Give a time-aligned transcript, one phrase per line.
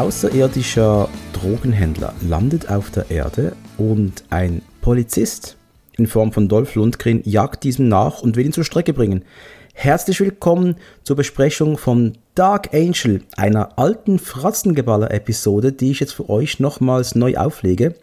[0.00, 5.58] Außerirdischer Drogenhändler landet auf der Erde und ein Polizist
[5.98, 9.26] in Form von Dolph Lundgren jagt diesem nach und will ihn zur Strecke bringen.
[9.74, 16.60] Herzlich willkommen zur Besprechung von Dark Angel, einer alten Fratzengeballer-Episode, die ich jetzt für euch
[16.60, 17.94] nochmals neu auflege.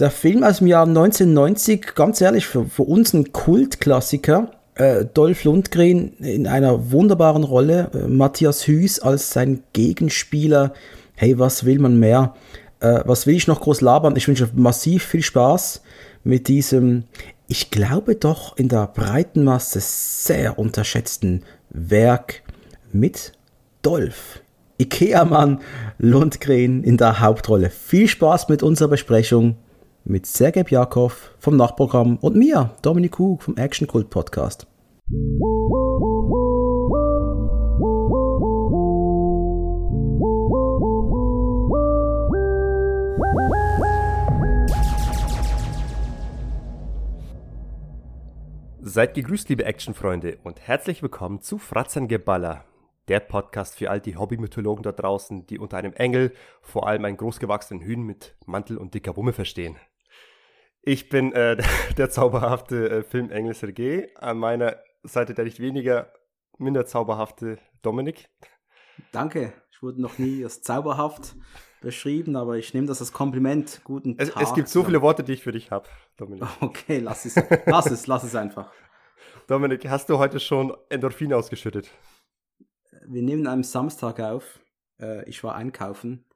[0.00, 4.50] Der Film aus dem Jahr 1990, ganz ehrlich, für, für uns ein Kultklassiker.
[4.78, 10.72] Äh, Dolph Lundgren in einer wunderbaren Rolle, äh, Matthias Hüß als sein Gegenspieler.
[11.20, 12.34] Hey, was will man mehr?
[12.78, 14.14] Äh, was will ich noch groß labern?
[14.14, 15.82] Ich wünsche massiv viel Spaß
[16.22, 17.06] mit diesem,
[17.48, 22.44] ich glaube doch in der breiten Masse sehr unterschätzten Werk
[22.92, 23.32] mit
[23.82, 24.42] Dolph.
[24.80, 25.58] Ikea-Mann
[25.98, 27.70] Lundgren in der Hauptrolle.
[27.70, 29.56] Viel Spaß mit unserer Besprechung
[30.04, 34.68] mit Sergej Bjakov vom Nachprogramm und mir, Dominik Hug vom Action Cult Podcast.
[48.90, 52.64] Seid gegrüßt, liebe Actionfreunde, und herzlich willkommen zu Fratzengeballer,
[53.08, 57.18] der Podcast für all die Hobbymythologen da draußen, die unter einem Engel vor allem einen
[57.18, 59.76] großgewachsenen Hühn mit Mantel und dicker Wumme verstehen.
[60.80, 61.62] Ich bin äh,
[61.98, 66.10] der zauberhafte äh, Filmengel Sergei, an meiner Seite der nicht weniger
[66.56, 68.30] minder zauberhafte Dominik.
[69.12, 71.36] Danke, ich wurde noch nie als zauberhaft
[71.80, 73.80] beschrieben, aber ich nehme das als Kompliment.
[73.84, 74.42] Guten es, Tag.
[74.42, 76.48] Es gibt so viele Worte, die ich für dich habe, Dominik.
[76.60, 77.34] Okay, lass es,
[77.66, 78.70] lass es, lass es einfach.
[79.46, 81.90] Dominik, hast du heute schon Endorphine ausgeschüttet?
[83.06, 84.60] Wir nehmen am Samstag auf.
[85.00, 86.26] Äh, ich war einkaufen.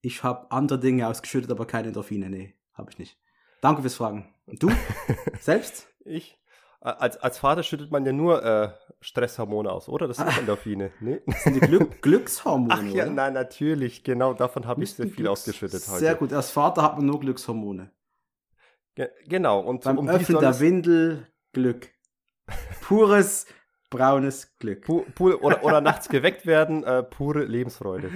[0.00, 2.30] Ich habe andere Dinge ausgeschüttet, aber keine Endorphine.
[2.30, 3.18] Nee, habe ich nicht.
[3.60, 4.34] Danke fürs Fragen.
[4.46, 4.70] Und du?
[5.40, 5.88] Selbst?
[6.04, 6.38] Ich?
[6.80, 8.70] Als, als Vater schüttet man ja nur äh,
[9.04, 10.08] Stresshormone aus, oder?
[10.08, 10.90] Das sind Endorphine.
[11.00, 11.20] Nee?
[11.26, 12.74] Das sind die Glück Glückshormone.
[12.74, 13.12] Ach ja, oder?
[13.12, 14.02] nein, natürlich.
[14.02, 16.00] Genau, davon habe ich sehr viel Glücks ausgeschüttet heute.
[16.00, 16.32] Sehr gut.
[16.32, 17.90] Als Vater hat man nur Glückshormone.
[18.94, 19.60] Ge genau.
[19.60, 21.90] Und Beim um Öffnen der Windel Glück.
[22.80, 23.46] Pures
[23.90, 24.86] braunes Glück.
[24.86, 28.10] Pu pu oder, oder nachts geweckt werden, äh, pure Lebensfreude.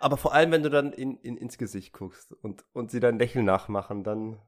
[0.00, 3.20] Aber vor allem, wenn du dann in, in, ins Gesicht guckst und, und sie dein
[3.20, 4.40] Lächeln nachmachen, dann,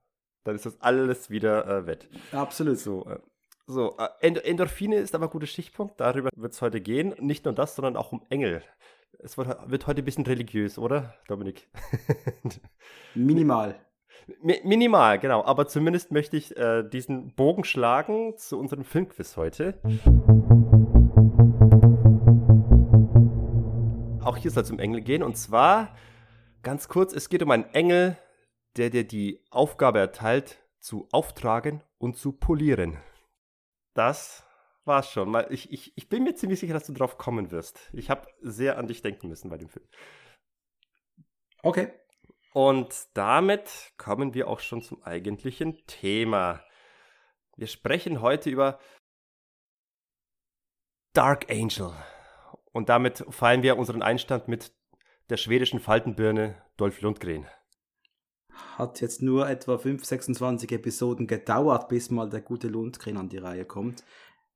[0.42, 2.08] dann ist das alles wieder äh, wett.
[2.32, 2.78] Absolut.
[2.78, 3.20] So, äh,
[3.68, 6.00] so äh, End Endorphine ist aber ein guter Stichpunkt.
[6.00, 7.14] Darüber wird es heute gehen.
[7.20, 8.62] Nicht nur das, sondern auch um Engel.
[9.18, 11.68] Es wird, wird heute ein bisschen religiös, oder, Dominik?
[13.14, 13.78] Minimal.
[14.42, 15.44] Mi minimal, genau.
[15.44, 19.78] Aber zumindest möchte ich äh, diesen Bogen schlagen zu unserem Filmquiz heute.
[24.22, 25.22] Auch hier soll es um Engel gehen.
[25.22, 25.94] Und zwar,
[26.62, 28.16] ganz kurz, es geht um einen Engel,
[28.76, 32.98] der dir die Aufgabe erteilt, zu auftragen und zu polieren.
[33.98, 34.47] Das
[34.84, 35.34] war's schon.
[35.50, 37.91] Ich, ich, ich bin mir ziemlich sicher, dass du drauf kommen wirst.
[37.92, 39.84] Ich habe sehr an dich denken müssen bei dem Film.
[41.64, 41.91] Okay.
[42.53, 46.62] Und damit kommen wir auch schon zum eigentlichen Thema.
[47.56, 48.78] Wir sprechen heute über
[51.12, 51.92] Dark Angel.
[52.70, 54.72] Und damit fallen wir unseren Einstand mit
[55.28, 57.48] der schwedischen Faltenbirne Dolph Lundgren.
[58.76, 63.38] Hat jetzt nur etwa 5, 26 Episoden gedauert, bis mal der gute Lundgren an die
[63.38, 64.04] Reihe kommt.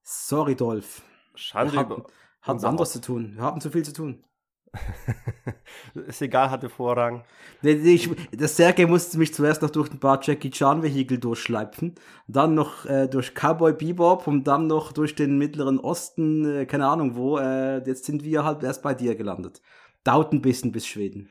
[0.02, 1.02] Sorry, Dolph.
[1.34, 2.02] Schande Wir hatten,
[2.42, 3.32] hatten anderes zu tun.
[3.36, 4.24] Wir hatten zu viel zu tun.
[6.06, 7.24] ist egal, hatte Vorrang.
[7.60, 11.18] Nee, nee, Ich, das Sergei musste mich zuerst noch durch ein paar Jackie Chan Vehikel
[11.18, 11.94] durchschleifen,
[12.26, 16.86] dann noch äh, durch Cowboy Bebop und dann noch durch den Mittleren Osten, äh, keine
[16.86, 17.38] Ahnung wo.
[17.38, 19.60] Äh, jetzt sind wir halt erst bei dir gelandet.
[20.04, 21.28] Dauert ein bisschen bis Schweden.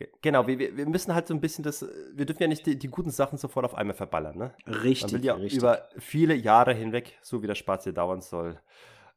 [0.00, 2.78] Ge- Genau, wir, wir müssen halt so ein bisschen das, wir dürfen ja nicht die,
[2.78, 4.54] die guten Sachen sofort auf einmal verballern, ne?
[4.64, 5.58] Man Richtig, will ja richtig.
[5.60, 8.58] über viele Jahre hinweg, so wie der Spaß hier dauern soll,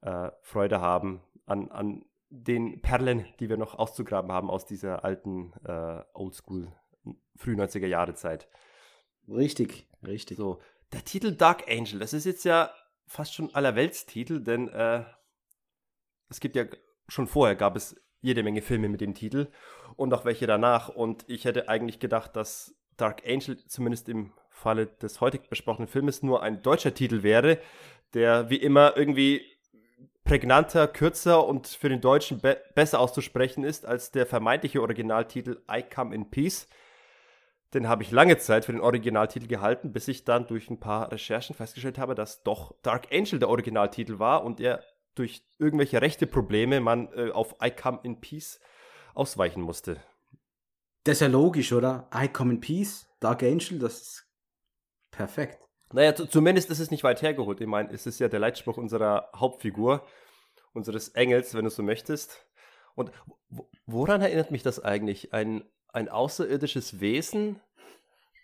[0.02, 5.54] äh, Freude haben an, an den Perlen, die wir noch auszugraben haben aus dieser alten
[5.66, 6.68] äh, Oldschool,
[7.38, 8.50] früh 90er Jahre Zeit.
[9.30, 10.36] Richtig, richtig.
[10.38, 10.60] So,
[10.92, 12.72] der Titel Dark Angel, das ist jetzt ja
[13.08, 15.04] fast schon allerweltstitel, denn äh,
[16.30, 16.66] es gibt ja
[17.08, 19.48] schon vorher gab es jede Menge Filme mit dem Titel
[19.96, 20.90] und auch welche danach.
[20.90, 26.24] Und ich hätte eigentlich gedacht, dass Dark Angel zumindest im Falle des heute besprochenen Filmes
[26.24, 27.60] nur ein deutscher Titel wäre,
[28.14, 29.42] der wie immer irgendwie
[30.24, 35.84] prägnanter, kürzer und für den Deutschen be besser auszusprechen ist als der vermeintliche Originaltitel I
[35.84, 36.70] Come in Peace.
[37.74, 41.12] Den habe ich lange Zeit für den Originaltitel gehalten, bis ich dann durch ein paar
[41.12, 44.82] Recherchen festgestellt habe, dass doch Dark Angel der Originaltitel war und er
[45.16, 48.60] durch irgendwelche rechte Probleme man äh, auf I Come in Peace
[49.14, 50.02] ausweichen musste.
[51.04, 52.10] Das ist ja logisch, oder?
[52.16, 54.28] I come in peace, Dark Angel, das ist
[55.12, 55.60] perfekt.
[55.92, 57.60] Naja, zu- zumindest ist es nicht weit hergeholt.
[57.60, 60.08] Ich meine, es ist ja der Leitspruch unserer Hauptfigur,
[60.72, 62.48] unseres Engels, wenn du so möchtest.
[62.96, 63.12] Und
[63.86, 65.34] woran erinnert mich das eigentlich?
[65.34, 67.60] Ein, ein außerirdisches Wesen,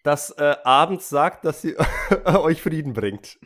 [0.03, 1.75] das äh, abends sagt, dass sie
[2.25, 3.37] euch Frieden bringt.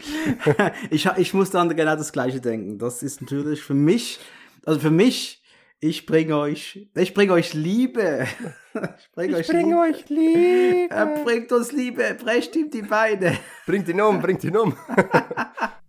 [0.89, 2.77] ich, ich muss dann genau das Gleiche denken.
[2.77, 4.19] Das ist natürlich für mich,
[4.65, 5.41] also für mich,
[5.79, 8.27] ich bringe euch, ich bringe euch Liebe.
[8.75, 10.87] Ich bringe euch, bring euch, Liebe.
[10.89, 13.37] Er bringt uns Liebe, brecht ihm die Beine.
[13.67, 14.75] Bringt ihn um, bringt ihn um.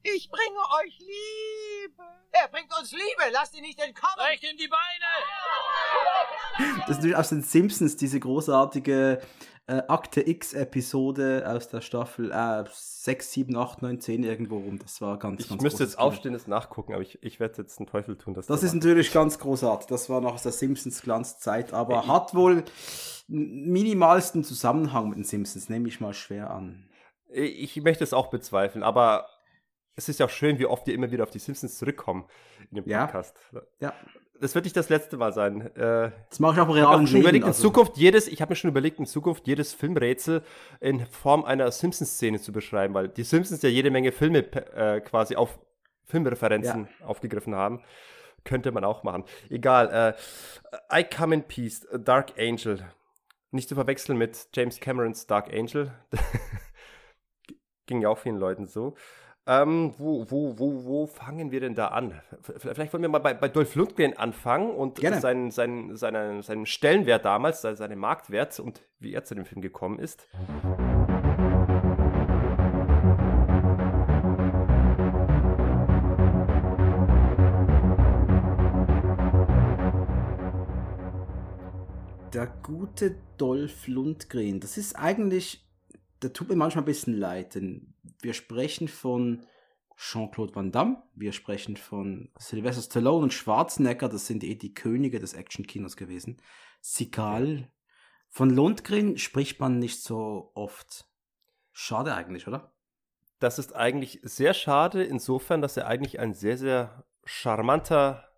[0.02, 2.02] ich bringe euch Liebe.
[2.30, 4.16] Er bringt uns Liebe, lasst ihn nicht entkommen.
[4.16, 4.82] Brecht ihm die Beine.
[6.80, 9.22] Das ist natürlich aus den Simpsons, diese großartige
[9.66, 14.78] äh, Akte X-Episode aus der Staffel äh, 6, 7, 8, 9, 10 irgendwo rum.
[14.78, 17.62] Das war ganz, ich ganz Ich müsste jetzt aufstehen, das nachgucken, aber ich, ich werde
[17.62, 18.34] jetzt einen Teufel tun.
[18.34, 19.88] das ist natürlich ganz großartig.
[19.88, 22.64] Das war noch aus der Simpsons-Glanzzeit, aber Ey, hat wohl
[23.28, 26.90] minimalsten Zusammenhang mit den Simpsons, nehme ich mal schwer an.
[27.28, 29.26] Ich möchte es auch bezweifeln, aber
[29.96, 32.26] es ist ja auch schön, wie oft wir immer wieder auf die Simpsons zurückkommen
[32.70, 33.34] in dem Podcast.
[33.52, 33.62] Ja.
[33.80, 33.94] ja
[34.40, 35.74] das wird nicht das letzte Mal sein.
[35.76, 37.20] Äh, das mache ich auch im Leben.
[37.20, 37.58] Überlegt, also.
[37.58, 40.42] in Zukunft jedes, ich habe mir schon überlegt, in Zukunft jedes Filmrätsel
[40.80, 45.36] in Form einer Simpsons-Szene zu beschreiben, weil die Simpsons ja jede Menge Filme äh, quasi
[45.36, 45.58] auf
[46.04, 47.06] Filmreferenzen ja.
[47.06, 47.82] aufgegriffen haben.
[48.44, 49.24] Könnte man auch machen.
[49.48, 50.16] Egal.
[50.92, 52.84] Äh, I Come in Peace, Dark Angel.
[53.52, 55.92] Nicht zu verwechseln mit James Camerons Dark Angel.
[57.86, 58.94] Ging ja auch vielen Leuten so.
[59.46, 62.18] Ähm, wo, wo, wo, wo fangen wir denn da an?
[62.40, 67.26] Vielleicht wollen wir mal bei, bei Dolph Lundgren anfangen und seinen, seinen, seinen, seinen Stellenwert
[67.26, 70.26] damals, seinen Marktwert und wie er zu dem Film gekommen ist.
[82.32, 85.63] Der gute Dolph Lundgren, das ist eigentlich
[86.24, 89.46] der tut mir manchmal ein bisschen leid, denn wir sprechen von
[89.96, 95.20] Jean-Claude Van Damme, wir sprechen von Sylvester Stallone und Schwarzenegger, das sind eh die Könige
[95.20, 96.40] des Actionkinos gewesen.
[96.80, 97.70] Sigal.
[98.30, 101.06] Von Lundgren spricht man nicht so oft.
[101.72, 102.72] Schade eigentlich, oder?
[103.38, 108.28] Das ist eigentlich sehr schade, insofern, dass er eigentlich ein sehr, sehr charmanter,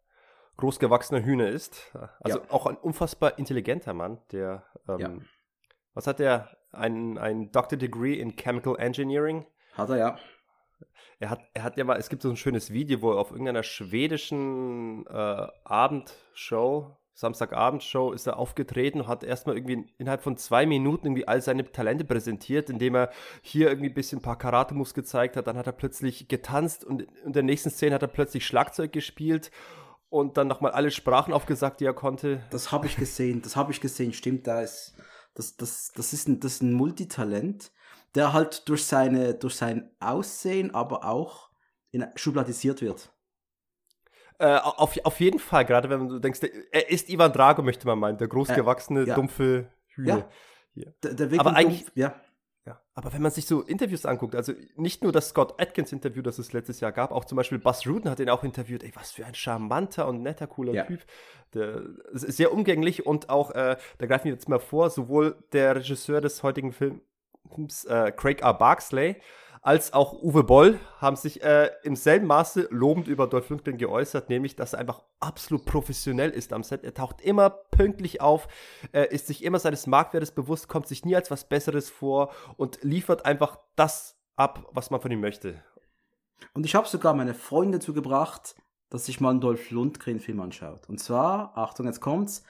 [0.57, 1.97] großgewachsener Hühner ist.
[2.21, 2.51] Also ja.
[2.51, 5.17] auch ein unfassbar intelligenter Mann, der ähm, ja.
[5.95, 6.56] Was hat der?
[6.73, 9.47] Ein, ein Doctor Degree in Chemical Engineering?
[9.75, 10.19] Hat er ja.
[11.19, 13.31] Er hat, er hat ja mal, es gibt so ein schönes Video, wo er auf
[13.31, 20.67] irgendeiner schwedischen äh, Abendshow, Samstagabendshow, ist er aufgetreten und hat erstmal irgendwie innerhalb von zwei
[20.67, 23.11] Minuten irgendwie all seine Talente präsentiert, indem er
[23.41, 25.47] hier irgendwie ein bisschen ein paar Karate-Moves gezeigt hat.
[25.47, 29.51] Dann hat er plötzlich getanzt und in der nächsten Szene hat er plötzlich Schlagzeug gespielt
[30.11, 32.43] und dann nochmal alle Sprachen aufgesagt, die er konnte.
[32.51, 34.95] Das habe ich gesehen, das habe ich gesehen, stimmt, da ist
[35.37, 37.71] das, das, das, ist ein, das ist ein Multitalent,
[38.15, 41.51] der halt durch, seine, durch sein Aussehen, aber auch
[41.91, 43.13] in, schubladisiert wird.
[44.39, 46.41] Äh, auf, auf jeden Fall, gerade wenn du denkst,
[46.71, 49.15] er ist Ivan Drago, möchte man meinen, der großgewachsene, äh, ja.
[49.15, 50.29] dumpfe Hühner.
[50.75, 50.91] Ja.
[51.03, 52.21] Der, der aber eigentlich, dumpf, ja.
[52.67, 56.21] Ja, aber wenn man sich so Interviews anguckt, also nicht nur das Scott Atkins Interview,
[56.21, 58.83] das es letztes Jahr gab, auch zum Beispiel Buzz Ruden hat ihn auch interviewt.
[58.83, 60.85] Ey, was für ein charmanter und netter, cooler ja.
[60.85, 61.05] Typ.
[61.55, 61.83] Der
[62.13, 66.21] ist sehr umgänglich und auch, äh, da greifen wir jetzt mal vor, sowohl der Regisseur
[66.21, 68.55] des heutigen Films, äh, Craig R.
[68.55, 69.23] Barksley,
[69.67, 74.29] als auch Uwe Boll haben sich äh, im selben Maße lobend über Dolph Lundgren geäußert,
[74.29, 76.85] nämlich, dass er einfach absolut professionell ist am Set.
[76.85, 78.47] Er taucht immer pünktlich auf,
[78.93, 82.79] äh, ist sich immer seines Marktwertes bewusst, kommt sich nie als was Besseres vor und
[82.83, 85.61] liefert einfach das ab, was man von ihm möchte.
[86.55, 88.55] Und ich habe sogar meine Freunde dazu gebracht,
[88.89, 90.89] dass sich mal einen Dolph Lundgren-Film anschaut.
[90.89, 92.45] Und zwar, Achtung, jetzt kommt's,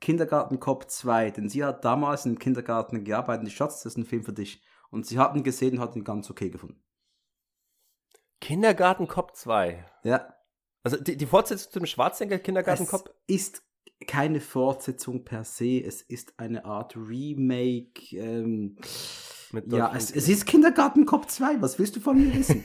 [0.00, 3.46] Kindergarten Cop 2, denn sie hat damals im Kindergarten gearbeitet.
[3.46, 4.62] Ich Schatz, das ist ein Film für dich.
[4.92, 6.80] Und sie hatten gesehen und hatten ihn ganz okay gefunden.
[8.40, 9.86] Kindergarten Cop 2.
[10.04, 10.34] Ja.
[10.82, 13.62] Also die, die Fortsetzung zum Schwarzenegger Kindergarten Cop ist
[14.06, 18.16] keine Fortsetzung per se, es ist eine Art Remake.
[18.16, 18.76] Ähm,
[19.66, 22.62] ja, es, es, ist Kindergarten Cop 2, was willst du von mir wissen?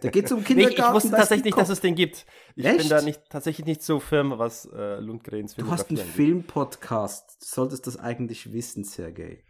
[0.00, 0.76] Da geht es um Kindergarten.
[0.82, 2.26] nee, ich wusste tatsächlich nicht, dass es den gibt.
[2.56, 2.78] Ich Echt?
[2.78, 7.38] bin da nicht, tatsächlich nicht so firm, was äh, Lundgrens Film Du hast einen Filmpodcast,
[7.40, 9.44] du solltest das eigentlich wissen, Sergej.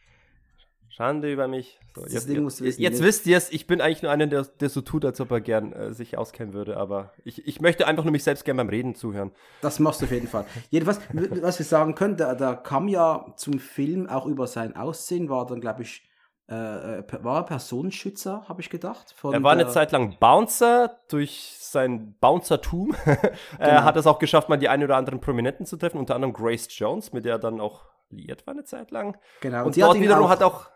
[0.94, 1.80] Schande über mich.
[1.96, 4.68] So, jetzt, jetzt, jetzt, jetzt wisst ihr es, ich bin eigentlich nur einer, der, der
[4.68, 8.04] so tut, als ob er gern äh, sich auskennen würde, aber ich, ich möchte einfach
[8.04, 9.32] nur mich selbst gern beim Reden zuhören.
[9.60, 10.44] Das machst du auf jeden Fall.
[10.70, 15.28] Jedenfalls, was wir sagen können, da, da kam ja zum Film auch über sein Aussehen,
[15.28, 16.08] war dann, glaube ich,
[16.48, 16.54] äh,
[16.98, 19.16] äh war er Personenschützer, habe ich gedacht.
[19.20, 22.94] er war eine Zeit lang Bouncer durch sein Bouncertum.
[23.04, 23.82] er genau.
[23.82, 26.68] hat es auch geschafft, mal die ein oder anderen Prominenten zu treffen, unter anderem Grace
[26.70, 29.16] Jones, mit der er dann auch liiert war eine Zeit lang.
[29.40, 29.60] Genau.
[29.60, 30.68] Und, und dort wiederum hat auch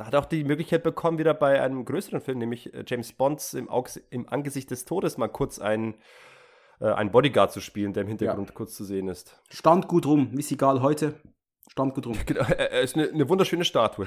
[0.00, 3.12] da hat er auch die Möglichkeit bekommen, wieder bei einem größeren Film, nämlich äh, James
[3.12, 3.68] Bonds im,
[4.08, 5.94] im Angesicht des Todes, mal kurz einen,
[6.80, 8.54] äh, einen Bodyguard zu spielen, der im Hintergrund ja.
[8.54, 9.38] kurz zu sehen ist.
[9.50, 11.20] Stand gut rum, wie Sigal heute.
[11.68, 12.16] Stand gut rum.
[12.24, 14.06] Genau, er ist eine, eine wunderschöne Statue.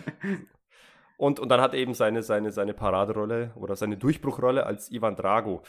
[1.18, 5.14] und, und dann hat er eben seine, seine, seine Paraderolle oder seine Durchbruchrolle als Ivan
[5.14, 5.62] Drago.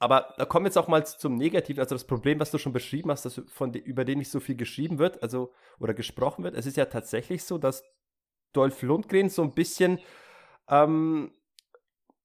[0.00, 3.10] Aber da kommen jetzt auch mal zum Negativen, also das Problem, was du schon beschrieben
[3.10, 6.54] hast, dass von über den nicht so viel geschrieben wird, also oder gesprochen wird.
[6.54, 7.84] Es ist ja tatsächlich so, dass
[8.54, 10.00] Dolph Lundgren so ein bisschen
[10.68, 11.32] ähm,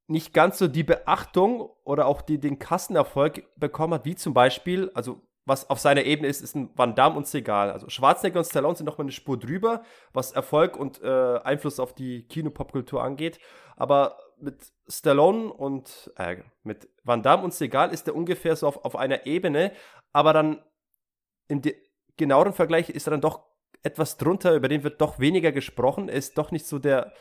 [0.08, 4.90] nicht ganz so die Beachtung oder auch die, den Kassenerfolg bekommen hat, wie zum Beispiel,
[4.94, 7.72] also was auf seiner Ebene ist, ist ein Van Damme und Segal.
[7.72, 11.94] Also Schwarzenegger und Stallone sind nochmal eine Spur drüber, was Erfolg und äh, Einfluss auf
[11.94, 13.38] die Kinopopkultur angeht.
[13.76, 18.84] Aber mit Stallone und äh, mit Van Damme und Segal ist er ungefähr so auf,
[18.86, 19.72] auf einer Ebene,
[20.12, 20.64] aber dann
[21.48, 21.62] im
[22.18, 23.44] genaueren Vergleich ist er dann doch
[23.84, 26.10] etwas drunter, über den wird doch weniger gesprochen.
[26.10, 27.14] Er ist doch nicht so der,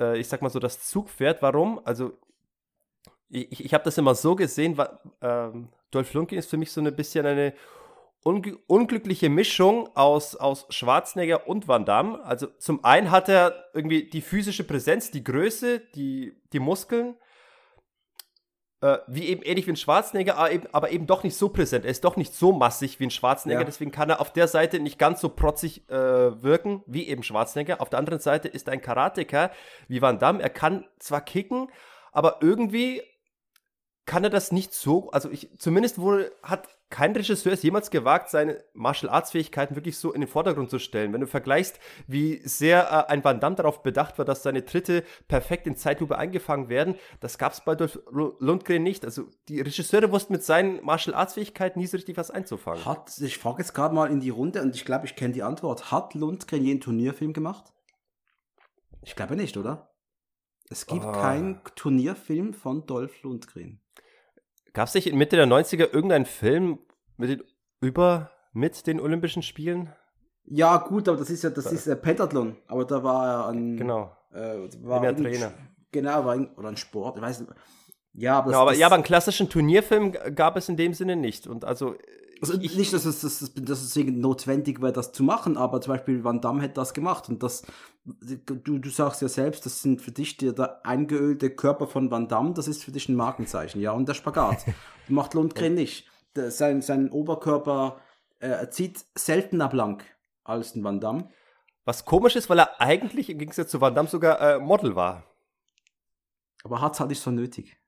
[0.00, 1.42] äh, ich sag mal so, das Zugpferd.
[1.42, 1.80] Warum?
[1.84, 2.16] Also,
[3.28, 6.80] ich, ich habe das immer so gesehen, wa, ähm, Dolph Lundgren ist für mich so
[6.80, 7.54] ein bisschen eine
[8.28, 12.22] unglückliche Mischung aus, aus Schwarzenegger und Van Damme.
[12.24, 17.16] Also zum einen hat er irgendwie die physische Präsenz, die Größe, die, die Muskeln,
[18.80, 21.84] äh, wie eben ähnlich wie ein Schwarzenegger, aber eben, aber eben, doch nicht so präsent.
[21.84, 23.66] Er ist doch nicht so massig wie ein Schwarzenegger, ja.
[23.66, 27.80] deswegen kann er auf der Seite nicht ganz so protzig äh, wirken wie eben Schwarzenegger.
[27.80, 29.50] Auf der anderen Seite ist er ein Karateka
[29.88, 30.42] wie Van Damme.
[30.42, 31.68] Er kann zwar kicken,
[32.12, 33.02] aber irgendwie
[34.08, 38.30] kann er das nicht so, also ich, zumindest wurde, hat kein Regisseur es jemals gewagt,
[38.30, 41.12] seine Martial Arts Fähigkeiten wirklich so in den Vordergrund zu stellen.
[41.12, 45.04] Wenn du vergleichst, wie sehr äh, ein Van Damme darauf bedacht war, dass seine Tritte
[45.28, 49.04] perfekt in Zeitlupe eingefangen werden, das gab es bei Dolph Lundgren nicht.
[49.04, 52.86] Also die Regisseure wussten mit seinen Martial Arts Fähigkeiten nie so richtig was einzufangen.
[52.86, 55.42] Hat, ich frage jetzt gerade mal in die Runde und ich glaube, ich kenne die
[55.42, 55.92] Antwort.
[55.92, 57.74] Hat Lundgren je einen Turnierfilm gemacht?
[59.02, 59.90] Ich glaube nicht, oder?
[60.70, 61.12] Es gibt oh.
[61.12, 63.80] keinen Turnierfilm von Dolph Lundgren.
[64.72, 66.78] Gab es nicht in Mitte der 90er irgendeinen Film
[67.16, 67.42] mit den,
[67.80, 69.92] über mit den Olympischen Spielen?
[70.44, 72.56] Ja, gut, aber das ist ja, das ist äh, Pentathlon.
[72.66, 73.76] Aber da war er ein.
[73.76, 74.16] Genau.
[74.32, 75.52] Äh, war ein Trainer.
[75.90, 77.16] Genau, war ein, oder ein Sport.
[77.16, 77.52] Ich weiß nicht.
[78.12, 81.46] Ja, aber, ja, aber, ja, aber einen klassischen Turnierfilm gab es in dem Sinne nicht.
[81.46, 81.94] Und also
[82.40, 85.94] also ich, nicht, dass es, dass, dass es notwendig wäre, das zu machen, aber zum
[85.94, 87.62] Beispiel Van Damme hätte das gemacht und das,
[88.04, 92.28] du, du sagst ja selbst, das sind für dich der, der eingeölte Körper von Van
[92.28, 94.64] Damme, das ist für dich ein Markenzeichen, ja, und der Spagat.
[95.08, 96.08] macht Lundgren nicht.
[96.36, 98.00] Der, sein, sein Oberkörper
[98.40, 100.04] äh, zieht seltener blank
[100.44, 101.30] als ein Van Damme.
[101.84, 105.24] Was komisch ist, weil er eigentlich im Gegensatz zu Van Damme sogar äh, Model war.
[106.64, 107.78] Aber hat es halt nicht so nötig.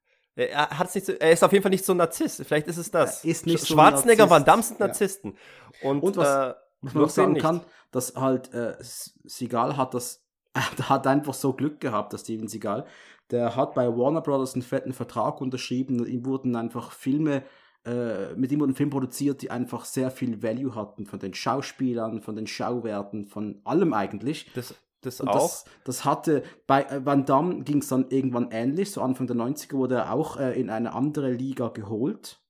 [0.48, 2.44] Er, hat's nicht so, er ist auf jeden Fall nicht so ein Narzisst.
[2.44, 3.24] Vielleicht ist es das.
[3.24, 5.36] Er ist nicht Schwarzenegger, so Van Damme sind Narzissten.
[5.82, 5.90] Ja.
[5.90, 7.42] Und, Und, was, äh, was man auch sagen nicht.
[7.42, 12.48] kann, dass halt äh, Seagal hat das, äh, hat einfach so Glück gehabt, dass Steven
[12.48, 12.86] Seagal.
[13.30, 16.04] Der hat bei Warner Brothers einen fetten Vertrag unterschrieben.
[16.06, 17.44] Ihm wurden einfach Filme
[17.84, 22.20] äh, mit ihm wurden Filme produziert, die einfach sehr viel Value hatten, von den Schauspielern,
[22.20, 24.50] von den Schauwerten, von allem eigentlich.
[24.54, 25.32] Das, das auch.
[25.32, 29.36] Das, das, hatte, bei äh, Van Damme ging es dann irgendwann ähnlich, so Anfang der
[29.36, 32.40] 90er wurde er auch äh, in eine andere Liga geholt.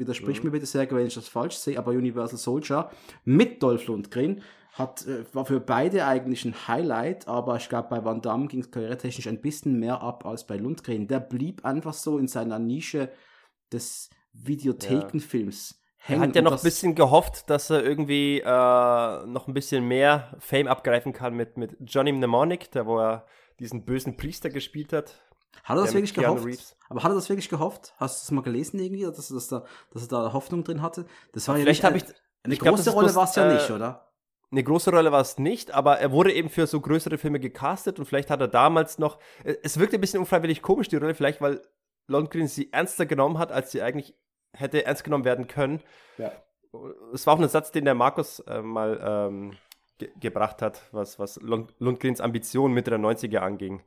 [0.00, 0.46] Widersprich mhm.
[0.46, 2.90] mir bitte sehr, wenn ich das falsch sehe, aber Universal Soldier
[3.24, 4.42] mit Dolph Lundgren
[4.72, 8.60] hat, äh, war für beide eigentlich ein Highlight, aber ich glaube, bei Van Damme ging
[8.60, 11.06] es karrieretechnisch ein bisschen mehr ab als bei Lundgren.
[11.06, 13.10] Der blieb einfach so in seiner Nische
[13.72, 15.70] des Videothekenfilms.
[15.70, 16.22] Ja hängen.
[16.22, 20.34] Er hat ja noch ein bisschen gehofft, dass er irgendwie äh, noch ein bisschen mehr
[20.38, 23.26] Fame abgreifen kann mit, mit Johnny Mnemonic, der wo er
[23.58, 25.14] diesen bösen Priester gespielt hat.
[25.64, 26.44] Hat er das wirklich gehofft?
[26.44, 26.76] Reeves.
[26.88, 27.94] Aber hat er das wirklich gehofft?
[27.98, 31.06] Hast du das mal gelesen irgendwie, dass, dass, da, dass er da Hoffnung drin hatte?
[31.32, 32.04] Das war ja Vielleicht habe ich
[32.42, 34.10] eine ich große glaub, Rolle war es ja äh, nicht, oder?
[34.50, 37.98] Eine große Rolle war es nicht, aber er wurde eben für so größere Filme gecastet
[37.98, 39.18] und vielleicht hat er damals noch.
[39.44, 41.62] Es wirkte ein bisschen unfreiwillig komisch, die Rolle, vielleicht weil
[42.08, 44.16] Lundgren sie ernster genommen hat, als sie eigentlich
[44.52, 45.80] hätte ernst genommen werden können.
[46.18, 46.32] Ja.
[47.12, 49.56] Es war auch ein Satz, den der Markus äh, mal ähm,
[49.98, 53.82] ge gebracht hat, was, was Lund Lundgrens Ambitionen Mitte der 90er anging.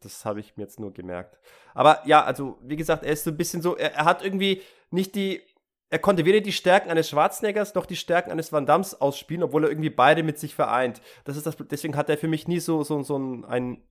[0.00, 1.38] Das habe ich mir jetzt nur gemerkt.
[1.74, 4.62] Aber ja, also wie gesagt, er ist so ein bisschen so, er, er hat irgendwie
[4.90, 5.42] nicht die,
[5.90, 9.64] er konnte weder die Stärken eines Schwarzeneggers noch die Stärken eines Van Dams ausspielen, obwohl
[9.64, 11.00] er irgendwie beide mit sich vereint.
[11.24, 13.82] Das ist das, deswegen hat er für mich nie so, so, so ein, ein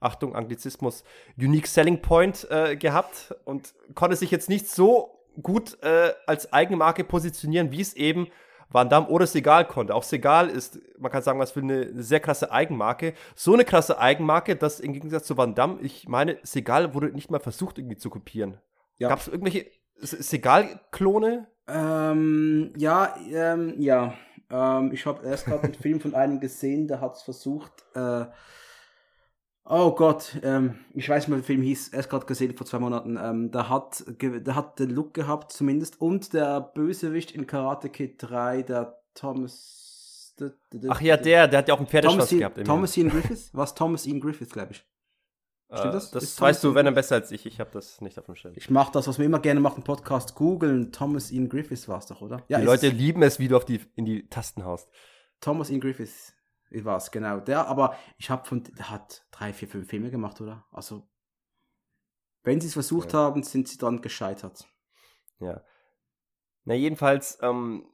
[0.00, 1.02] Achtung, Anglizismus,
[1.36, 7.04] Unique Selling Point äh, gehabt und konnte sich jetzt nicht so gut äh, als Eigenmarke
[7.04, 8.28] positionieren, wie es eben
[8.70, 9.94] Van Damme oder Segal konnte.
[9.94, 13.14] Auch Segal ist, man kann sagen, was für eine, sehr krasse Eigenmarke.
[13.34, 17.30] So eine krasse Eigenmarke, dass im Gegensatz zu Van Damme, ich meine, Segal wurde nicht
[17.30, 18.58] mal versucht, irgendwie zu kopieren.
[18.98, 19.08] Ja.
[19.08, 19.66] Gab es irgendwelche
[20.00, 21.46] Segal-Klone?
[21.66, 24.14] Ähm, ja, ähm, ja.
[24.50, 28.26] Ähm, ich habe erst gerade einen Film von einem gesehen, der hat es versucht, äh,
[29.70, 33.18] Oh Gott, ähm, ich weiß wie der Film hieß, erst gerade gesehen vor zwei Monaten.
[33.20, 38.14] Ähm, der, hat, der hat den Look gehabt zumindest und der Bösewicht in Karate Kid
[38.18, 40.34] 3, der Thomas...
[40.40, 42.64] der- der- Ach ja, der, der hat ja auch einen Pferdeschwanz gehabt.
[42.64, 43.50] Thomas Ian Griffith?
[43.52, 44.86] Was Thomas Ian Griffith, glaube ich.
[45.70, 46.10] Äh, Stimmt das?
[46.12, 46.22] das?
[46.22, 47.44] Ist Das Thomas weißt du, wenn dann besser als ich.
[47.44, 48.54] Ich habe das nicht auf dem Schirm.
[48.56, 50.92] Ich mache das, was wir immer gerne machen, Podcast googeln.
[50.92, 52.42] Thomas Ian Griffith war es doch, oder?
[52.48, 54.88] Ja, die Leute lieben es, wie du auf die, in die Tasten haust.
[55.42, 56.32] Thomas Ian Griffith
[56.70, 57.40] war es, genau.
[57.40, 60.66] Der, aber ich habe von, der hat drei, vier, fünf Filme gemacht, oder?
[60.70, 61.08] Also,
[62.42, 63.18] wenn sie es versucht Ja.
[63.20, 64.66] haben, sind sie dann gescheitert.
[65.40, 65.62] Ja.
[66.64, 67.86] Na, jedenfalls, ähm,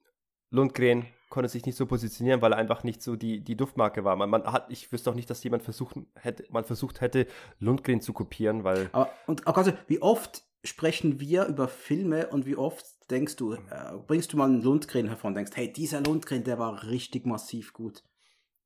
[0.50, 4.14] Lundgren konnte sich nicht so positionieren, weil er einfach nicht so die, die Duftmarke war.
[4.16, 7.26] Man, man hat, ich wüsste auch nicht, dass jemand versuchen hätte, man versucht hätte,
[7.58, 12.46] Lundgren zu kopieren, weil Aber, und auch also, wie oft sprechen wir über Filme und
[12.46, 13.58] wie oft denkst du, äh,
[14.06, 17.72] bringst du mal einen Lundgren hervor und denkst, hey, dieser Lundgren, der war richtig massiv
[17.72, 18.04] gut.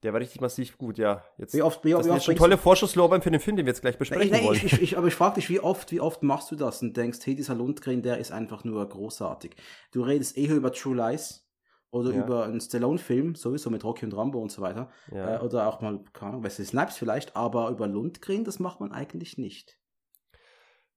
[0.02, 1.24] Der war richtig massiv gut, ja.
[1.38, 3.72] Jetzt, Wie oft, wie, das wie oft schon tolle Vorschusslorbeeren für den Film, den wir
[3.72, 4.60] jetzt gleich Nein, besprechen nein, wollen.
[4.64, 7.18] ich, ich, aber ich frage dich, wie oft, wie oft machst du das und denkst,
[7.24, 9.56] hey, dieser Lundgren, der ist einfach nur großartig.
[9.92, 11.44] Du redest eher über True Lies
[11.90, 12.22] oder Ja.
[12.24, 14.90] über einen Stallone-Film, sowieso mit Rocky und Rambo und so weiter.
[15.12, 15.36] ja.
[15.36, 18.92] Äh, oder auch mal, keine Ahnung, Wesley Snipes vielleicht, aber über Lundgren, das macht man
[18.92, 19.78] eigentlich nicht.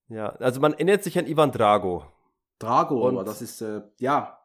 [0.10, 2.06] ja, also man erinnert sich an Ivan Drago.
[2.60, 4.38] Drago, Und- aber das ist, äh, ja,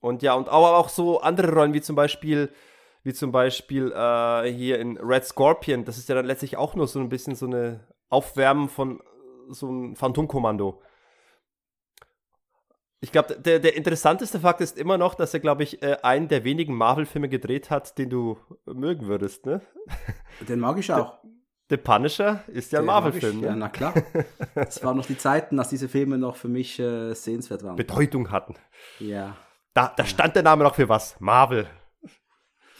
[0.00, 2.50] Und ja, und aber auch so andere Rollen, wie zum Beispiel,
[3.04, 6.88] wie zum Beispiel äh, hier in Red Scorpion, das ist ja dann letztlich auch nur
[6.88, 9.02] so ein bisschen so eine Aufwärmen von äh,
[9.50, 10.82] so einem Phantomkommando.
[13.00, 16.28] Ich glaube, der, der interessanteste Fakt ist immer noch, dass er, glaube ich, äh, einen
[16.28, 19.60] der wenigen Marvel-Filme gedreht hat, den du mögen würdest, ne?
[20.48, 21.18] den mag ich auch.
[21.68, 23.56] The Punisher ist ja ein Marvel-Film, ich, Ja, ne?
[23.58, 23.94] na klar.
[24.54, 27.76] Es waren noch die Zeiten, dass diese Filme noch für mich äh, sehenswert waren.
[27.76, 28.54] Bedeutung hatten.
[28.98, 29.36] ja.
[29.74, 31.16] Da, da stand der Name noch für was.
[31.18, 31.66] Marvel.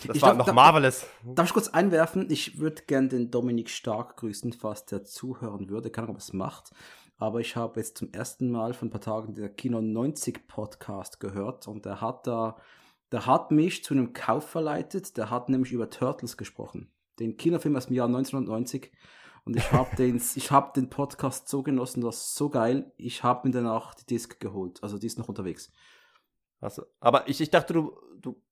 [0.06, 1.06] Das Ich war glaub, noch Marvelous.
[1.24, 2.30] Darf ich kurz einwerfen?
[2.30, 5.90] Ich würde gern den Dominik Stark grüßen, falls der zuhören würde.
[5.90, 6.72] Keine Ahnung, ob er es macht.
[7.16, 11.20] Aber ich habe jetzt zum ersten Mal vor ein paar Tagen der Kino 90 Podcast
[11.20, 12.56] gehört und der hat da,
[13.12, 15.16] der hat mich zu einem Kauf verleitet.
[15.16, 16.90] Der hat nämlich über Turtles gesprochen.
[17.20, 18.90] Den Kinofilm aus dem Jahr 1990.
[19.44, 22.92] Und ich habe den, ich habe den Podcast so genossen, das ist so geil.
[22.96, 24.82] Ich habe mir danach die Disc geholt.
[24.82, 25.72] Also die ist noch unterwegs.
[26.60, 28.42] Also, aber ich, ich dachte, du, du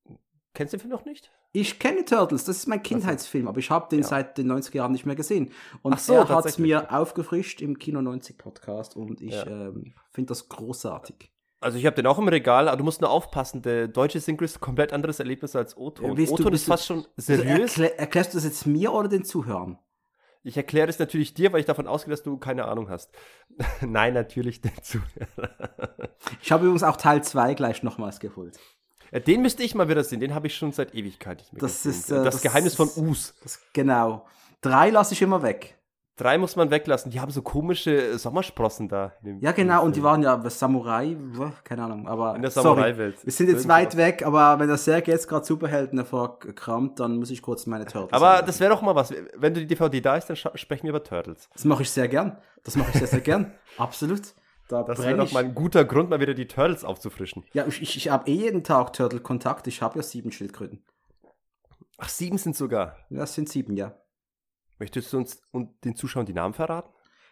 [0.53, 1.31] kennst den Film noch nicht?
[1.51, 4.07] Ich kenne Turtles, das ist mein Kindheitsfilm, aber ich habe den Ja.
[4.07, 5.51] seit den 90er Jahren nicht mehr gesehen.
[5.83, 9.45] Und Ach so, er hat es mir aufgefrischt im Kino 90 Podcast und ich Ja.
[9.45, 11.31] ähm, finde das großartig.
[11.61, 14.43] Also ich habe den auch im Regal, aber du musst nur aufpassen, der deutsche Synchro
[14.43, 16.15] ist ein komplett anderes Erlebnis als O-Ton.
[16.15, 17.77] Du- O-Ton ist du- fast schon Also seriös.
[17.77, 19.77] erklä erklärst du das jetzt mir oder den Zuhörern?
[20.45, 23.13] ich erkläre es natürlich dir, weil ich davon ausgehe, dass du keine Ahnung hast.
[23.81, 26.09] Nein, natürlich den Zuhörer.
[26.41, 28.59] Ich habe übrigens auch Teil 2 gleich nochmals geholt.
[29.13, 31.61] Ja, Den müsste ich mal wieder sehen, den habe ich schon seit Ewigkeit nicht mehr
[31.61, 31.91] Das gesehen.
[31.99, 33.35] ist, äh, das, das Geheimnis von Us.
[33.43, 34.25] Das, genau.
[34.61, 35.77] Drei lasse ich immer weg.
[36.15, 39.13] Drei muss man weglassen, die haben so komische Sommersprossen da.
[39.39, 41.17] Ja, genau, und die waren ja Samurai,
[41.63, 42.35] keine Ahnung, aber.
[42.35, 42.51] In der.
[42.51, 43.17] Samurai-Welt.
[43.23, 47.31] Wir sind jetzt weit weg, aber wenn der Serge jetzt gerade Superhelden hervorkramt, dann muss
[47.31, 48.13] ich kurz meine Turtles.
[48.13, 48.45] Aber anmachen.
[48.45, 49.11] das wäre doch mal was.
[49.35, 51.49] Wenn du die DVD da ist, dann sprechen wir über Turtles.
[51.51, 52.37] Das mache ich sehr gern.
[52.63, 53.51] Das mache ich sehr, sehr gern.
[53.77, 54.21] Absolut.
[54.73, 57.45] Da Das wäre doch mal ein guter Grund, mal wieder die Turtles aufzufrischen.
[57.53, 59.67] Ja, ich, ich, ich habe eh jeden Tag Turtle-Kontakt.
[59.67, 60.83] Ich habe ja sieben Schildkröten.
[61.97, 62.97] Ach, sieben sind sogar.
[63.09, 63.95] Ja, das sind sieben, ja.
[64.79, 66.89] Möchtest du uns und den Zuschauern die Namen verraten?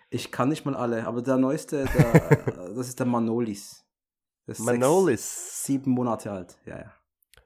[0.10, 2.36] Ich kann nicht mal alle, aber der neueste, der,
[2.76, 3.86] das ist der Manolis.
[4.46, 5.64] Der ist sechs- Manolis.
[5.66, 6.94] Sieben Monate alt, ja, ja.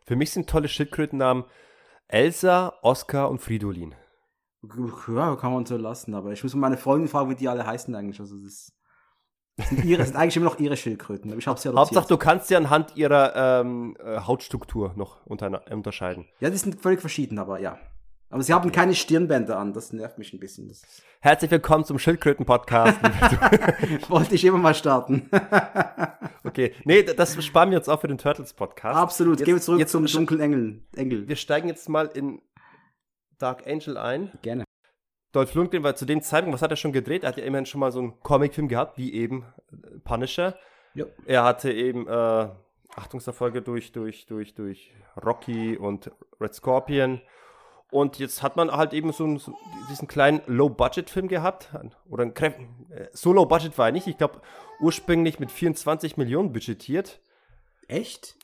[0.06, 1.46] Für mich sind tolle Schildkrötennamen
[2.08, 3.96] Elsa, Oskar und Fridolin.
[5.08, 7.94] Ja, kann man so lassen, aber ich muss meine Freundin fragen, wie die alle heißen
[7.96, 8.20] eigentlich.
[8.20, 8.75] Also das, das
[9.58, 11.98] sind, ihre, das sind eigentlich immer noch ihre Schildkröten, aber ich habe sie adoptiert.
[11.98, 16.26] Hauptsache, du kannst sie anhand ihrer ähm, äh, Hautstruktur noch unter, unterscheiden.
[16.40, 17.80] Ja, die sind völlig verschieden, aber ja.
[18.30, 20.70] Aber sie haben keine Stirnbänder an, das nervt mich ein bisschen.
[21.22, 23.00] Herzlich willkommen zum Schildkröten-Podcast.
[24.10, 25.30] wollte ich immer mal starten.
[26.44, 28.98] okay, nee, das sparen wir uns auch für den Turtles-Podcast.
[28.98, 29.40] Absolut.
[29.40, 30.84] Jetzt- Gehen wir zurück jetzt zum dunklen Engel.
[30.98, 31.28] Engel.
[31.30, 32.42] Wir steigen jetzt mal in
[33.38, 34.32] Dark Angel ein.
[34.42, 34.65] Gerne.
[35.36, 37.24] Dolph Lundgren war zu dem Zeitpunkt, was hat er schon gedreht?
[37.24, 40.58] Er hat ja immerhin schon mal so einen Comicfilm gehabt, wie eben äh, Punisher.
[40.94, 41.06] Ja.
[41.26, 42.48] Er hatte eben äh,
[42.96, 47.22] Achtungserfolge durch, durch, durch, durch Rocky und Red Scorpion.
[47.92, 49.54] Und jetzt hat man halt eben so, einen, so
[49.90, 51.70] diesen kleinen Low-Budget-Film gehabt.
[52.10, 52.56] Oder ein Kräf
[52.90, 54.08] äh, so Low-Budget war er nicht.
[54.08, 54.42] Ich glaube,
[54.80, 57.20] ursprünglich mit 24 Millionen budgetiert.
[57.90, 58.38] Echt?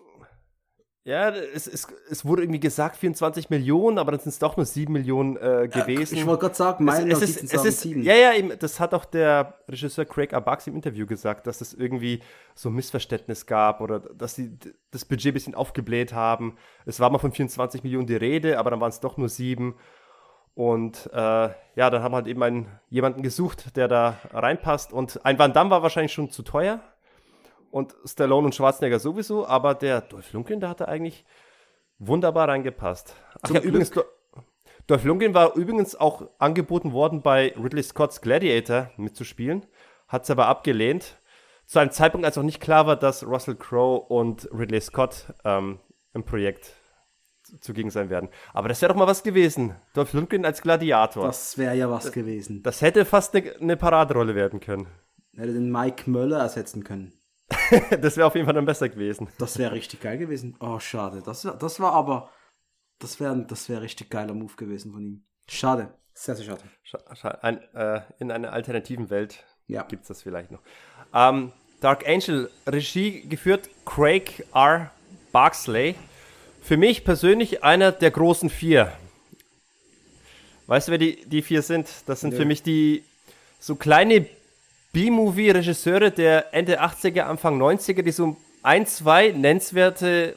[1.03, 4.67] Ja, es, es, es wurde irgendwie gesagt 24 Millionen, aber dann sind es doch nur
[4.67, 6.15] 7 Millionen äh, gewesen.
[6.15, 8.93] Ich wollte gerade sagen, meine es, es ist, es ist, ja, ja, eben, das hat
[8.93, 12.21] auch der Regisseur Craig Abax im Interview gesagt, dass es irgendwie
[12.53, 14.51] so ein Missverständnis gab oder dass sie
[14.91, 16.55] das Budget ein bisschen aufgebläht haben.
[16.85, 19.73] Es war mal von 24 Millionen die Rede, aber dann waren es doch nur sieben.
[20.53, 24.93] Und äh, ja, dann haben wir halt eben einen, jemanden gesucht, der da reinpasst.
[24.93, 26.81] Und ein Van Damme war wahrscheinlich schon zu teuer.
[27.71, 31.25] Und Stallone und Schwarzenegger sowieso, aber der Dolph Lundgren, der hatte eigentlich
[31.99, 33.15] wunderbar reingepasst.
[33.41, 34.03] Ach Zum ja, übrigens, Do-
[34.87, 39.65] Dolph Lundgren war übrigens auch angeboten worden, bei Ridley Scotts Gladiator mitzuspielen,
[40.07, 41.17] hat es aber abgelehnt.
[41.65, 45.79] Zu einem Zeitpunkt, als auch nicht klar war, dass Russell Crowe und Ridley Scott ähm,
[46.13, 46.73] im Projekt
[47.43, 48.27] zu- zugegen sein werden.
[48.53, 49.75] Aber das wäre doch mal was gewesen.
[49.93, 51.25] Dolph Lundgren als Gladiator.
[51.25, 52.61] Das, Das wäre ja was gewesen.
[52.81, 54.87] hätte fast eine ne Paraderolle werden können.
[55.37, 57.13] Hätte den Mike Möller ersetzen können.
[58.01, 59.29] das wäre auf jeden Fall dann besser gewesen.
[59.37, 60.55] Das wäre richtig geil gewesen.
[60.59, 61.21] Oh, schade.
[61.25, 62.29] Das, wär, das war aber.
[62.99, 65.23] Das wäre das wär richtig geiler Move gewesen von ihm.
[65.47, 65.93] Schade.
[66.13, 66.61] Sehr, sehr schade.
[66.85, 69.83] Scha- scha- Ein, äh, in einer alternativen Welt Ja.
[69.83, 70.61] gibt es das vielleicht noch.
[71.13, 74.91] Ähm, Dark Angel, Regie geführt Craig R.
[75.31, 75.95] Barksley.
[76.61, 78.91] Für mich persönlich einer der großen vier.
[80.67, 81.87] Weißt du, wer die, die vier sind?
[82.05, 82.37] Das sind Nö.
[82.37, 83.03] für mich die
[83.59, 84.27] so kleine
[84.93, 90.35] B-Movie-Regisseure der Ende 80er, Anfang 90er, die so ein, zwei nennenswerte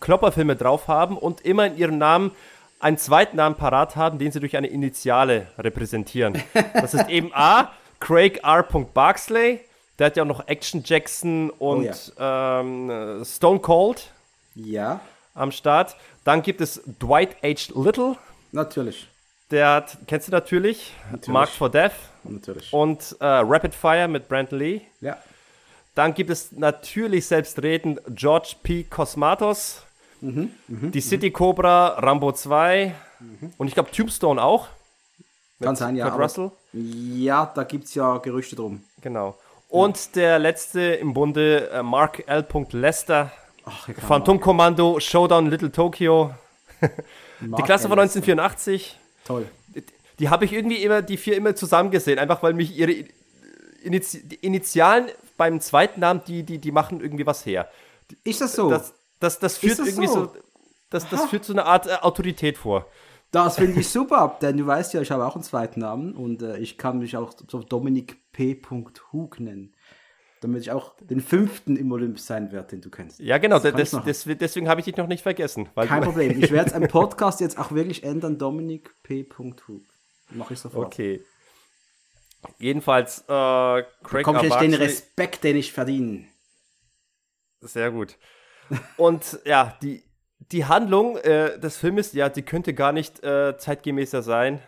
[0.00, 2.32] Klopperfilme drauf haben und immer in ihrem Namen
[2.80, 6.42] einen zweiten Namen parat haben, den sie durch eine Initiale repräsentieren.
[6.74, 8.62] Das ist eben A, Craig R.
[8.62, 9.60] Barksley,
[9.98, 14.10] der hat ja auch noch Action Jackson und ähm, äh, Stone Cold
[14.54, 15.00] Ja,
[15.34, 15.94] am Start.
[16.24, 17.72] Dann gibt es Dwight H.
[17.74, 18.16] Little,
[18.50, 19.09] natürlich.
[19.50, 20.92] Der hat, kennst du natürlich,
[21.26, 21.92] Mark for Death
[22.24, 22.72] Natürlich.
[22.72, 24.82] und äh, Rapid Fire mit Brandon Lee.
[25.00, 25.16] ja.
[25.96, 28.84] Dann gibt es natürlich selbstredend George P.
[28.84, 29.82] Cosmatos,
[30.20, 32.94] die City Cobra, Rambo 2
[33.58, 34.68] und ich glaube Tombstone auch.
[35.60, 36.08] Kann sein, ja.
[36.08, 36.52] Kurt Russell.
[36.72, 38.84] Ja, da gibt es ja Gerüchte drum.
[39.02, 39.36] Genau.
[39.68, 42.46] Und der letzte im Bunde, äh, Mark L.
[42.72, 43.32] Lester,
[43.64, 46.34] Ach, Phantom Commando, Showdown Little Tokyo,
[47.40, 48.16] die Klasse von Ellis.
[48.16, 48.99] 1984.
[49.24, 49.46] Toll.
[49.74, 49.84] Die,
[50.18, 53.04] die habe ich irgendwie immer, die vier immer zusammen gesehen, einfach weil mich ihre
[53.82, 57.70] die Initialen beim zweiten Namen, die, die, die machen irgendwie was her.
[58.24, 58.68] Ist das so?
[58.68, 60.26] Das, das, das führt das irgendwie so?
[60.26, 60.32] so,
[60.90, 62.86] das, das führt zu einer Art äh, Autorität vor.
[63.30, 66.42] Das finde ich super, denn du weißt ja, ich habe auch einen zweiten Namen und
[66.42, 68.60] äh, ich kann mich auch so Dominik P.
[69.12, 69.74] Hug nennen.
[70.40, 73.20] Damit ich auch den fünften im Olymp sein werde, den du kennst.
[73.20, 74.06] Ja, genau, Das machen.
[74.06, 75.68] des, deswegen habe ich dich noch nicht vergessen.
[75.74, 76.42] Kein Problem.
[76.42, 78.38] Ich werde es im Podcast jetzt auch wirklich ändern.
[78.38, 79.26] Dominik P.
[79.38, 79.82] Hug.
[80.30, 80.86] Mache ich sofort.
[80.86, 81.22] Okay.
[82.58, 83.24] Jedenfalls, äh,
[84.02, 86.24] Craig Komm ich den Respekt, den ich verdiene.
[87.60, 88.16] Sehr gut.
[88.96, 90.02] Und ja, die,
[90.38, 94.62] die Handlung äh, des Filmes, ja, die könnte gar nicht äh, zeitgemäßer sein.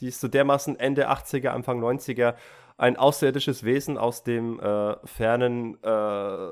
[0.00, 2.34] Die ist so dermaßen Ende 80er, Anfang 90er.
[2.78, 6.50] Ein außerirdisches Wesen aus dem äh, fernen äh,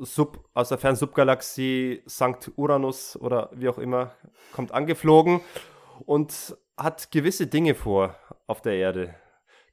[0.00, 4.12] Sub, aus der fernen Subgalaxie Sankt Uranus oder wie auch immer,
[4.52, 5.40] kommt angeflogen
[6.06, 8.14] und hat gewisse Dinge vor
[8.46, 9.14] auf der Erde.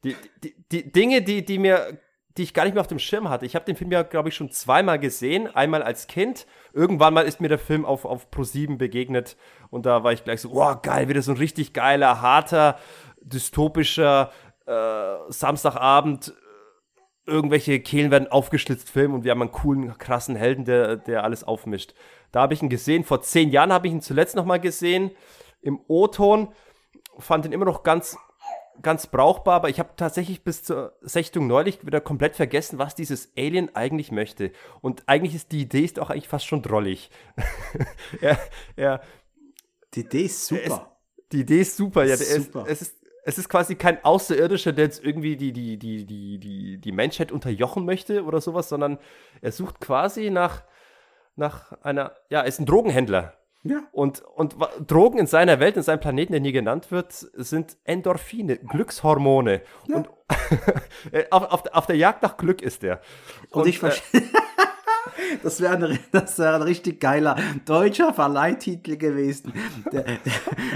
[0.04, 2.00] Die, die, die Dinge, die, die mir,
[2.38, 3.45] die ich gar nicht mehr auf dem Schirm hatte.
[3.45, 5.54] Ich habe den Film ja, glaube ich, schon zweimal gesehen.
[5.56, 6.48] Einmal als Kind.
[6.74, 9.38] Irgendwann mal ist mir der Film auf, auf Pro7 begegnet.
[9.69, 12.78] Und da war ich gleich so, wow, geil, wieder so ein richtig geiler, harter,
[13.21, 14.32] dystopischer
[14.65, 16.34] äh, Samstagabend.
[17.28, 21.43] Irgendwelche Kehlen werden aufgeschlitzt Film und wir haben einen coolen, krassen Helden, der, der alles
[21.43, 21.95] aufmischt.
[22.32, 23.04] Da habe ich ihn gesehen.
[23.04, 25.12] Vor zehn Jahren habe ich ihn zuletzt noch mal gesehen.
[25.62, 26.49] Im O-Ton.
[27.17, 28.17] Fand ihn immer noch ganz
[28.82, 33.32] ganz brauchbar, aber ich habe tatsächlich bis zur Sichtung neulich wieder komplett vergessen, was dieses
[33.38, 34.51] Alien eigentlich möchte.
[34.82, 37.10] Und eigentlich ist die Idee ist auch eigentlich fast schon drollig.
[38.21, 38.39] er,
[38.75, 39.01] er,
[39.93, 40.97] Die Idee ist super.
[41.32, 42.17] die Idee ist super, ja.
[42.17, 42.67] Super.
[42.67, 42.94] Ist, es, ist,
[43.25, 47.31] es ist quasi kein Außerirdischer, der jetzt irgendwie die, die, die, die, die, die Menschheit
[47.31, 48.99] unterjochen möchte oder sowas, sondern
[49.41, 50.63] er sucht quasi nach,
[51.35, 53.33] nach einer, ja, er ist ein Drogenhändler.
[53.63, 53.81] ja.
[53.91, 58.57] Und, und Drogen in seiner Welt, in seinem Planeten, der nie genannt wird, sind Endorphine,
[58.57, 59.63] Glückshormone.
[59.91, 60.07] Und
[61.11, 63.01] äh, auf, auf, auf der Jagd nach Glück ist er.
[63.49, 64.21] Und, ich verstehe.
[65.43, 69.54] Das wäre ein, wär ein richtig geiler deutscher Verleihtitel gewesen.
[69.91, 70.19] Der, der,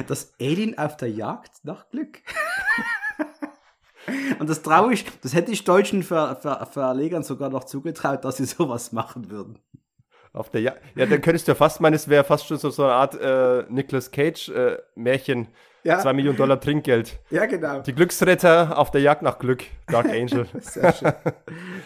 [0.08, 2.20] das Alien auf der Jagd nach Glück.
[4.40, 8.38] Und das traue ich, das hätte ich deutschen Ver, Ver, Verlegern sogar noch zugetraut, dass
[8.38, 9.60] sie sowas machen würden.
[10.32, 10.82] Auf der Jagd.
[10.96, 13.16] Ja, dann könntest du ja fast meinen, es wäre fast schon so, so eine Art
[13.16, 15.48] äh, Nicolas Cage-Märchen.
[15.84, 16.00] Ja.
[16.00, 17.20] Zwei Millionen Dollar Trinkgeld.
[17.30, 17.80] Ja, genau.
[17.80, 19.64] Die Glücksretter auf der Jagd nach Glück.
[19.88, 20.46] Dark Angel.
[20.60, 21.14] Sehr schön.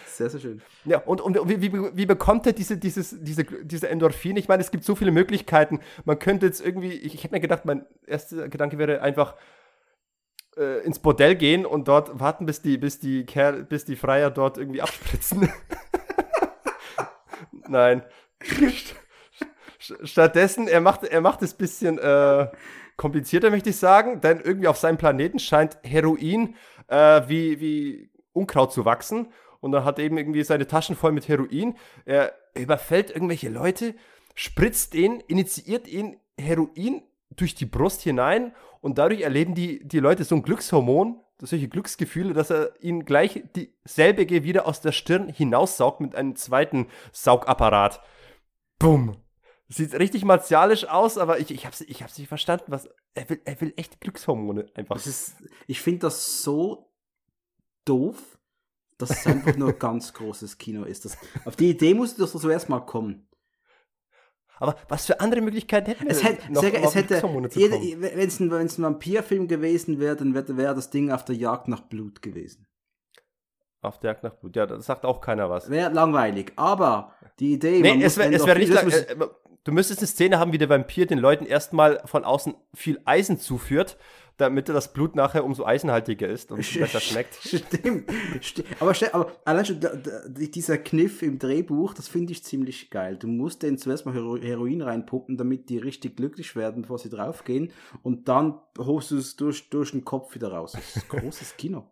[0.06, 0.62] Sehr, sehr schön.
[0.84, 4.40] Ja, und, und wie, wie, wie bekommt er diese, dieses, diese, diese Endorphine?
[4.40, 5.78] Ich meine, es gibt so viele Möglichkeiten.
[6.04, 9.36] Man könnte jetzt irgendwie, ich, ich hätte mir gedacht, mein erster Gedanke wäre einfach
[10.56, 14.30] äh, ins Bordell gehen und dort warten, bis die, bis die Kerl, bis die Freier
[14.32, 15.48] dort irgendwie abspritzen.
[17.68, 18.02] Nein.
[19.80, 22.48] St- Stattdessen, er macht, er macht es bisschen, äh,
[22.96, 26.54] komplizierter, möchte ich sagen, denn irgendwie auf seinem Planeten scheint Heroin
[26.88, 29.28] äh, wie, wie Unkraut zu wachsen.
[29.60, 31.76] Und dann hat er eben irgendwie seine Taschen voll mit Heroin.
[32.04, 33.94] Er überfällt irgendwelche Leute,
[34.34, 37.02] spritzt ihn, initiiert ihn Heroin
[37.36, 42.32] durch die Brust hinein und dadurch erleben die, die Leute so ein Glückshormon, solche Glücksgefühle,
[42.32, 48.00] dass er ihnen gleich dieselbige wieder aus der Stirn hinaussaugt mit einem zweiten Saugapparat.
[48.78, 49.23] Bumm.
[49.68, 52.66] Sieht richtig martialisch aus, aber ich, ich, hab's, ich hab's nicht verstanden.
[52.68, 54.96] Was, er, will, er will echt Glückshormone einfach.
[54.96, 56.92] Das ist, ich finde das so
[57.84, 58.38] doof,
[58.98, 61.04] dass es einfach nur ganz großes Kino ist.
[61.06, 63.26] Das, auf die Idee musst du zuerst mal kommen.
[64.58, 68.40] Aber was für andere Möglichkeiten hätten wir es hätte, noch, sehr, es hätte wenn es
[68.40, 72.22] ein, ein Vampirfilm gewesen wäre, dann wäre wär das Ding auf der Jagd nach Blut
[72.22, 72.66] gewesen.
[73.82, 75.68] Auf der Jagd nach Blut, ja, das sagt auch keiner was.
[75.68, 77.80] Wäre langweilig, aber die Idee...
[77.80, 78.72] Nee, es wäre wär nicht...
[78.72, 79.26] Lang, äh,
[79.64, 83.38] du müsstest eine Szene haben, wie der Vampir den Leuten erstmal von außen viel Eisen
[83.38, 83.96] zuführt
[84.36, 87.34] damit das Blut nachher umso eisenhaltiger ist und besser schmeckt.
[88.40, 88.68] Stimmt.
[88.80, 89.80] Aber, aber allein schon
[90.26, 93.16] dieser Kniff im Drehbuch, das finde ich ziemlich geil.
[93.16, 97.70] Du musst denen zuerst mal Heroin reinpuppen, damit die richtig glücklich werden, bevor sie draufgehen.
[98.02, 100.72] Und dann holst du es durch, durch den Kopf wieder raus.
[100.72, 101.90] Das ist großes Kino.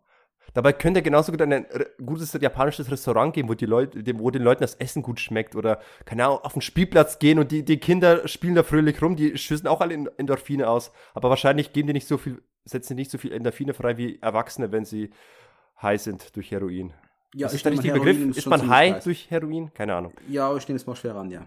[0.53, 1.65] Dabei könnte genauso gut ein
[2.05, 5.55] gutes japanisches Restaurant geben, wo, die Leute, wo den Leuten das Essen gut schmeckt.
[5.55, 9.15] Oder, keine Ahnung, auf den Spielplatz gehen und die, die Kinder spielen da fröhlich rum,
[9.15, 10.91] die schüssen auch alle Endorphine aus.
[11.13, 14.19] Aber wahrscheinlich geben die nicht so viel, setzen die nicht so viel Endorphine frei wie
[14.21, 15.09] Erwachsene, wenn sie
[15.81, 16.93] high sind durch Heroin.
[17.35, 18.19] Ja, ist das nicht der Begriff?
[18.19, 19.03] Ist, ist man high weiß.
[19.05, 19.73] durch Heroin?
[19.73, 20.13] Keine Ahnung.
[20.27, 21.45] Ja, ich nehme es mal schwer an, ja.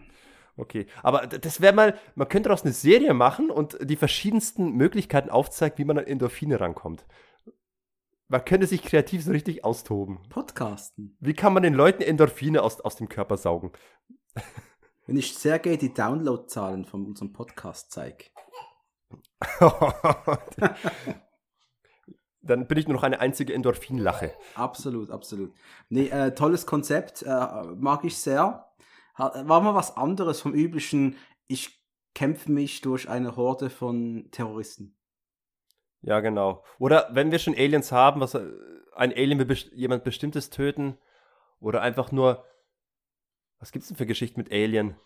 [0.58, 5.28] Okay, aber das wäre mal, man könnte daraus eine Serie machen und die verschiedensten Möglichkeiten
[5.28, 7.04] aufzeigt, wie man an Endorphine rankommt.
[8.28, 10.18] Man könnte sich kreativ so richtig austoben.
[10.28, 11.16] Podcasten.
[11.20, 13.70] Wie kann man den Leuten Endorphine aus, aus dem Körper saugen?
[15.06, 18.24] Wenn ich sehr gerne die Downloadzahlen von unserem Podcast zeige.
[22.42, 24.34] Dann bin ich nur noch eine einzige Endorphinlache.
[24.56, 25.54] Absolut, absolut.
[25.88, 28.72] Nee, äh, tolles Konzept, äh, mag ich sehr.
[29.16, 31.80] War mal was anderes vom üblichen, ich
[32.14, 34.95] kämpfe mich durch eine Horde von Terroristen.
[36.02, 36.64] Ja, genau.
[36.78, 38.46] Oder wenn wir schon Aliens haben, was äh,
[38.94, 40.98] ein Alien will best jemand Bestimmtes töten
[41.61, 42.44] oder einfach nur
[43.59, 44.96] was gibt's denn für Geschichten mit Alien?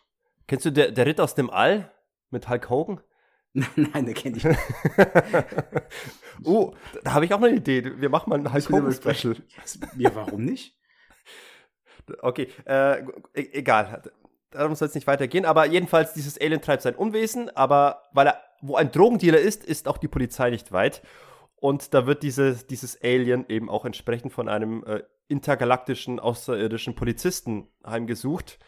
[0.46, 1.92] Kennst du der, der Ritt aus dem All
[2.30, 3.00] mit Hulk Hogan?
[3.52, 4.58] Nein, den kenne ich nicht.
[6.44, 8.00] oh, da habe ich auch eine Idee.
[8.00, 9.36] Wir machen mal ein Hulk Hogan Special.
[9.96, 10.76] Ja, warum nicht?
[12.22, 13.04] Okay, äh, e
[13.52, 14.02] egal.
[14.50, 15.44] Darum soll es nicht weitergehen.
[15.44, 19.88] Aber jedenfalls, dieses Alien treibt sein Unwesen, aber weil er wo ein Drogendealer ist, ist
[19.88, 21.02] auch die Polizei nicht weit.
[21.56, 27.68] Und da wird diese, dieses Alien eben auch entsprechend von einem äh, intergalaktischen, außerirdischen Polizisten
[27.84, 28.58] heimgesucht.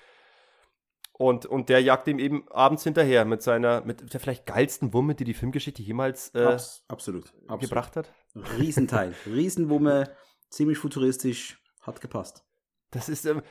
[1.13, 5.15] Und, und der jagt ihm eben abends hinterher mit seiner, mit der vielleicht geilsten Wumme,
[5.15, 8.13] die die Filmgeschichte jemals äh, Abs absolut, absolut, gebracht hat.
[8.59, 9.15] Riesenteil.
[9.27, 10.11] Riesenwumme,
[10.51, 12.45] ziemlich futuristisch, hat gepasst.
[12.91, 13.43] Das ist, ähm,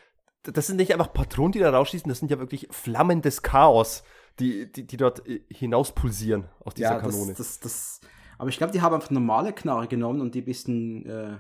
[0.44, 4.04] das sind nicht einfach Patronen, die da rausschießen, das sind ja wirklich Flammen des Chaos
[4.40, 7.34] die, die, die dort äh, hinaus pulsieren aus dieser ja, das, Kanone.
[7.34, 8.02] Das, das,
[8.38, 11.38] aber ich glaube, die haben einfach normale Knarre genommen und die ein bisschen äh,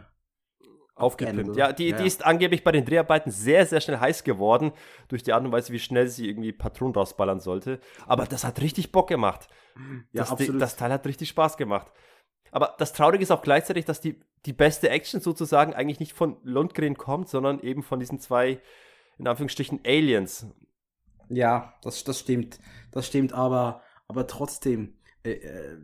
[0.95, 1.55] aufgepimpt.
[1.55, 4.71] Ja, die, ja, die ist angeblich bei den Dreharbeiten sehr, sehr schnell heiß geworden,
[5.07, 7.79] durch die Art und Weise, wie schnell sie irgendwie Patronen rausballern sollte.
[8.05, 9.47] Aber das hat richtig Bock gemacht.
[10.11, 10.61] Ja, das, absolut.
[10.61, 11.91] das Teil hat richtig Spaß gemacht.
[12.51, 16.37] Aber das Traurige ist auch gleichzeitig, dass die, die beste Action sozusagen eigentlich nicht von
[16.43, 18.59] Lundgren kommt, sondern eben von diesen zwei,
[19.17, 20.47] in Anführungsstrichen, Aliens.
[21.31, 22.59] Ja, das, das stimmt.
[22.91, 25.77] Das stimmt, aber, aber trotzdem, äh, äh,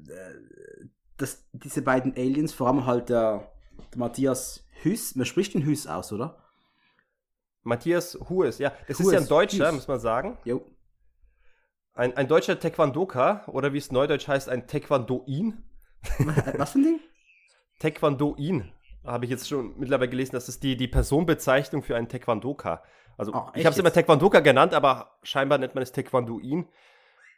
[1.18, 3.52] das, diese beiden Aliens, vor allem halt der,
[3.92, 6.44] der Matthias Hüss, man spricht den Hüss aus, oder?
[7.64, 8.72] Matthias Hues, ja.
[8.88, 9.76] Das Hues, ist ja ein Deutscher, Hüß.
[9.76, 10.38] muss man sagen.
[10.46, 10.66] Jo.
[11.94, 15.64] Ein, ein deutscher Taekwondoka, oder wie es neudeutsch heißt, ein Taekwondoin.
[16.58, 17.00] Was für ein Ding?
[17.80, 18.72] Taekwondoin.
[19.04, 22.84] Habe ich jetzt schon mittlerweile gelesen, das ist die, die Personenbezeichnung für einen Taekwondoka.
[23.18, 26.68] Also Ach, ich habe es immer Taekwondoka genannt, aber scheinbar nennt man es Taekwondoin.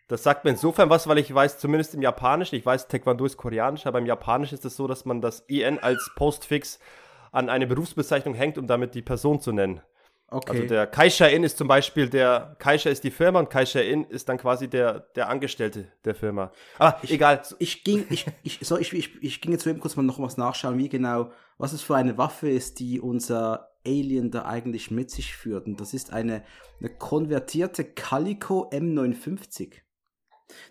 [0.10, 3.38] Das sagt mir insofern was, weil ich weiß, zumindest im Japanischen, ich weiß, Taekwondo ist
[3.38, 6.80] koreanisch, aber im Japanischen ist es so, dass man das IN als Postfix
[7.32, 9.82] an eine Berufsbezeichnung hängt, um damit die Person zu nennen.
[10.32, 10.52] Okay.
[10.52, 14.39] Also der Kaisha-In ist zum Beispiel der, Kaisha ist die Firma und Kaisha-In ist dann
[14.39, 16.52] quasi der, der Angestellte der Firma.
[16.80, 17.42] Aber ich, egal.
[17.60, 20.38] Ich ging, ich, ich, so, ich, ich, ich ging jetzt eben kurz mal noch was
[20.38, 25.10] nachschauen, wie genau, was es für eine Waffe ist, die unser Alien da eigentlich mit
[25.10, 25.65] sich führt.
[25.67, 26.43] Und das ist eine,
[26.80, 29.73] eine konvertierte Calico M59.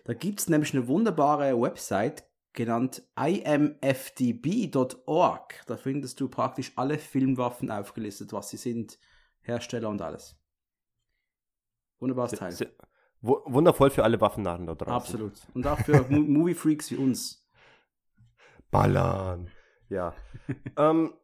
[0.04, 4.34] Da gibt es nämlich eine wunderbare Website genannt imfdb.org.
[5.66, 8.98] Da findest du praktisch alle Filmwaffen aufgelistet, was sie sind,
[9.40, 10.36] Hersteller und alles.
[12.00, 12.54] Wunderbares Teil.
[13.20, 14.94] Wundervoll für alle Waffennarren da draußen.
[14.94, 15.34] Absolut.
[15.54, 17.44] Und auch für Movie-Freaks wie uns.
[18.70, 19.50] Ballern.
[19.88, 20.14] Ja.
[20.76, 21.14] ähm,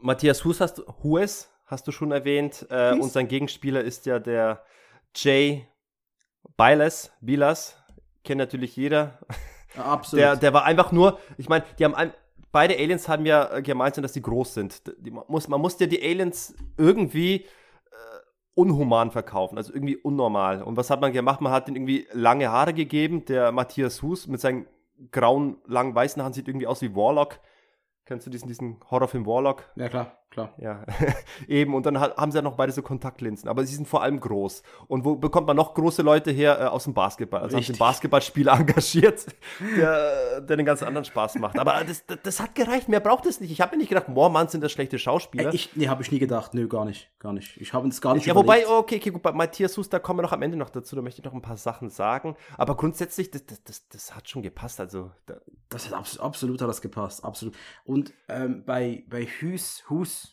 [0.00, 2.66] Matthias Hues hast, Hues hast du schon erwähnt.
[2.70, 4.62] Äh, und sein Gegenspieler ist ja der
[5.14, 5.66] Jay
[6.56, 7.12] Bilas.
[7.20, 7.76] Bilas.
[8.24, 9.18] Kennt natürlich jeder.
[9.76, 10.22] Ja, absolut.
[10.22, 12.12] Der, der war einfach nur, ich meine, die haben ein,
[12.50, 14.82] beide Aliens haben ja gemeinsam, dass sie groß sind.
[14.98, 17.46] Die, man, muss, man muss ja die Aliens irgendwie äh,
[18.54, 20.62] unhuman verkaufen, also irgendwie unnormal.
[20.62, 21.40] Und was hat man gemacht?
[21.40, 23.24] Man hat ihnen irgendwie lange Haare gegeben.
[23.26, 24.66] Der Matthias Hus mit seinen
[25.12, 27.38] grauen, langen, weißen Haaren sieht irgendwie aus wie Warlock.
[28.06, 29.68] Kennst du diesen, diesen Horrorfilm Warlock?
[29.74, 30.52] Ja, klar, klar.
[30.58, 30.84] Ja,
[31.48, 31.74] eben.
[31.74, 33.48] Und dann haben sie ja noch beide so Kontaktlinsen.
[33.48, 34.62] Aber sie sind vor allem groß.
[34.88, 36.60] Und wo bekommt man noch große Leute her?
[36.60, 37.40] Äh, aus dem Basketball.
[37.42, 37.74] Also Richtig.
[37.74, 39.26] haben sie einen Basketballspieler engagiert,
[39.76, 41.58] der, der einen ganz anderen Spaß macht.
[41.58, 42.88] Aber das, das, das hat gereicht.
[42.88, 43.50] Mehr braucht es nicht.
[43.50, 45.52] Ich habe mir nicht gedacht, Moormann sind das schlechte Schauspieler.
[45.54, 46.54] Ich, nee, habe ich nie gedacht.
[46.54, 47.10] Nö, gar nicht.
[47.18, 47.56] Gar nicht.
[47.56, 48.66] Ich habe es gar nicht Ja, überlegt.
[48.66, 50.96] wobei, okay, okay, gut, bei Matthias Hus, da kommen wir noch am Ende noch dazu.
[50.96, 52.36] Da möchte ich noch ein paar Sachen sagen.
[52.56, 54.80] Aber grundsätzlich, das, das, das, das hat schon gepasst.
[54.80, 55.36] Also, da,
[55.68, 57.24] das hat absolut, absolut hat das gepasst.
[57.24, 57.54] Absolut.
[57.84, 60.25] Und ähm, bei, bei Hus, Hus,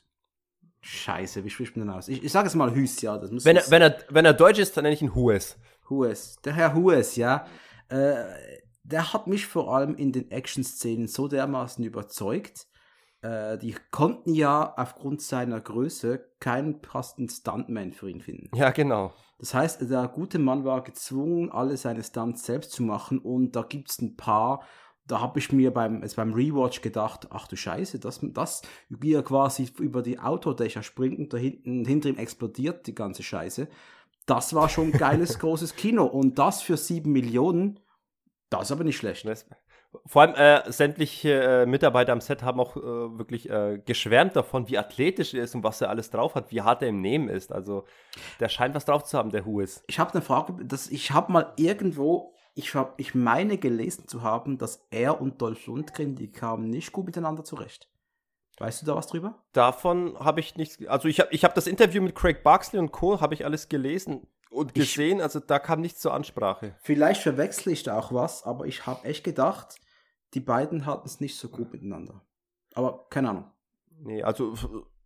[0.86, 2.10] Scheiße, wie spricht man denn aus?
[2.10, 3.17] Ich, ich sage es mal Hüs, ja.
[3.17, 5.58] Das muss wenn, er, wenn, er, wenn er deutsch ist, dann nenne ich ihn Hues.
[5.89, 6.36] Hues.
[6.43, 7.46] Der Herr Hues, ja.
[7.88, 8.15] Äh,
[8.84, 12.67] der hat mich vor allem in den Action-Szenen so dermaßen überzeugt.
[13.22, 18.54] Äh, die konnten ja aufgrund seiner Größe keinen passenden Stuntman für ihn finden.
[18.54, 19.13] Ja, genau.
[19.39, 23.62] Das heißt, der gute Mann war gezwungen, alle seine Stunts selbst zu machen und da
[23.62, 24.63] gibt es ein paar,
[25.05, 29.13] da habe ich mir beim, also beim Rewatch gedacht, ach du Scheiße, das, das, wie
[29.13, 33.67] er quasi über die Autodächer springt und da hinten, hinter ihm explodiert die ganze Scheiße.
[34.25, 36.05] Das war schon ein geiles, großes Kino.
[36.05, 37.79] Und das für sieben Millionen,
[38.49, 39.25] das ist aber nicht schlecht.
[40.05, 44.67] Vor allem äh, sämtliche äh, Mitarbeiter am Set haben auch äh, wirklich äh, geschwärmt davon,
[44.69, 47.29] wie athletisch er ist und was er alles drauf hat, wie hart er im Nehmen
[47.29, 47.51] ist.
[47.51, 47.85] Also
[48.39, 49.83] der scheint was drauf zu haben, der Hu ist.
[49.87, 54.21] Ich habe eine Frage, dass ich habe mal irgendwo ich, hab, ich meine gelesen zu
[54.21, 57.89] haben, dass er und Dolph Lundgren, die kamen nicht gut miteinander zurecht.
[58.59, 59.43] Weißt du da was drüber?
[59.51, 60.85] Davon habe ich nichts.
[60.87, 63.19] Also ich habe ich hab das Interview mit Craig Barksley und Co.
[63.19, 65.17] habe ich alles gelesen und gesehen.
[65.17, 66.75] Ich, also da kam nichts zur Ansprache.
[66.81, 69.81] Vielleicht verwechsle ich da auch was, aber ich habe echt gedacht,
[70.35, 72.21] die beiden hatten es nicht so gut miteinander.
[72.75, 73.51] Aber keine Ahnung.
[73.99, 74.55] Nee, also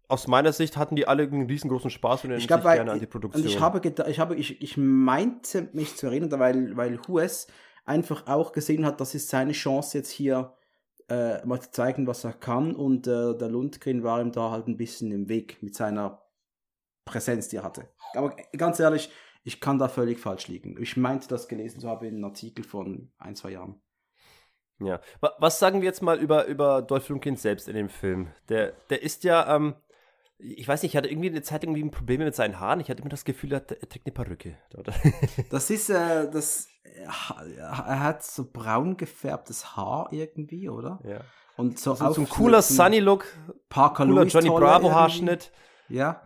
[0.08, 3.00] aus meiner Sicht hatten die alle einen riesengroßen Spaß und ich glaub, weil, gerne an
[3.00, 3.44] die Produktion.
[3.44, 7.48] Und ich habe, ich, habe ich, ich meinte mich zu erinnern, weil, weil Hues
[7.86, 10.54] einfach auch gesehen hat, das ist seine Chance jetzt hier
[11.10, 14.68] äh, mal zu zeigen, was er kann und äh, der Lundgren war ihm da halt
[14.68, 16.22] ein bisschen im Weg mit seiner
[17.06, 17.90] Präsenz, die er hatte.
[18.14, 19.10] Aber ganz ehrlich,
[19.44, 20.82] ich kann da völlig falsch liegen.
[20.82, 23.82] Ich meinte das gelesen zu haben in einem Artikel von ein, zwei Jahren.
[24.80, 25.02] Ja,
[25.40, 28.28] was sagen wir jetzt mal über, über Dolph Lundgren selbst in dem Film?
[28.50, 29.76] Der, der ist ja, ähm,
[30.40, 32.80] ich weiß nicht, ich hatte irgendwie eine Zeit irgendwie Probleme mit seinen Haaren.
[32.80, 34.56] Ich hatte immer das Gefühl, er, trägt eine Perücke.
[35.50, 41.00] das ist, äh, das, er hat so braun gefärbtes Haar irgendwie, oder?
[41.04, 41.22] Ja.
[41.56, 43.26] Und so, also so ein cooler Sunny-Look,
[43.68, 45.52] Parker cooler Johnny Bravo-Haarschnitt.
[45.90, 46.22] Ja.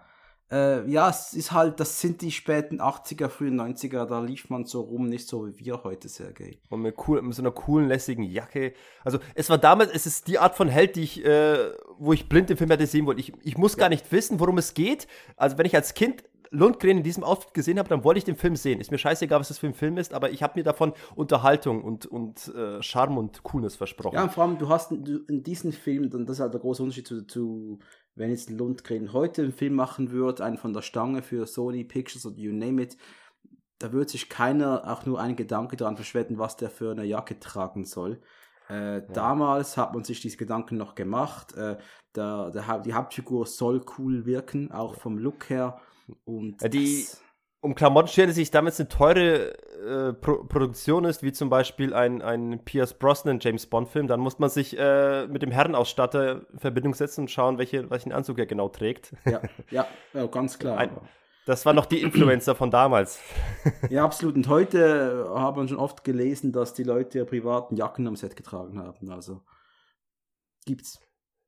[0.52, 4.66] Äh, ja, es ist halt, das sind die späten 80er, frühen 90er, da lief man
[4.66, 6.60] so rum, nicht so wie wir heute, Sergej.
[6.70, 8.74] Und mit, cool, mit so einer coolen, lässigen Jacke.
[9.06, 12.28] Also es war damals, es ist die Art von Held, die ich, äh, wo ich
[12.28, 13.18] blind im Film hätte sehen wollen.
[13.18, 15.08] Ich, ich muss gar nicht wissen, worum es geht.
[15.38, 18.36] Also wenn ich als Kind Lundgren in diesem Outfit gesehen habe, dann wollte ich den
[18.36, 18.82] Film sehen.
[18.82, 21.82] Ist mir scheißegal, was das für ein Film ist, aber ich habe mir davon Unterhaltung
[21.82, 24.16] und, und äh, Charme und Coolness versprochen.
[24.16, 26.84] Ja, und vor allem, du hast in, in diesem Film, das ist halt der große
[26.84, 27.80] Unterschied zu, zu
[28.16, 32.26] wenn jetzt Lundgren heute einen Film machen würde, einen von der Stange für Sony Pictures
[32.26, 32.98] oder you name it,
[33.80, 37.40] da würde sich keiner auch nur einen Gedanke daran verschwenden, was der für eine Jacke
[37.40, 38.22] tragen soll.
[38.70, 39.02] Äh, ja.
[39.02, 41.54] Damals hat man sich diese Gedanken noch gemacht.
[41.56, 41.78] Äh,
[42.16, 45.82] der, der, die Hauptfigur soll cool wirken, auch vom Look her.
[46.26, 47.06] Und die,
[47.62, 52.22] um Klamotten stellte sich damals eine teure äh, Pro Produktion ist, wie zum Beispiel ein,
[52.22, 56.60] ein Pierce Brosnan James Bond Film, dann muss man sich äh, mit dem Herrenausstatter in
[56.60, 59.14] Verbindung setzen und schauen, welche, welchen Anzug er genau trägt.
[59.26, 60.78] Ja, ja, ja ganz klar.
[60.78, 60.90] Ein,
[61.46, 63.20] das waren noch die Influencer von damals.
[63.90, 64.36] ja, absolut.
[64.36, 68.36] Und heute haben wir schon oft gelesen, dass die Leute ihre privaten Jacken am Set
[68.36, 69.12] getragen haben.
[69.12, 69.42] Also
[70.66, 71.00] gibt's.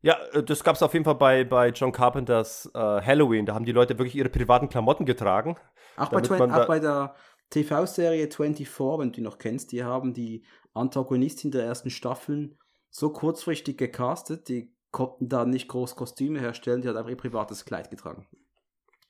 [0.04, 3.46] Ja, äh, das gab es auf jeden Fall bei, bei John Carpenters äh, Halloween.
[3.46, 5.56] Da haben die Leute wirklich ihre privaten Klamotten getragen.
[5.96, 7.16] Auch, bei, auch bei der
[7.50, 10.44] TV-Serie 24, wenn du die noch kennst, die haben die
[10.74, 12.58] Antagonistin der ersten Staffeln
[12.90, 17.64] so kurzfristig gecastet, die konnten da nicht groß Kostüme herstellen, die hat einfach ihr privates
[17.64, 18.28] Kleid getragen.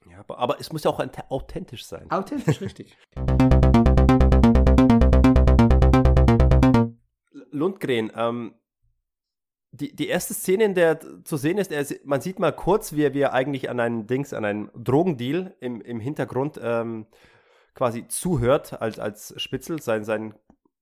[0.09, 2.09] Ja, aber, aber es muss ja auch authentisch sein.
[2.11, 2.97] Authentisch, richtig.
[7.51, 8.55] Lundgren, ähm,
[9.73, 13.03] die, die erste Szene, in der zu sehen ist, er, man sieht mal kurz, wie
[13.03, 17.07] er, wie er eigentlich an einen Dings, an einen Drogendeal im, im Hintergrund ähm,
[17.73, 19.81] quasi zuhört als, als Spitzel.
[19.81, 20.35] Sein, sein,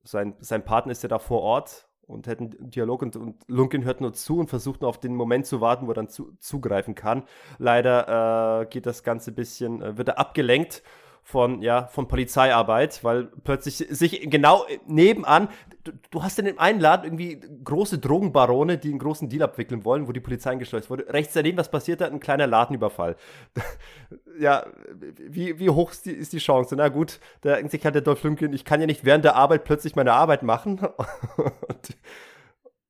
[0.03, 4.01] sein, sein Partner ist ja da vor Ort und hätten Dialog und, und Lunkin hört
[4.01, 6.93] nur zu und versucht nur auf den Moment zu warten, wo er dann zu, zugreifen
[6.93, 7.23] kann.
[7.59, 10.83] Leider äh, geht das Ganze ein bisschen, äh, wird er abgelenkt
[11.23, 15.49] von, ja, von Polizeiarbeit, weil plötzlich sich genau nebenan,
[15.83, 19.85] du, du hast in dem einen Laden irgendwie große Drogenbarone, die einen großen Deal abwickeln
[19.85, 21.11] wollen, wo die Polizei eingeschleust wurde.
[21.13, 22.05] Rechts daneben, was passiert da?
[22.05, 23.15] Ein kleiner Ladenüberfall.
[24.39, 24.65] ja,
[25.17, 26.75] wie, wie hoch ist die, ist die Chance?
[26.75, 29.35] Na gut, da denkt sich halt der Dolph Lundgren, ich kann ja nicht während der
[29.35, 30.79] Arbeit plötzlich meine Arbeit machen.
[31.67, 31.95] und,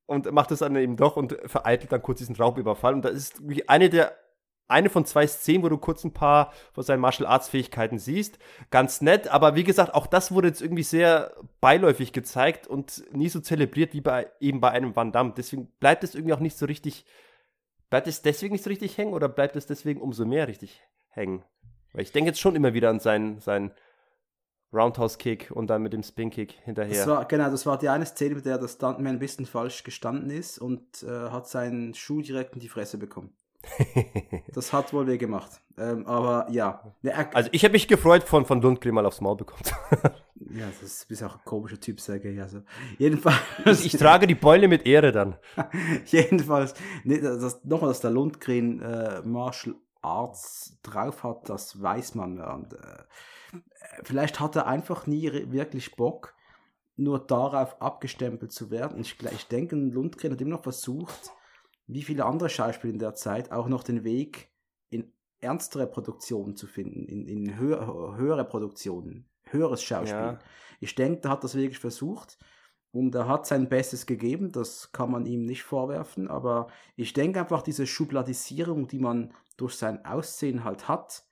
[0.06, 2.94] und macht es dann eben doch und vereitelt dann kurz diesen Raubüberfall.
[2.94, 4.16] Und das ist eine der
[4.72, 8.38] eine von zwei Szenen, wo du kurz ein paar von seinen Martial Arts Fähigkeiten siehst.
[8.70, 13.28] Ganz nett, aber wie gesagt, auch das wurde jetzt irgendwie sehr beiläufig gezeigt und nie
[13.28, 15.34] so zelebriert wie bei eben bei einem Van Damme.
[15.36, 17.04] Deswegen bleibt es irgendwie auch nicht so richtig.
[17.90, 21.44] Bleibt es deswegen nicht so richtig hängen oder bleibt es deswegen umso mehr richtig hängen?
[21.92, 23.72] Weil ich denke jetzt schon immer wieder an seinen, seinen
[24.72, 26.96] Roundhouse-Kick und dann mit dem Spin-Kick hinterher.
[26.96, 29.84] Das war, genau, das war die eine Szene, mit der der Stuntman ein bisschen falsch
[29.84, 33.36] gestanden ist und äh, hat seinen Schuh direkt in die Fresse bekommen.
[34.52, 35.60] das hat wohl weh gemacht.
[35.78, 36.94] Ähm, aber ja.
[37.32, 39.62] Also ich habe mich gefreut, von, von Lundgren mal aufs Maul bekommen.
[40.50, 42.40] ja, das ist auch ein komischer Typ, sage ich.
[42.40, 42.62] Also,
[42.98, 43.80] jedenfalls.
[43.80, 45.36] Ich, ich, trage die Beule mit Ehre dann.
[46.06, 52.40] jedenfalls, nee, das, nochmal, dass der Lundgren äh, Martial Arts drauf hat, das weiß man.
[52.40, 53.04] Und, äh,
[54.02, 56.34] vielleicht hat er einfach nie wirklich Bock,
[56.96, 59.00] nur darauf abgestempelt zu werden.
[59.00, 61.32] Ich, ich denke, Lundgren hat immer noch versucht,
[61.94, 64.50] wie viele andere Schauspieler in der Zeit auch noch den Weg
[64.90, 70.18] in ernstere Produktionen zu finden, in, in höher, höhere Produktionen, höheres Schauspiel.
[70.18, 70.38] Ja.
[70.80, 72.38] Ich denke, er hat das wirklich versucht
[72.92, 77.40] und er hat sein Bestes gegeben, das kann man ihm nicht vorwerfen, aber ich denke
[77.40, 81.24] einfach, diese Schubladisierung, die man durch sein Aussehen halt hat,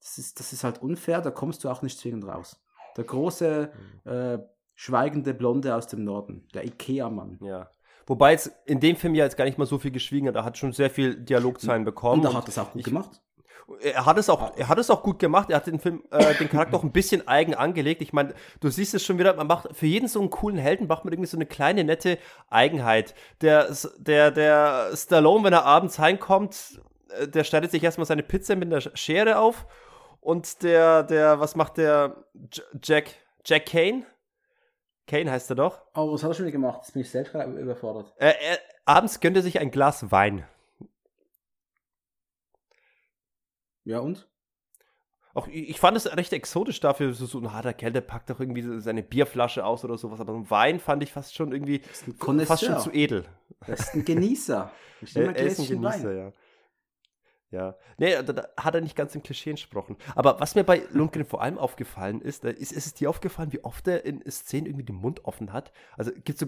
[0.00, 2.62] das ist, das ist halt unfair, da kommst du auch nicht zwingend raus.
[2.96, 3.72] Der große,
[4.04, 4.10] mhm.
[4.10, 4.38] äh,
[4.74, 7.38] schweigende Blonde aus dem Norden, der Ikea-Mann.
[7.42, 7.70] Ja.
[8.08, 10.34] Wobei es in dem Film ja jetzt gar nicht mal so viel geschwiegen hat.
[10.34, 12.24] Er hat schon sehr viel Dialogzeilen bekommen.
[12.24, 13.20] Und er hat es auch gut ich, gemacht.
[13.82, 15.50] Er hat es auch, er hat es auch gut gemacht.
[15.50, 18.00] Er hat den Film, äh, den Charakter auch ein bisschen eigen angelegt.
[18.00, 19.34] Ich meine, du siehst es schon wieder.
[19.34, 22.16] Man macht für jeden so einen coolen Helden macht man irgendwie so eine kleine nette
[22.48, 23.14] Eigenheit.
[23.42, 26.80] Der, der, der Stallone, wenn er abends heimkommt,
[27.10, 29.66] äh, der schneidet sich erstmal seine Pizza mit einer Schere auf.
[30.22, 32.24] Und der, der, was macht der
[32.82, 33.10] Jack,
[33.44, 34.04] Jack Kane?
[35.08, 35.80] Kane heißt er doch.
[35.94, 36.80] Oh, was hat er schon wieder gemacht?
[36.82, 38.14] Jetzt bin ich selbst gerade überfordert.
[38.18, 40.44] Äh, er, abends gönnt er sich ein Glas Wein.
[43.84, 44.28] Ja, und?
[45.34, 48.40] Auch ich fand es recht exotisch dafür, so, so ein harter Kerl, der packt doch
[48.40, 50.20] irgendwie seine Bierflasche aus oder sowas.
[50.20, 51.80] Aber ein Wein fand ich fast schon irgendwie
[52.44, 53.24] fast schon zu edel.
[53.66, 54.70] Das ist ein Genießer.
[55.14, 56.16] er, er ist ein Genießer, Wein.
[56.16, 56.32] ja.
[57.50, 59.96] Ja, nee, da, da, hat er nicht ganz im Klischee entsprochen.
[60.14, 63.64] Aber was mir bei Lundgren vor allem aufgefallen ist, ist, ist es dir aufgefallen, wie
[63.64, 65.72] oft er in Szenen irgendwie den Mund offen hat?
[65.96, 66.46] Also gibt so,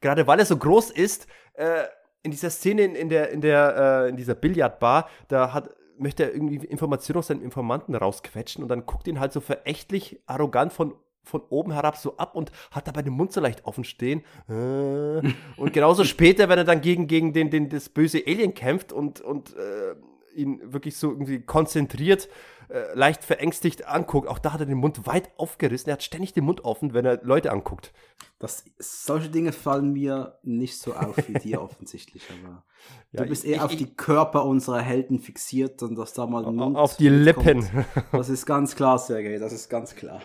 [0.00, 1.84] gerade weil er so groß ist, äh,
[2.24, 6.24] in dieser Szene in, in der, in der, äh, in dieser Billardbar, da hat, möchte
[6.24, 10.72] er irgendwie Informationen aus seinem Informanten rausquetschen und dann guckt ihn halt so verächtlich, arrogant
[10.72, 14.24] von von oben herab so ab und hat dabei den Mund so leicht offen stehen.
[14.48, 18.92] Äh, und genauso später, wenn er dann gegen, gegen den, den, das böse Alien kämpft
[18.92, 19.94] und, und äh,
[20.34, 22.28] ihn wirklich so irgendwie konzentriert,
[22.68, 24.28] äh, leicht verängstigt anguckt.
[24.28, 25.90] Auch da hat er den Mund weit aufgerissen.
[25.90, 27.92] Er hat ständig den Mund offen, wenn er Leute anguckt.
[28.38, 32.22] Das, solche Dinge fallen mir nicht so auf wie dir offensichtlich.
[32.30, 32.64] Aber
[33.12, 36.26] ja, du bist eher ich, auf ich, die Körper unserer Helden fixiert und dass da
[36.26, 37.60] mal ein Mund auf die Lippen.
[37.60, 37.86] Kommt.
[38.12, 39.38] Das ist ganz klar, Sergej.
[39.38, 40.22] Das ist ganz klar.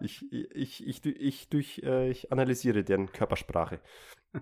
[0.00, 3.80] ich, ich, ich, ich, durch, äh, ich analysiere deren Körpersprache.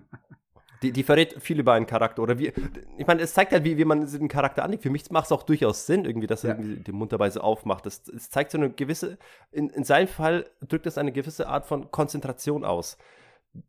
[0.81, 2.23] Die, die verrät viel über einen Charakter.
[2.23, 2.51] Oder wie,
[2.97, 4.83] ich meine, es zeigt halt, wie, wie man den Charakter anlegt.
[4.83, 6.61] Für mich macht es auch durchaus Sinn, irgendwie, dass er ja.
[6.61, 7.85] den Mund dabei so aufmacht.
[7.85, 9.17] Es zeigt so eine gewisse,
[9.51, 12.97] in, in seinem Fall drückt es eine gewisse Art von Konzentration aus.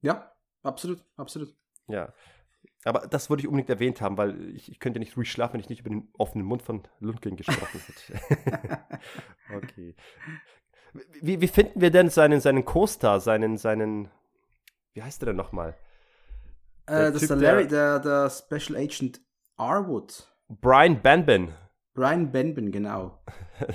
[0.01, 0.33] Ja,
[0.63, 1.55] absolut, absolut.
[1.89, 2.13] Ja.
[2.85, 5.61] Aber das wollte ich unbedingt erwähnt haben, weil ich, ich könnte nicht ruhig schlafen, wenn
[5.61, 8.79] ich nicht über den offenen Mund von Lundgren gesprochen hätte.
[9.55, 9.95] okay.
[11.21, 14.11] Wie, wie finden wir denn seinen, seinen Co-Star, seinen, seinen,
[14.95, 15.77] wie heißt der denn nochmal?
[16.87, 19.21] Äh, das ist der Larry, der, der Special Agent
[19.57, 20.29] Arwood.
[20.49, 21.53] Brian Benben.
[21.95, 23.19] Brian Benben, genau.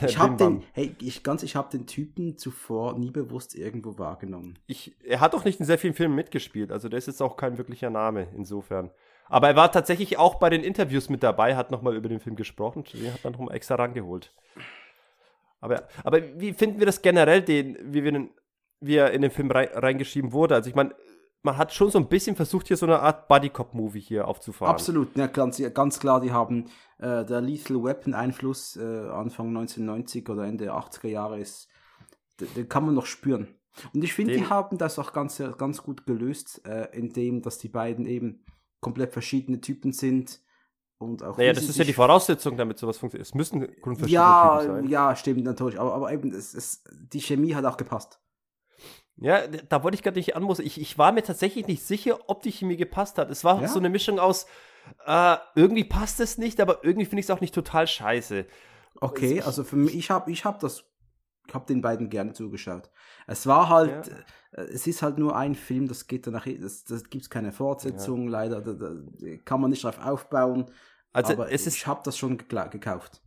[0.05, 4.59] Ich habe den, hey, ich ganz, ich habe den Typen zuvor nie bewusst irgendwo wahrgenommen.
[4.67, 7.37] Ich, er hat doch nicht in sehr vielen Filmen mitgespielt, also der ist jetzt auch
[7.37, 8.91] kein wirklicher Name insofern.
[9.29, 12.35] Aber er war tatsächlich auch bei den Interviews mit dabei, hat nochmal über den Film
[12.35, 14.33] gesprochen, den hat man nochmal extra rangeholt.
[15.61, 18.29] Aber, aber wie finden wir das generell, den, wie, wir den,
[18.81, 20.55] wie er in den Film rein, reingeschrieben wurde?
[20.55, 20.93] Also ich meine,
[21.47, 24.73] man hat schon so ein bisschen versucht, hier so eine Art Buddy-Cop-Movie hier aufzufahren.
[24.73, 26.65] Absolut, ja, ganz, ganz klar, die haben
[26.99, 31.69] äh, der Lethal Weapon-Einfluss äh, Anfang 1990 oder Ende 80er Jahre ist
[32.55, 33.47] den, kann man noch spüren.
[33.93, 37.69] Und ich finde, die haben das auch ganz, ganz gut gelöst, äh, indem, dass die
[37.69, 38.43] beiden eben
[38.81, 40.41] komplett verschiedene Typen sind.
[40.99, 43.27] Und auch Naja, das ist ja die Voraussetzung, damit sowas funktioniert.
[43.27, 44.87] Es müssen grundverschiedene Ja, Typen sein.
[44.89, 45.79] ja, stimmt natürlich.
[45.79, 48.19] Aber, aber eben, es, es, die Chemie hat auch gepasst.
[49.20, 50.65] Ja, da wollte ich gerade nicht anmussen.
[50.65, 53.30] Ich, ich war mir tatsächlich nicht sicher, ob die Chemie gepasst hat.
[53.32, 53.68] Es war Ja?
[53.68, 54.45] so eine Mischung aus,
[55.05, 58.45] äh, irgendwie passt es nicht, aber irgendwie finde ich es auch nicht total scheiße.
[59.01, 60.84] Okay, also für mich, ich habe ich hab das,
[61.47, 62.89] ich habe den beiden gerne zugeschaut.
[63.26, 64.09] Es war halt,
[64.51, 67.51] äh, es ist halt nur ein Film, das geht danach, das, das gibt es keine
[67.51, 68.91] Fortsetzung, leider, da, da
[69.45, 70.72] kann man nicht drauf aufbauen.
[71.13, 73.22] Also aber es ist, ich habe das schon gekauft.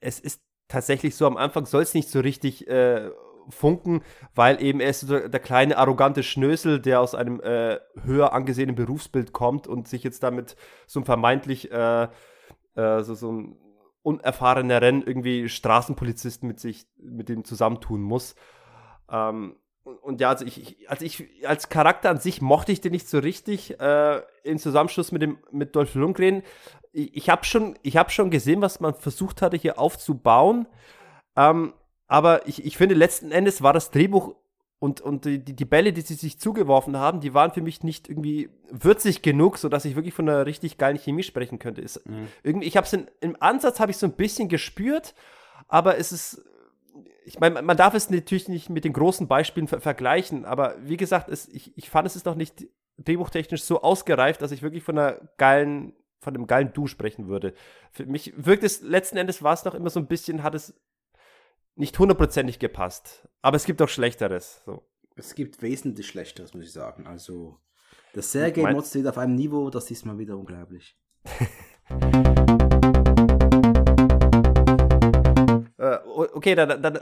[0.00, 3.10] es ist tatsächlich so, am Anfang soll es nicht so richtig äh,
[3.48, 4.02] funken,
[4.34, 8.74] weil eben er ist der, der kleine arrogante Schnösel, der aus einem äh, höher angesehenen
[8.74, 12.08] Berufsbild kommt und sich jetzt damit so ein vermeintlich äh,
[12.76, 13.56] äh, so, so ein
[14.02, 18.36] unerfahrener Renn irgendwie Straßenpolizisten mit sich mit dem zusammentun muss.
[19.10, 23.08] Ähm, und, ja, also ich, also ich als Charakter an sich mochte ich den nicht
[23.08, 26.42] so richtig äh, im Zusammenschluss mit dem mit Dolph Lundgren.
[26.92, 30.66] Ich, habe schon, ich schon gesehen, was man versucht hatte hier aufzubauen.
[31.36, 31.74] Ähm,
[32.06, 34.34] aber ich, ich finde, letzten Endes war das Drehbuch
[34.78, 38.08] und, und die, die Bälle, die sie sich zugeworfen haben, die waren für mich nicht
[38.08, 41.80] irgendwie würzig genug, sodass ich wirklich von einer richtig geilen Chemie sprechen könnte.
[41.80, 42.02] Ist,
[42.42, 45.14] irgendwie, ich habe es im Ansatz habe ich so ein bisschen gespürt,
[45.66, 46.44] aber es ist,
[47.24, 50.98] ich meine, man darf es natürlich nicht mit den großen Beispielen ver vergleichen, aber wie
[50.98, 52.66] gesagt, es, ich, ich fand, es ist noch nicht
[52.98, 57.54] drehbuchtechnisch so ausgereift, dass ich wirklich von einer geilen, von einem geilen Du sprechen würde.
[57.90, 60.74] Für mich wirkt es, letzten Endes war es noch immer so ein bisschen, hat es
[61.76, 63.28] nicht hundertprozentig gepasst.
[63.42, 64.62] Aber es gibt auch Schlechteres.
[64.66, 64.82] So.
[65.14, 67.06] Es gibt wesentlich Schlechteres, muss ich sagen.
[67.06, 67.58] Also,
[68.14, 70.98] der Sergei Mein- Mod steht auf einem Niveau, das ist mal wieder unglaublich.
[75.78, 76.98] Äh, okay, dann, dann,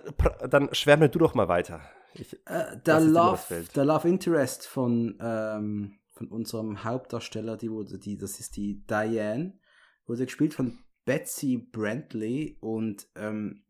[0.50, 1.80] dann schwärme du doch mal weiter.
[2.14, 7.70] Ich, Äh, der, Das Love, das der Love Interest von, ähm, von unserem Hauptdarsteller, die
[7.70, 9.58] wurde, die, das ist die Diane,
[10.06, 13.64] wurde gespielt von Betsy Brantley und ähm,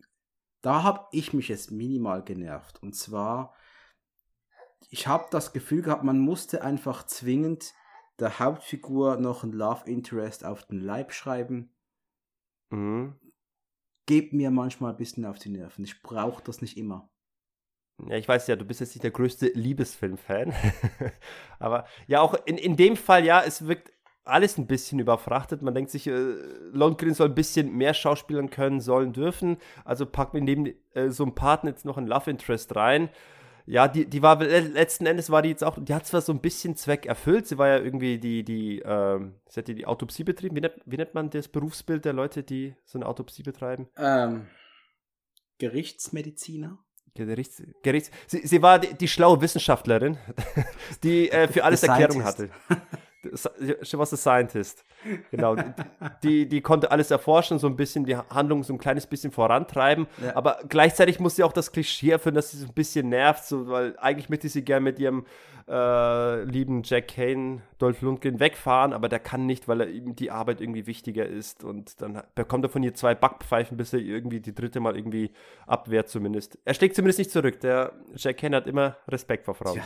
[0.64, 2.82] da habe ich mich jetzt minimal genervt.
[2.82, 3.54] Und zwar,
[4.88, 7.74] ich habe das Gefühl gehabt, man musste einfach zwingend
[8.18, 11.74] der Hauptfigur noch ein Love Interest auf den Leib schreiben.
[12.70, 13.20] mhm.
[14.06, 15.82] Gebt mir manchmal ein bisschen auf die Nerven.
[15.82, 17.10] Ich brauche das nicht immer.
[18.06, 20.52] Ja, ich weiß ja, du bist jetzt nicht der größte Liebesfilm-Fan.
[21.58, 23.93] Aber ja, auch in, in dem Fall, ja, es wirkt
[24.24, 25.62] alles ein bisschen überfrachtet.
[25.62, 26.34] Man denkt sich, äh,
[26.72, 29.58] Lundgren soll ein bisschen mehr schauspielern können, sollen, dürfen.
[29.84, 33.10] Also packt mir neben äh, so einem Partner jetzt noch ein Love Interest rein.
[33.66, 36.32] Ja, die, die war le- letzten Endes war die jetzt auch, die hat zwar so
[36.32, 39.86] ein bisschen Zweck erfüllt, sie war ja irgendwie die, die, ähm, sie hat die, die
[39.86, 40.54] Autopsie betrieben.
[40.54, 43.88] Wie nennt, wie nennt man das Berufsbild der Leute, die so eine Autopsie betreiben?
[43.96, 44.46] Ähm,
[45.58, 46.78] Gerichtsmediziner?
[47.14, 50.18] Gerichts, Gerichts, sie, sie war die, die schlaue Wissenschaftlerin,
[51.04, 52.50] die äh, für alles Erklärung hatte.
[53.82, 54.84] She was a scientist.
[55.30, 55.56] Genau.
[56.22, 60.06] Die, die konnte alles erforschen, so ein bisschen die Handlung so ein kleines bisschen vorantreiben.
[60.22, 60.36] Ja.
[60.36, 63.68] Aber gleichzeitig muss sie auch das Klischee erfüllen, dass sie so ein bisschen nervt, so,
[63.68, 65.26] weil eigentlich möchte sie gerne mit ihrem
[65.68, 70.30] äh, lieben Jack Kane, Dolph Lundgren wegfahren, aber der kann nicht, weil er ihm die
[70.30, 71.64] Arbeit irgendwie wichtiger ist.
[71.64, 75.32] Und dann bekommt er von ihr zwei Backpfeifen, bis er irgendwie die dritte Mal irgendwie
[75.66, 76.58] abwehrt zumindest.
[76.64, 77.60] Er schlägt zumindest nicht zurück.
[77.60, 79.76] Der Jack Kane hat immer Respekt vor Frauen.
[79.76, 79.84] Ja,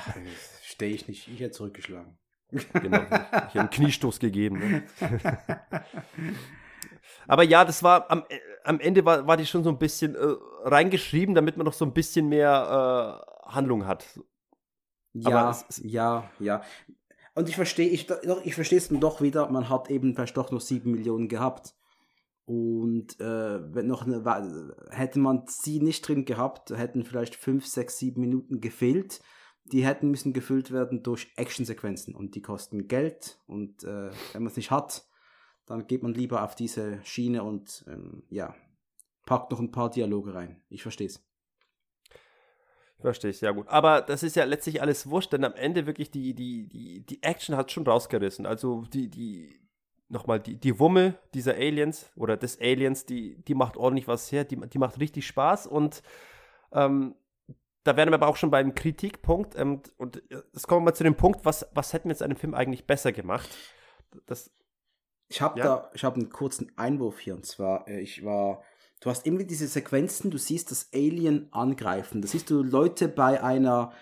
[0.62, 1.28] stehe ich nicht.
[1.28, 2.18] Ich hätte zurückgeschlagen.
[2.50, 2.98] Genau.
[3.02, 4.58] Ich habe einen Kniestoß gegeben.
[4.58, 4.82] Ne?
[7.26, 10.14] Aber ja, das war am, äh, am Ende war, war die schon so ein bisschen
[10.14, 10.18] äh,
[10.64, 14.04] reingeschrieben, damit man noch so ein bisschen mehr äh, Handlung hat.
[15.12, 16.62] Ja, es- es- ja, ja.
[17.34, 18.08] Und ich verstehe, ich,
[18.44, 21.74] ich verstehe es dann doch wieder, man hat eben vielleicht doch nur sieben Millionen gehabt.
[22.46, 27.98] Und äh, wenn noch eine, hätte man sie nicht drin gehabt, hätten vielleicht fünf, sechs,
[27.98, 29.20] sieben Minuten gefehlt.
[29.68, 33.38] Die hätten müssen gefüllt werden durch Actionsequenzen und die kosten Geld.
[33.46, 35.06] Und äh, wenn man es nicht hat,
[35.66, 38.54] dann geht man lieber auf diese Schiene und ähm, ja,
[39.26, 40.62] packt noch ein paar Dialoge rein.
[40.70, 41.22] Ich verstehe es.
[43.00, 43.68] Verstehe ich, ja gut.
[43.68, 47.22] Aber das ist ja letztlich alles wurscht, denn am Ende wirklich die, die, die, die
[47.22, 48.44] Action hat schon rausgerissen.
[48.46, 49.60] Also die, die,
[50.08, 54.44] nochmal, die, die Wumme dieser Aliens oder des Aliens, die, die macht ordentlich was her,
[54.44, 56.02] die, die macht richtig Spaß und
[56.72, 57.14] ähm,
[57.88, 61.04] da wären wir aber auch schon beim Kritikpunkt ähm, und jetzt kommen wir mal zu
[61.04, 63.48] dem Punkt, was, was hätten wir jetzt dem Film eigentlich besser gemacht?
[64.26, 64.50] Das,
[65.28, 65.64] Ich habe Ja?
[65.64, 68.62] da, ich habe einen kurzen Einwurf hier und zwar, äh, ich war,
[69.00, 73.42] du hast immer diese Sequenzen, du siehst das Alien angreifen, da siehst du Leute bei
[73.42, 73.92] einer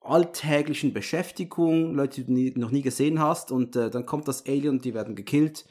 [0.00, 4.46] alltäglichen Beschäftigung, Leute, die du nie, noch nie gesehen hast und äh, dann kommt das
[4.46, 5.64] Alien und die werden gekillt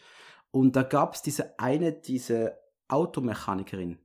[0.51, 2.57] und da gab es diese eine, diese
[2.88, 3.99] Automechanikerin,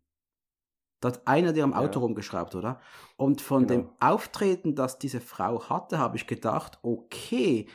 [1.00, 2.04] Da hat einer der am Auto Ja.
[2.06, 2.80] rumgeschraubt, oder?
[3.16, 3.96] Und von dem Genau.
[4.00, 7.66] Auftreten, das diese Frau hatte, habe ich gedacht, okay,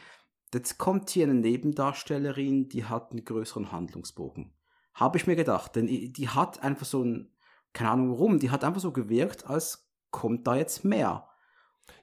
[0.54, 4.54] jetzt kommt hier eine Nebendarstellerin, die hat einen größeren Handlungsbogen.
[4.94, 7.32] Habe ich mir gedacht, denn die hat einfach so ein,
[7.74, 11.28] keine Ahnung warum, die hat einfach so gewirkt, als kommt da jetzt mehr.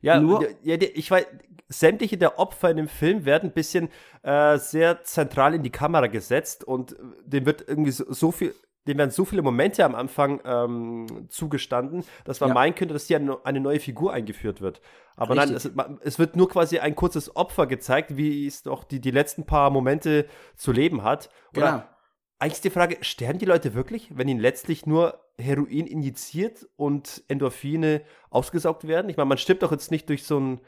[0.01, 1.27] Ja, Nur- ja, ich weiß,
[1.69, 3.91] sämtliche der Opfer in dem Film werden ein bisschen
[4.23, 6.97] äh, sehr zentral in die Kamera gesetzt und äh,
[7.27, 8.55] dem wird irgendwie so, so viel,
[8.89, 12.55] dem werden so viele Momente am Anfang ähm, zugestanden, dass man Ja.
[12.55, 14.81] meinen könnte, dass hier eine, eine neue Figur eingeführt wird.
[15.17, 15.71] Aber nein, Richtig.
[15.71, 19.11] es, man- es wird nur quasi ein kurzes Opfer gezeigt, wie es doch die, die
[19.13, 20.27] letzten paar Momente
[20.57, 21.31] zu leben hat.
[21.53, 21.67] Genau.
[21.67, 21.89] Oder
[22.41, 27.23] eigentlich ist die Frage, sterben die Leute wirklich, wenn ihnen letztlich nur Heroin injiziert und
[27.29, 29.09] Endorphine ausgesaugt werden?
[29.09, 30.61] Ich meine, man stirbt doch jetzt nicht durch so einen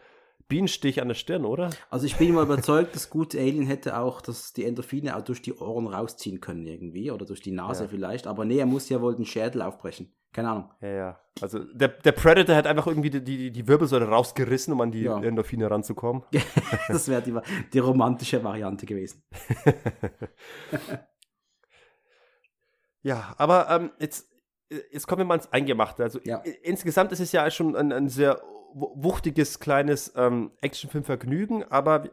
[0.51, 1.71] Bienenstich an der Stirn, oder?
[1.89, 5.41] Also ich bin mal überzeugt, das gute Alien hätte auch dass die Endorphine auch durch
[5.41, 7.89] die Ohren rausziehen können irgendwie oder durch die Nase Ja.
[7.89, 8.27] vielleicht.
[8.27, 10.13] Aber nee, er muss ja wohl den Schädel aufbrechen.
[10.33, 10.71] Keine Ahnung.
[10.81, 11.21] Ja, ja.
[11.41, 15.03] Also der, der Predator hat einfach irgendwie die, die, die Wirbelsäule rausgerissen, um an die
[15.03, 15.21] Ja.
[15.23, 16.23] Endorphine ranzukommen.
[16.89, 17.35] Das wäre die,
[17.73, 19.23] die romantische Variante gewesen.
[23.03, 24.29] Ja, aber ähm, jetzt,
[24.93, 26.03] jetzt kommen wir mal ins Eingemachte.
[26.03, 26.43] Also Ja.
[26.63, 28.43] insgesamt ist es ja schon ein, ein sehr
[28.75, 32.11] wuchtiges, kleines ähm, Actionfilmvergnügen, aber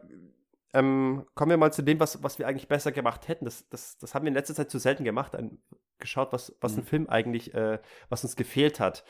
[0.74, 3.44] ähm, kommen wir mal zu dem, was, was wir eigentlich besser gemacht hätten.
[3.44, 5.62] Das, das, das haben wir in letzter Zeit zu selten gemacht, ein,
[5.98, 7.78] geschaut, was, was ein Film eigentlich, äh,
[8.08, 9.04] was uns gefehlt hat.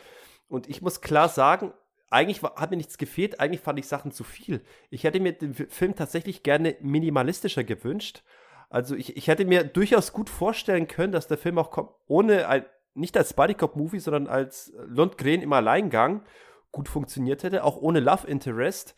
[0.49, 1.72] Und ich muss klar sagen,
[2.11, 4.62] eigentlich war, hat mir nichts gefehlt, eigentlich fand ich Sachen zu viel.
[4.88, 8.22] Ich hätte mir den Fi- Film tatsächlich gerne minimalistischer gewünscht.
[8.70, 12.49] Also ich, ich hätte mir durchaus gut vorstellen können, dass der Film auch kom- ohne
[12.49, 16.24] ein, nicht als Bodycop-Movie, sondern als Lundgren im Alleingang
[16.72, 18.94] gut funktioniert hätte, auch ohne Love Interest.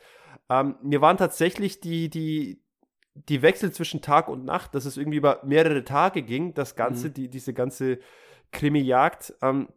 [0.49, 2.63] Ähm, mir waren tatsächlich die, die,
[3.15, 7.09] die Wechsel zwischen Tag und Nacht, dass es irgendwie über mehrere Tage ging, das Ganze,
[7.09, 7.15] Mhm.
[7.15, 7.99] die, diese ganze
[8.53, 9.69] Krimi-Jagd, ähm,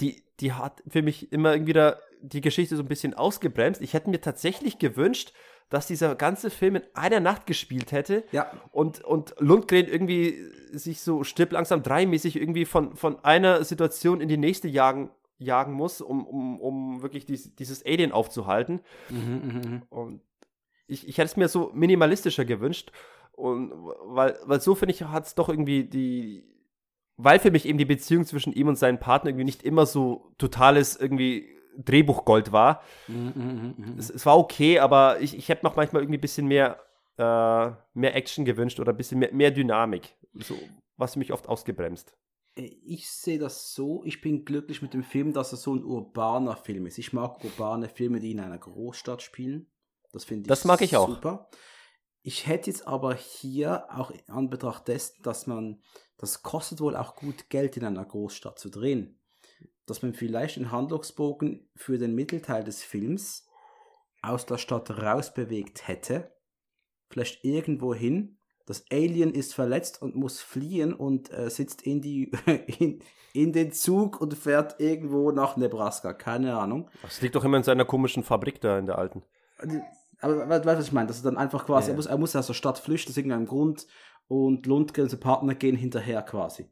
[0.00, 3.80] die, die hat für mich immer irgendwie da die Geschichte so ein bisschen ausgebremst.
[3.80, 5.32] Ich hätte mir tatsächlich gewünscht,
[5.70, 10.36] dass dieser ganze Film in einer Nacht gespielt hätte Ja, und, und Lundgren irgendwie
[10.72, 15.10] sich so stirb langsam dreimäßig irgendwie von, von einer Situation in die nächste jagen,
[15.40, 18.80] jagen muss, um, um, um wirklich dies, dieses Alien aufzuhalten.
[19.08, 20.20] mhm, Und
[20.86, 22.92] ich, ich hätte es mir so minimalistischer gewünscht.
[23.32, 26.44] Und weil, weil so finde ich, hat es doch irgendwie die.
[27.16, 30.32] Weil für mich eben die Beziehung zwischen ihm und seinem Partner irgendwie nicht immer so
[30.38, 32.82] totales irgendwie Drehbuchgold war.
[33.06, 36.80] mhm, Es, es war okay, aber ich, ich hätte noch manchmal irgendwie ein bisschen mehr,
[37.18, 40.14] äh, mehr Action gewünscht oder ein bisschen mehr, mehr Dynamik.
[40.34, 40.56] So,
[40.96, 42.16] was mich oft ausgebremst.
[42.54, 46.56] Ich sehe das so, ich bin glücklich mit dem Film, dass er so ein urbaner
[46.56, 46.98] Film ist.
[46.98, 49.70] Ich mag urbane Filme, die in einer Großstadt spielen.
[50.12, 51.08] Das finde ich Das mag ich auch.
[51.08, 51.48] super.
[52.22, 55.82] Ich hätte jetzt aber hier auch in Anbetracht dessen, dass man,
[56.18, 59.18] das kostet wohl auch gut Geld in einer Großstadt zu drehen,
[59.86, 63.46] dass man vielleicht den Handlungsbogen für den Mittelteil des Films
[64.22, 66.36] aus der Stadt rausbewegt hätte,
[67.08, 68.38] vielleicht irgendwo hin.
[68.70, 72.30] Das Alien ist verletzt und muss fliehen und äh, sitzt in, die,
[72.78, 73.00] in,
[73.32, 76.12] in den Zug und fährt irgendwo nach Nebraska.
[76.12, 76.88] Keine Ahnung.
[77.02, 79.22] Das liegt doch immer in seiner komischen Fabrik da in der alten.
[80.20, 81.08] Aber weißt du, was ich meine?
[81.08, 81.94] Dass er dann einfach quasi, Ja.
[81.94, 83.86] er, muss, er muss aus der Stadt flüchten aus irgendeinem Grund
[84.28, 86.70] und Lundgren und sein Partner gehen hinterher quasi.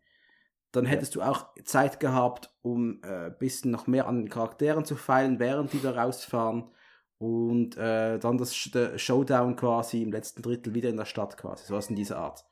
[0.71, 4.85] Dann hättest du auch Zeit gehabt, um ein äh, bisschen noch mehr an den Charakteren
[4.85, 6.71] zu feilen, während die da rausfahren.
[7.19, 11.67] Und äh, dann das Showdown quasi im letzten Drittel wieder in der Stadt quasi.
[11.67, 12.45] Sowas in dieser Art.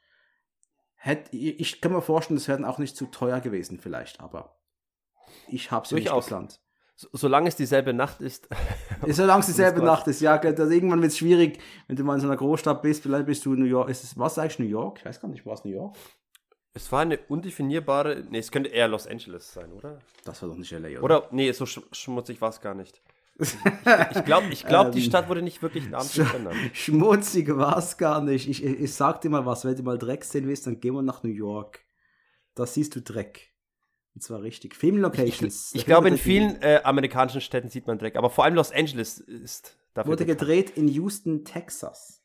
[0.97, 4.57] Hätt, ich, ich kann mir vorstellen, das wäre auch nicht zu teuer gewesen vielleicht, aber
[5.47, 6.61] ich habe es nicht geplant.
[6.99, 8.49] So, solange es dieselbe Nacht ist.
[9.07, 9.83] Solange es dieselbe.
[9.85, 12.81] Nacht ist, ja, das, irgendwann wird es schwierig, wenn du mal in so einer Großstadt
[12.81, 15.01] bist, vielleicht bist du in New York, ist es, was eigentlich New York?
[15.01, 15.95] Ich weiß gar nicht, war es New York?
[16.73, 18.25] Es war eine undefinierbare.
[18.31, 19.99] Nee, es könnte eher Los Angeles sein, oder?
[20.25, 21.03] Das war doch nicht LA, oder?
[21.03, 23.03] Oder, nee, so sch schmutzig war es gar nicht.
[23.39, 26.65] Ich glaube, ich glaub, die Ähm, Stadt wurde nicht wirklich namentlich benannt.
[26.73, 28.49] Schmutzig war es gar nicht.
[28.49, 30.91] Ich, ich, ich sag dir mal was, wenn du mal Dreck sehen willst, dann geh
[30.91, 31.85] mal nach New York.
[32.55, 33.53] Da siehst du Dreck.
[34.15, 34.75] Und zwar richtig.
[34.75, 35.75] Filmlocations.
[35.75, 38.73] Ich Der glaube, in vielen äh, amerikanischen Städten sieht man Dreck, aber vor allem Los
[38.73, 40.13] Angeles ist dafür.
[40.13, 40.39] Wurde bekannt.
[40.41, 42.23] gedreht in Houston, Texas.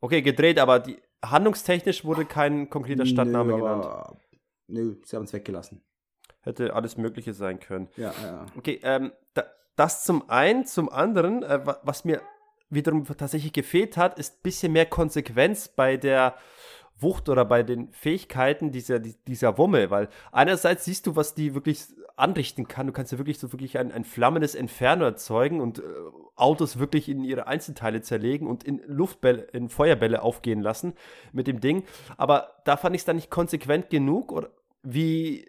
[0.00, 3.88] Okay, gedreht, aber die, handlungstechnisch wurde kein konkreter Stadtname Nö, genannt.
[4.68, 5.82] Nö, sie haben es weggelassen.
[6.42, 7.88] Hätte alles Mögliche sein können.
[7.96, 8.46] Ja, ja.
[8.56, 9.44] Okay, ähm, da,
[9.76, 12.20] das zum einen, zum anderen, äh, wa- was mir
[12.70, 16.34] wiederum tatsächlich gefehlt hat, ist ein bisschen mehr Konsequenz bei der
[17.00, 21.54] Wucht oder bei den Fähigkeiten dieser, die- dieser Wumme, weil einerseits siehst du, was die
[21.54, 21.84] wirklich
[22.16, 22.88] anrichten kann.
[22.88, 25.82] Du kannst ja wirklich so wirklich ein, ein flammendes Inferno erzeugen und äh,
[26.34, 30.94] Autos wirklich in ihre Einzelteile zerlegen und in Luftbälle, in Feuerbälle aufgehen lassen
[31.32, 31.84] mit dem Ding.
[32.16, 34.50] Aber da fand ich es dann nicht konsequent genug oder
[34.82, 35.46] wie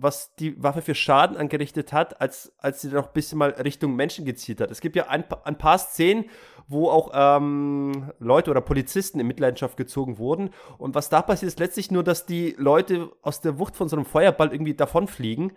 [0.00, 3.94] was die Waffe für Schaden angerichtet hat, als, als sie noch ein bisschen mal Richtung
[3.96, 4.70] Menschen gezielt hat.
[4.70, 6.26] Es gibt ja ein, ein paar Szenen,
[6.68, 10.50] wo auch ähm, Leute oder Polizisten in Mitleidenschaft gezogen wurden.
[10.76, 13.96] Und was da passiert, ist letztlich nur, dass die Leute aus der Wucht von so
[13.96, 15.52] einem Feuerball irgendwie davonfliegen.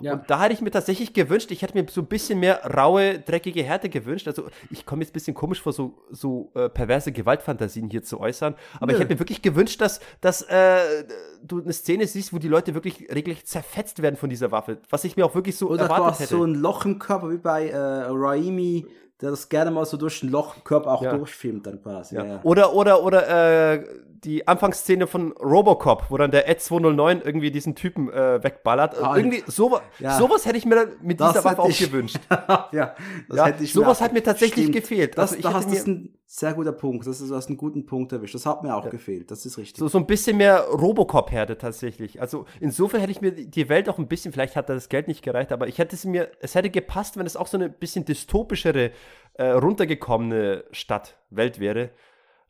[0.00, 0.14] Ja.
[0.14, 3.18] Und da hätte ich mir tatsächlich gewünscht, ich hätte mir so ein bisschen mehr raue,
[3.18, 4.26] dreckige Härte gewünscht.
[4.26, 8.20] Also ich komme jetzt ein bisschen komisch vor, so, so äh, perverse Gewaltfantasien hier zu
[8.20, 8.54] äußern.
[8.76, 8.92] Aber Nö.
[8.92, 11.04] ich hätte mir wirklich gewünscht, dass, dass äh,
[11.42, 14.78] du eine Szene siehst, wo die Leute wirklich regelrecht zerfetzt werden von dieser Waffe.
[14.90, 16.30] Was ich mir auch wirklich so Oder erwartet hätte.
[16.30, 18.86] so ein Loch im Körper wie bei äh, Raimi
[19.20, 21.16] der das gerne mal so durch den Lochkörper auch ja.
[21.16, 22.16] durchfilmt dann quasi.
[22.16, 22.24] Ja.
[22.24, 22.40] Ja.
[22.42, 23.84] Oder, oder, oder äh,
[24.24, 29.00] die Anfangsszene von Robocop, wo dann der Ed 209 irgendwie diesen Typen äh, wegballert.
[29.00, 29.80] Ah, irgendwie sowas,
[30.18, 32.18] sowas hätte ich mir mit das dieser Waffe auch gewünscht.
[32.72, 32.94] ja,
[33.28, 34.76] das hätte ich sowas hat mir tatsächlich Stimmt.
[34.76, 35.16] gefehlt.
[35.16, 37.06] Das, also da hast du einen sehr guter Punkt.
[37.06, 38.34] Das ist, du hast einen guten Punkt erwischt.
[38.34, 39.30] Das hat mir auch gefehlt.
[39.30, 39.78] Das ist richtig.
[39.78, 42.20] So, so ein bisschen mehr Robocop-Herde tatsächlich.
[42.20, 45.22] Also insofern hätte ich mir die Welt auch ein bisschen, vielleicht hat das Geld nicht
[45.22, 48.04] gereicht, aber ich hätte es mir, es hätte gepasst, wenn es auch so eine bisschen
[48.04, 48.90] dystopischere
[49.34, 51.90] äh, runtergekommene Stadt, Welt wäre.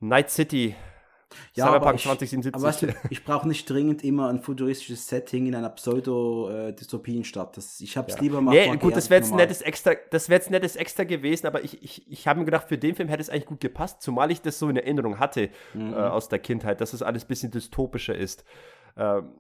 [0.00, 0.74] Night City.
[1.54, 2.54] Ja, Cyberpunk 2077.
[2.54, 7.58] Aber weißt du, ich brauche nicht dringend immer ein futuristisches Setting in einer Pseudo-Dystopienstadt.
[7.80, 8.20] ich habe es ja.
[8.20, 8.52] lieber mal.
[8.52, 11.82] Nee, gut, das wäre jetzt nettes extra, das wäre jetzt nettes extra gewesen, aber ich,
[11.82, 14.40] ich, ich habe mir gedacht, für den Film hätte es eigentlich gut gepasst, zumal ich
[14.42, 15.92] das so in Erinnerung hatte mhm.
[15.92, 18.44] äh, aus der Kindheit, dass es alles ein bisschen dystopischer ist.
[18.96, 19.32] Ähm,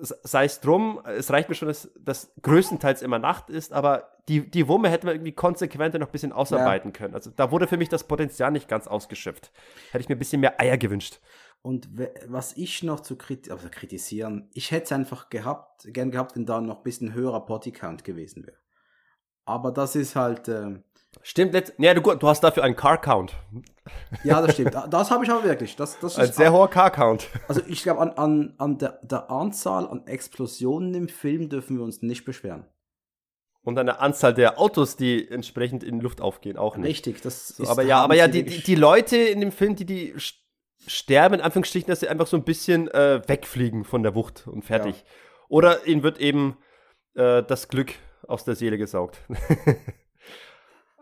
[0.00, 4.50] sei es drum, es reicht mir schon, dass das größtenteils immer Nacht ist, aber die,
[4.50, 6.98] die Wumme hätten wir irgendwie konsequenter noch ein bisschen ausarbeiten ja.
[6.98, 7.14] können.
[7.14, 9.52] Also da wurde für mich das Potenzial nicht ganz ausgeschöpft.
[9.90, 11.20] Hätte ich mir ein bisschen mehr Eier gewünscht.
[11.62, 11.88] Und
[12.26, 16.44] was ich noch zu kriti also kritisieren, ich hätte es einfach gehabt, gern gehabt, wenn
[16.44, 18.58] da noch ein bisschen höherer Bodycount gewesen wäre.
[19.46, 20.78] Aber das ist halt, äh,
[21.22, 23.34] Stimmt, jetzt, ja, du, du hast dafür einen Car-Count.
[24.22, 24.74] Ja, das stimmt.
[24.90, 25.76] Das habe ich aber wirklich.
[25.76, 27.28] Das, das Ein sehr hoher Car-Count.
[27.48, 31.84] Also ich glaube, an, an, an der, der Anzahl an Explosionen im Film dürfen wir
[31.84, 32.66] uns nicht beschweren.
[33.62, 36.88] Und an der Anzahl der Autos, die entsprechend in Luft aufgehen, auch nicht.
[36.88, 39.86] Richtig, das so, Aber ja, aber ja, die, die, die, Leute in dem Film, die,
[39.86, 40.14] die
[40.86, 44.64] sterben, in Anführungsstrichen, dass sie einfach so ein bisschen äh, wegfliegen von der Wucht und
[44.64, 44.96] fertig.
[44.96, 45.04] Ja.
[45.48, 46.58] Oder ihnen wird eben
[47.14, 47.94] äh, das Glück
[48.28, 49.18] aus der Seele gesaugt.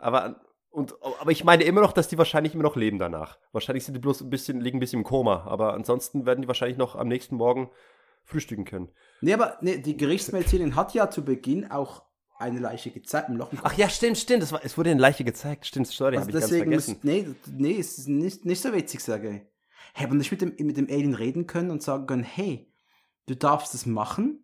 [0.02, 0.40] Aber,
[0.70, 3.38] und, aber ich meine immer noch, dass die wahrscheinlich immer noch leben danach.
[3.52, 5.44] Wahrscheinlich sind die bloß ein bisschen, liegen ein bisschen im Koma.
[5.46, 7.70] Aber ansonsten werden die wahrscheinlich noch am nächsten Morgen
[8.24, 8.90] frühstücken können.
[9.20, 12.02] Nee, aber nee, die Gerichtsmedizinerin hat ja zu Beginn auch
[12.38, 13.52] eine Leiche gezeigt im Loch.
[13.62, 14.42] Ach ja, stimmt, stimmt.
[14.42, 15.66] Das war, es wurde eine Leiche gezeigt.
[15.66, 16.94] Stimmt, sorry, also habe ich ganz vergessen.
[16.94, 19.42] Muss, nee, nee, es ist nicht, nicht so witzig, sage ich.
[19.94, 22.72] Hätte man nicht mit dem, mit dem Alien reden können und sagen können, hey,
[23.26, 24.41] du darfst das machen,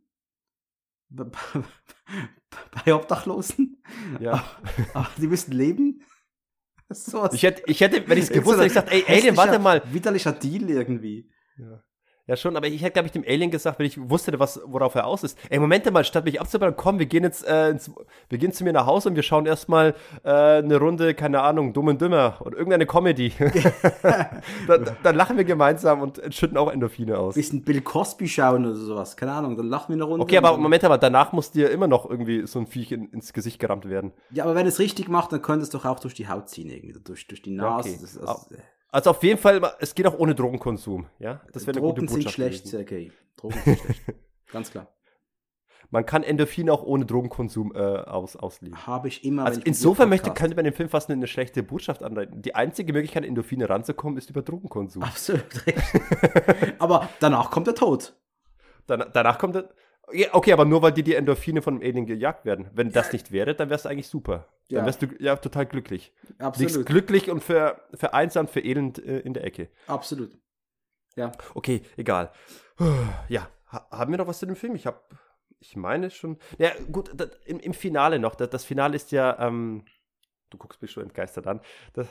[1.10, 3.82] bei Obdachlosen.
[4.20, 4.44] Ja.
[4.94, 6.02] Aber, die müssen leben.
[6.90, 9.82] So ich, hätte, ich hätte, wenn ich es gewusst hätte, gesagt, ey, Alien, warte mal.
[9.92, 11.30] Widerlicher Deal irgendwie.
[11.58, 11.84] Ja.
[12.28, 14.94] Ja, schon, aber ich hätte, glaube ich, dem Alien gesagt, wenn ich wusste, was, worauf
[14.94, 15.38] er aus ist.
[15.48, 17.90] Ey, Moment mal, statt mich abzubauen, komm, wir gehen jetzt, äh, ins,
[18.28, 21.72] wir gehen zu mir nach Hause und wir schauen erstmal äh, eine Runde, keine Ahnung,
[21.72, 23.32] Dumm und Dümmer oder irgendeine Comedy.
[24.68, 27.34] dann, dann, lachen wir gemeinsam und schütten auch Endorphine aus.
[27.34, 30.22] Bisschen Bill Cosby schauen oder sowas, keine Ahnung, dann lachen wir eine Runde.
[30.22, 33.32] Okay, aber Moment mal, danach muss dir immer noch irgendwie so ein Viech in, ins
[33.32, 34.12] Gesicht gerammt werden.
[34.32, 36.68] Ja, aber wenn es richtig macht, dann könnte es doch auch durch die Haut ziehen,
[36.68, 37.88] irgendwie, durch, durch die Nase.
[37.88, 38.02] Ja, okay.
[38.02, 38.48] das, das,
[38.90, 41.42] also auf jeden Fall, es geht auch ohne Drogenkonsum, ja?
[41.52, 42.22] Das wäre eine Drogen gute Botschaft.
[42.22, 43.12] sind schlecht, Sergej.
[43.36, 44.02] Drogen sind schlecht.
[44.52, 44.88] Ganz klar.
[45.90, 48.86] Man kann Endorphine auch ohne Drogenkonsum äh, aus, ausleben.
[48.86, 49.46] Habe ich immer.
[49.46, 52.42] Also insofern möchte, könnte man dem Film fast eine, eine schlechte Botschaft anleiten.
[52.42, 55.02] Die einzige Möglichkeit, Endorphine ranzukommen, ist über Drogenkonsum.
[55.02, 55.82] Absolut recht.
[56.78, 58.14] aber danach kommt der Tod.
[58.86, 59.70] Dan danach kommt der.
[60.12, 62.70] Ja, okay, aber nur weil dir die Endorphine von dem Alien gejagt werden.
[62.72, 64.46] Wenn das nicht wäre, dann wärst du eigentlich super.
[64.70, 66.12] Dann wärst du ja total glücklich.
[66.38, 66.72] Absolut.
[66.72, 69.68] Liegst glücklich und ver, vereinsamt, verelend äh, in der Ecke.
[69.86, 70.36] Absolut.
[71.16, 71.32] Ja.
[71.54, 72.32] Okay, egal.
[73.28, 74.74] Ja, haben wir noch was zu dem Film?
[74.74, 75.00] Ich habe,
[75.58, 76.38] ich meine schon.
[76.56, 78.34] Ja, gut, das, im, im, Finale noch.
[78.34, 79.84] Das, das Finale ist ja, ähm,
[80.48, 81.60] du guckst mich schon entgeistert an.
[81.92, 82.06] Das,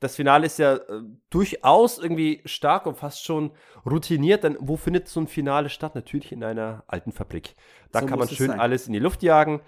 [0.00, 3.52] das Finale ist ja äh, durchaus irgendwie stark und fast schon
[3.86, 4.44] routiniert.
[4.44, 5.94] Denn wo findet so ein Finale statt?
[5.94, 7.54] Natürlich in einer alten Fabrik.
[7.92, 9.60] Da so kann man schön alles in die Luft jagen.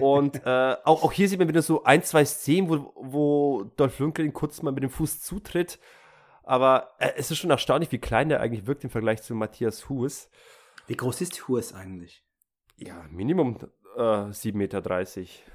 [0.00, 3.98] Und äh, auch, auch, hier sieht man wieder so ein, zwei Szenen, wo, wo Dolph
[3.98, 5.78] Lundgren kurz mal mit dem Fuß zutritt.
[6.44, 9.88] Aber äh, es ist schon erstaunlich, wie klein der eigentlich wirkt im Vergleich zu Matthias
[9.88, 10.30] Hues.
[10.86, 12.24] Wie groß ist Hues eigentlich?
[12.76, 13.58] Ja, Minimum
[13.96, 14.82] äh, 7,30 Meter.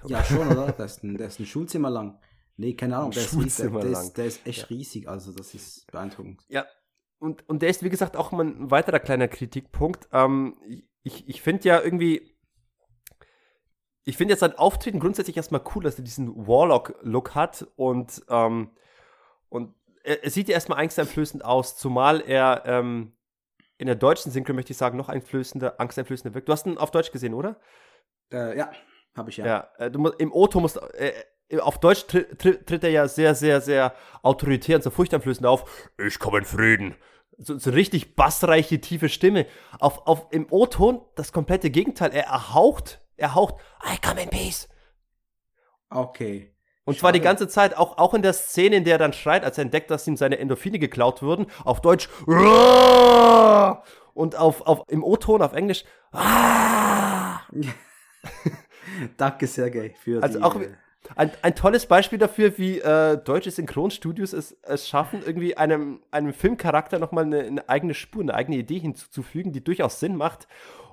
[0.06, 0.72] Ja, schon, oder?
[0.78, 2.20] Das ist ein, das ist ein Schulzimmer lang.
[2.56, 4.66] Nee, keine Ahnung, der ist, riesig, der, ist, der ist echt ja.
[4.68, 6.44] riesig, also das ist beeindruckend.
[6.50, 6.66] Ja,
[7.20, 10.08] und, und der ist, wie gesagt, auch mal ein weiterer kleiner Kritikpunkt.
[10.12, 10.58] Ähm,
[11.04, 12.36] ich ich finde ja irgendwie,
[14.04, 18.72] ich finde jetzt sein Auftreten grundsätzlich erstmal cool, dass er diesen Warlock-Look hat und, ähm,
[19.50, 19.74] und
[20.04, 23.16] er, er, sieht ja erstmal angsteinflößend aus, zumal er, ähm,
[23.78, 26.48] in der deutschen Synchro möchte ich sagen, noch einflößender, angsteinflößender wirkt.
[26.48, 27.60] Du hast ihn auf Deutsch gesehen, oder?
[28.32, 28.72] Äh, ja,
[29.16, 29.46] habe ich ja.
[29.46, 31.14] Ja, äh, du im O-Ton musst, äh,
[31.62, 35.92] auf Deutsch tritt, tritt, tritt er ja sehr, sehr, sehr autoritär und so furchteinflößend auf.
[35.98, 36.96] Ich komme in Frieden.
[37.38, 39.46] So, so richtig bassreiche, tiefe Stimme.
[39.80, 42.12] Auf, auf, Im O-Ton das komplette Gegenteil.
[42.12, 44.70] Er erhaucht, er haucht, I come in peace.
[45.90, 46.54] Okay.
[46.86, 49.46] Und zwar die ganze Zeit, auch, auch in der Szene, in der er dann schreit,
[49.46, 52.10] als er entdeckt, dass ihm seine Endorphine geklaut wurden, auf Deutsch
[54.14, 55.86] und auf, auf, im O-Ton auf Englisch.
[59.18, 60.60] Danke, Sergej, für Also die, auch
[61.16, 66.34] ein, ein tolles Beispiel dafür, wie äh, deutsche Synchronstudios es, es schaffen, irgendwie einem, einem
[66.34, 70.48] Filmcharakter nochmal eine, eine eigene Spur, eine eigene Idee hinzuzufügen, die durchaus Sinn macht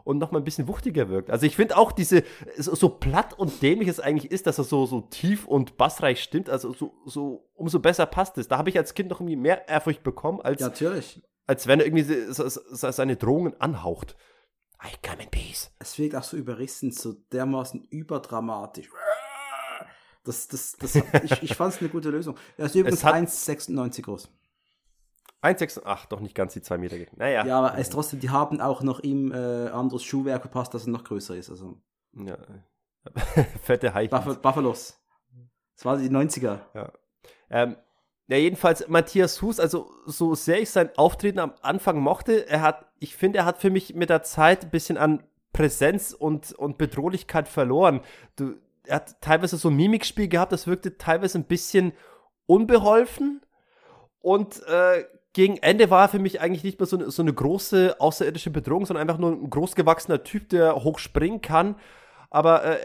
[0.04, 1.30] und nochmal ein bisschen wuchtiger wirkt.
[1.30, 2.24] Also ich finde auch diese,
[2.56, 6.22] so, so platt und dämlich es eigentlich ist, dass er so, so tief und bassreich
[6.22, 8.48] stimmt, also so, so umso besser passt es.
[8.48, 11.22] Da habe ich als Kind noch irgendwie mehr Ehrfurcht bekommen, als, natürlich.
[11.46, 14.16] als wenn er irgendwie so, so seine Drohungen anhaucht.
[14.82, 15.70] I come in peace.
[15.78, 18.88] Es wirkt auch so überrissen, so dermaßen überdramatisch.
[20.24, 22.36] Das, das, das, ich, ich fand es eine gute Lösung.
[22.56, 24.28] Er ist übrigens Es hat- 1,96 groß.
[25.42, 26.96] 1,68, doch nicht ganz die 2 Meter.
[27.16, 27.46] Naja.
[27.46, 30.90] Ja, aber es trotzdem, die haben auch noch ihm äh, anderes Schuhwerk verpasst, dass er
[30.90, 31.48] noch größer ist.
[31.48, 31.80] Also
[32.12, 32.36] ja.
[33.62, 34.10] Fette High.
[34.10, 35.00] Buff Buffalos.
[35.76, 36.58] Das war die 90er.
[37.48, 37.76] Ähm,
[38.28, 42.86] ja, jedenfalls Matthias Hus, also so sehr ich sein Auftreten am Anfang mochte, er hat,
[42.98, 46.76] ich finde, er hat für mich mit der Zeit ein bisschen an Präsenz und, und
[46.78, 48.02] Bedrohlichkeit verloren.
[48.36, 48.56] Du,
[48.90, 51.92] er hat teilweise so ein Mimikspiel gehabt, das wirkte teilweise ein bisschen
[52.46, 53.40] unbeholfen
[54.20, 57.32] und äh, gegen Ende war er für mich eigentlich nicht mehr so eine, so eine
[57.32, 61.76] große außerirdische Bedrohung, sondern einfach nur ein großgewachsener Typ, der hoch springen kann.
[62.30, 62.78] Aber äh,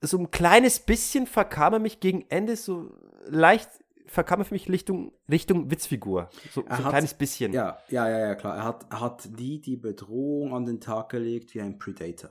[0.00, 2.96] so ein kleines bisschen verkam er mich gegen Ende so
[3.26, 3.68] leicht,
[4.06, 6.30] verkam er für mich Richtung, Richtung Witzfigur.
[6.50, 7.52] So, so ein hat- kleines bisschen.
[7.52, 8.56] Ja, ja, ja, klar.
[8.56, 12.30] Er hat, er hat nie die Bedrohung an den Tag gelegt wie ein Predator.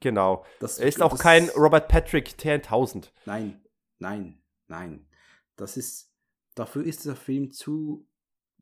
[0.00, 0.44] Genau.
[0.60, 3.10] Das, Er ist auch kein Robert Patrick T1000.
[3.24, 3.60] Nein,
[3.98, 5.08] nein, nein.
[5.56, 6.12] Das ist,
[6.54, 8.08] dafür ist der Film zu,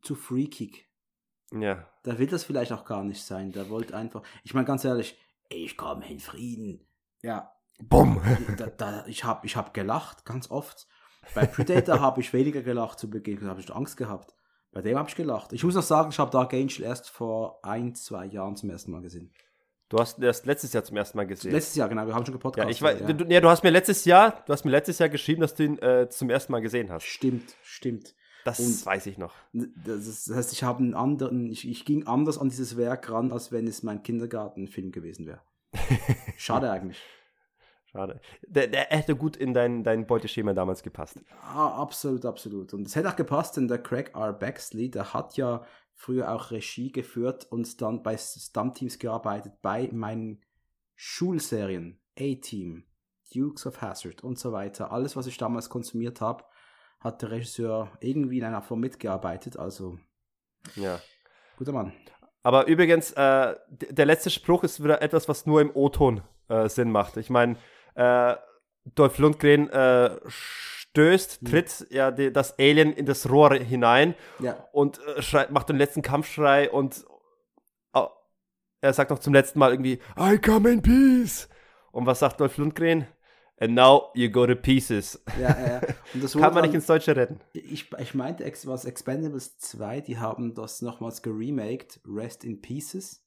[0.03, 0.89] zu freakig.
[1.53, 1.87] Ja.
[2.03, 3.53] Da will das vielleicht auch gar nicht sein.
[3.53, 5.18] Der wollte einfach, ich meine ganz ehrlich,
[5.49, 6.87] ich komme in Frieden.
[7.22, 8.20] Ja, Bumm.
[8.57, 10.87] da, da, ich habe ich hab gelacht, ganz oft.
[11.34, 14.34] Bei Predator habe ich weniger gelacht zu Beginn, da habe ich Angst gehabt.
[14.72, 15.53] Bei dem habe ich gelacht.
[15.53, 18.91] Ich muss noch sagen, ich habe Dark Angel erst vor ein, zwei Jahren zum ersten
[18.91, 19.32] Mal gesehen.
[19.89, 21.53] Du hast erst letztes Jahr zum ersten Mal gesehen.
[21.53, 22.74] Letztes Jahr, genau, wir haben schon ja, gepodcastet.
[22.74, 25.41] ich weiß, Du, ja, du hast mir letztes Jahr, du hast mir letztes Jahr geschrieben,
[25.43, 27.05] dass du ihn äh, zum ersten Mal gesehen hast.
[27.05, 28.14] Stimmt, stimmt.
[28.45, 29.32] Das Und- weiß ich noch.
[29.53, 33.53] Das, heißt, ich habe einen anderen, ich, ich ging anders an dieses Werk ran, als
[33.53, 35.41] wenn es mein Kindergartenfilm gewesen wäre.
[36.37, 37.01] Schade eigentlich.
[37.93, 38.20] Schade.
[38.47, 41.20] Der, der hätte gut in dein, dein Beuteschema damals gepasst.
[41.43, 42.74] Ah, absolut, absolut.
[42.74, 44.32] Und es hätte auch gepasst, denn der Craig R.
[44.32, 45.64] Baxley, der hat ja
[45.97, 50.42] früher auch Regie geführt und dann bei Stunt-Teams gearbeitet, bei meinen
[50.94, 52.84] Schulserien, A-Team,
[53.34, 54.92] Dukes of Hazzard und so weiter.
[54.92, 56.44] Alles, was ich damals konsumiert habe,
[57.01, 59.59] hat der Regisseur irgendwie in einer Form mitgearbeitet.
[59.59, 59.99] Also,
[60.74, 61.01] Ja.
[61.57, 61.92] guter Mann.
[62.42, 66.92] Aber übrigens, äh, der letzte Spruch ist wieder etwas, was nur im O-Ton äh, Sinn
[66.92, 67.16] macht.
[67.16, 67.57] Ich meine,
[67.94, 68.36] äh,
[68.94, 70.16] Dolph Lundgren äh,
[70.97, 75.68] stößt, tritt ja die, das Alien in das Rohr hinein Ja, und äh, schreit, macht
[75.68, 77.05] den letzten Kampfschrei und
[77.92, 78.11] au-
[78.80, 81.49] er sagt noch zum letzten Mal irgendwie, I come in peace.
[81.92, 83.07] Und was sagt Dolph Lundgren?
[83.59, 85.22] And now you go to pieces.
[85.40, 85.80] ja, ja.
[85.80, 86.28] ja.
[86.40, 87.40] Kann man nicht ins Deutsche retten.
[87.55, 93.22] Ich, ich meinte, was Expendables 2, die haben das nochmals geremaked, Rest in Pieces.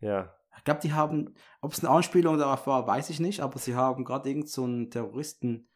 [0.00, 0.32] Ja.
[0.56, 3.74] Ich glaube, die haben, ob es eine Anspielung darauf war, weiß ich nicht, aber sie
[3.74, 5.68] haben gerade irgend so einen Terroristen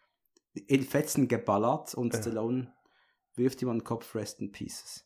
[0.57, 2.21] in Fetzen geballert und Ja.
[2.21, 2.73] Stallone
[3.35, 5.05] wirft ihm an den Kopf Rest in Pieces.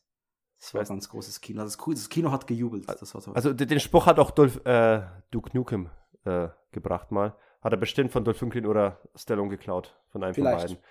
[0.59, 1.63] Das war ein ganz großes Kino.
[1.63, 2.87] Das, das Kino hat gejubelt.
[3.33, 5.89] Also den Spruch hat auch Dolph, äh, Duke Nukem
[6.23, 7.35] äh, gebracht mal.
[7.61, 9.99] Hat er bestimmt von Dolph Lundgren oder Stallone geklaut.
[10.09, 10.69] Von einem Vielleicht.
[10.69, 10.83] von beiden.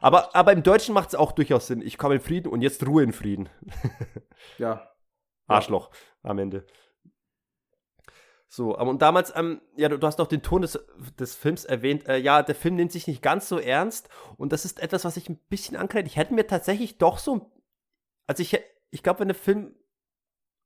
[0.00, 1.82] Aber, aber im Deutschen macht es auch durchaus Sinn.
[1.82, 3.48] Ich komme in Frieden und jetzt Ruhe in Frieden.
[4.58, 4.88] ja.
[5.46, 5.90] Arschloch
[6.22, 6.66] am Ende.
[8.54, 10.78] So, aber und damals, ähm, ja, du, du hast noch den Ton des,
[11.18, 12.06] des Films erwähnt.
[12.06, 15.16] Äh, ja, der Film nimmt sich nicht ganz so ernst und das ist etwas, was
[15.16, 16.06] ich ein bisschen ankreide.
[16.06, 17.50] Ich hätte mir tatsächlich doch so,
[18.26, 19.74] also ich, ich glaube, wenn der Film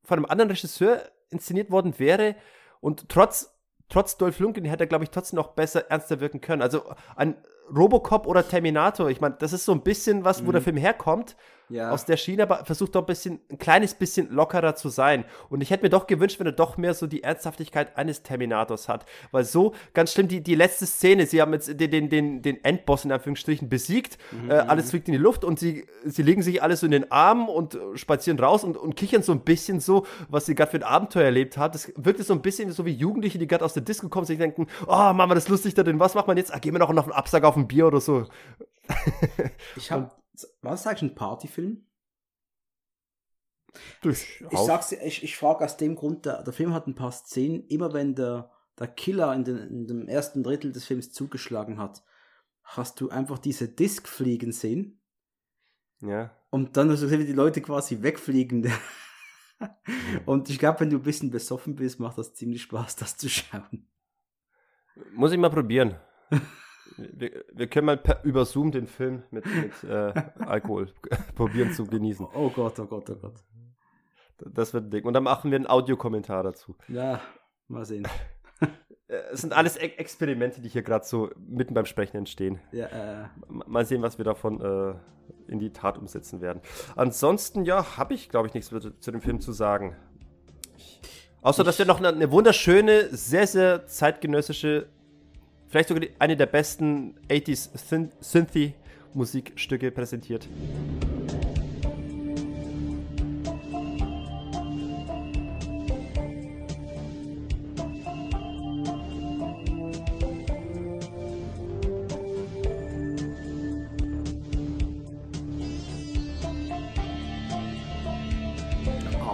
[0.03, 2.35] von einem anderen Regisseur inszeniert worden wäre
[2.81, 3.57] und trotz,
[3.87, 6.61] trotz Dolph Lundgren hätte er, glaube ich, trotzdem noch besser, ernster wirken können.
[6.61, 7.41] Also ein
[7.73, 10.51] Robocop oder Terminator, ich meine, das ist so ein bisschen was, wo Mhm.
[10.51, 11.37] der Film herkommt,
[11.69, 11.91] ja.
[11.91, 15.25] aus der Schiene, aber versucht doch ein bisschen, ein kleines bisschen lockerer zu sein.
[15.49, 18.89] Und ich hätte mir doch gewünscht, wenn er doch mehr so die Ernsthaftigkeit eines Terminators
[18.89, 19.05] hat.
[19.31, 22.63] Weil so, ganz schlimm, die, die letzte Szene, sie haben jetzt den, den, den, den
[22.63, 24.51] Endboss in Anführungsstrichen besiegt, mhm.
[24.51, 27.11] äh, alles fliegt in die Luft und sie, sie legen sich alles so in den
[27.11, 30.77] Arm und spazieren raus und, und kichern so ein bisschen so, was sie gerade für
[30.77, 31.75] ein Abenteuer erlebt hat.
[31.75, 34.37] Das wirkt so ein bisschen so wie Jugendliche, die gerade aus der Disco kommen, sich
[34.37, 36.53] denken, oh, machen wir das lustig da denn, was macht man jetzt?
[36.53, 38.25] Ah, gehen wir noch noch einen Absack auf ein Bier oder so.
[39.75, 40.09] ich habe
[40.61, 41.85] war das eigentlich ein Partyfilm?
[44.03, 47.11] Ich, ich sag's ich, ich frage aus dem Grund, der, der Film hat ein paar
[47.11, 51.77] Szenen, immer wenn der, der Killer in, den, in dem ersten Drittel des Films zugeschlagen
[51.77, 52.03] hat,
[52.63, 54.99] hast du einfach diese Disc fliegen sehen.
[56.01, 56.35] Ja.
[56.49, 58.71] Und dann hast du gesehen, wie die Leute quasi wegfliegen.
[60.25, 63.29] Und ich glaube, wenn du ein bisschen besoffen bist, macht das ziemlich Spaß, das zu
[63.29, 63.87] schauen.
[65.13, 65.95] Muss ich mal probieren.
[66.97, 70.93] Wir, wir, können mal per, über Zoom den Film mit, mit äh, Alkohol
[71.35, 72.27] probieren zu genießen.
[72.33, 73.35] Oh Gott, oh Gott, oh Gott.
[74.37, 75.05] Das wird dick.
[75.05, 76.75] Und dann machen wir einen Audiokommentar dazu.
[76.87, 77.21] Ja,
[77.67, 78.07] mal sehen.
[79.31, 82.59] Es sind alles e Experimente, die hier gerade so mitten beim Sprechen entstehen.
[82.73, 83.27] Ja, äh.
[83.47, 84.95] Mal sehen, was wir davon äh,
[85.49, 86.61] in die Tat umsetzen werden.
[86.97, 89.95] Ansonsten, ja, habe ich, glaube ich, nichts zu, zu, dem Film zu sagen.
[91.41, 94.89] Außer, dass wir noch eine, eine wunderschöne, sehr, sehr zeitgenössische
[95.69, 97.69] vielleicht sogar eine der besten 80s
[98.21, 100.47] Synthy-Musikstücke präsentiert.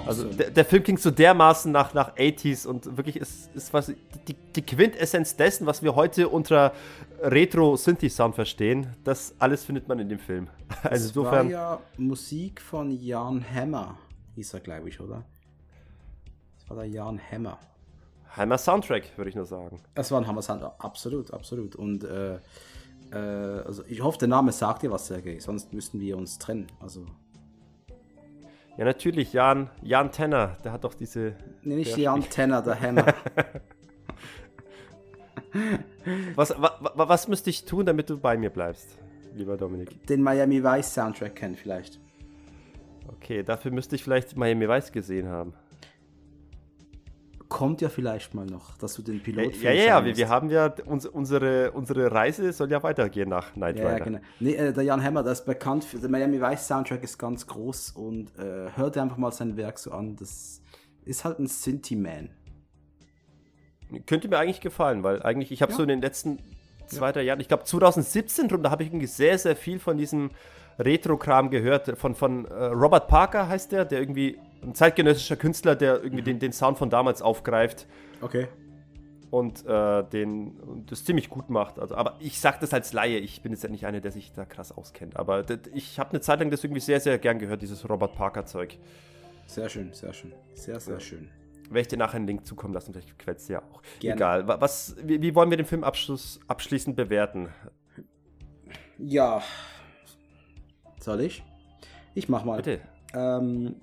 [0.06, 3.88] Also der, der, Film klingt so dermaßen nach, nach 80s und wirklich ist, ist was
[4.28, 6.74] die, die Quintessenz dessen, was wir heute unter
[7.22, 8.96] Retro-Synthi-Sound verstehen.
[9.04, 10.48] Das alles findet man in dem Film.
[10.84, 11.46] Also das insofern.
[11.46, 13.98] war ja Musik von Jan Hammer,
[14.36, 15.24] hieß er, glaube ich, oder?
[16.60, 17.58] Das war der Jan Hammer.
[18.36, 19.80] Hammer Soundtrack, würde ich nur sagen.
[19.94, 21.76] Das war ein Hammer Soundtrack, absolut, absolut.
[21.76, 22.40] Und äh,
[23.12, 23.18] äh,
[23.66, 26.68] also ich hoffe, der Name sagt dir was, Sergej, sonst müssten wir uns trennen.
[26.80, 27.06] Also
[28.78, 31.36] ja, natürlich, Jan, Jan Tenner, der hat doch diese.
[31.62, 33.06] Nee, nicht Jan Tenner, der Hammer.
[36.36, 38.98] was, wa, was müsste ich tun, damit du bei mir bleibst,
[39.34, 40.06] lieber Dominik?
[40.08, 42.00] Den Miami Vice Soundtrack kennen, vielleicht.
[43.08, 45.54] Okay, dafür müsste ich vielleicht Miami Vice gesehen haben
[47.54, 50.50] kommt ja vielleicht mal noch, dass du den Pilot Ja, ja, ja, wir, wir, haben
[50.50, 53.98] ja uns, unsere, unsere Reise soll ja weitergehen nach Night Rider.
[54.00, 54.20] Ja, genau.
[54.40, 57.46] Nee, äh, der Jan Hammer, der ist bekannt für der Miami Vice Soundtrack ist ganz
[57.46, 60.16] groß und äh, hört einfach mal sein Werk so an.
[60.16, 60.64] Das
[61.06, 62.32] ist halt ein Synthie Man.
[64.08, 65.78] Könnte mir eigentlich gefallen, weil eigentlich ich habe ja.
[65.78, 66.40] so in den letzten
[66.88, 69.98] zwei, drei Jahren, ich glaube 2017 drum, da habe ich irgendwie sehr, sehr viel von
[69.98, 70.32] diesem
[70.80, 72.00] Retro-Kram gehört.
[72.00, 76.26] Von, von äh, Robert Parker heißt der, der irgendwie ein zeitgenössischer Künstler, der irgendwie mhm.
[76.26, 77.88] den, den Sound von damals aufgreift.
[78.22, 78.48] Okay.
[79.30, 81.80] Und äh, den das ziemlich gut macht.
[81.80, 84.32] Also, aber ich sage das als Laie, ich bin jetzt ja nicht einer, der sich
[84.32, 85.18] da krass auskennt.
[85.18, 88.14] Aber das, ich habe eine Zeit lang das irgendwie sehr, sehr gern gehört, dieses Robert
[88.16, 88.78] Parker-Zeug.
[89.48, 90.34] Sehr schön, sehr schön.
[90.54, 91.00] Sehr, sehr ja.
[91.00, 91.30] schön.
[91.70, 93.82] Werde ich dir nachher einen Link zukommen lassen, vielleicht quetscht ja auch.
[94.00, 94.16] Gerne.
[94.16, 94.48] Egal.
[94.48, 97.50] Was, wie, wie, wollen wir den Film abschließend bewerten?
[99.00, 99.42] Ja.
[101.00, 101.44] Soll ich?
[102.14, 102.58] Ich mach mal.
[102.58, 102.82] Bitte.
[103.16, 103.76] Ähm,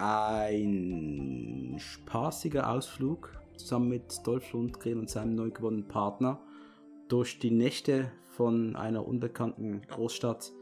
[0.00, 6.42] ein spaßiger Ausflug zusammen mit Dolph Lundgren und seinem neu gewonnenen Partner
[7.08, 10.52] durch die Nächte von einer unbekannten Großstadt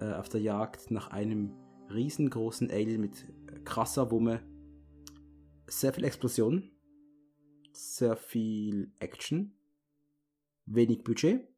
[0.00, 1.54] äh, auf der Jagd nach einem
[1.90, 3.24] riesengroßen Alien mit
[3.64, 4.42] krasser Wumme.
[5.66, 6.70] Sehr viel Explosion,
[7.72, 9.56] sehr viel Action,
[10.66, 11.48] wenig Budget,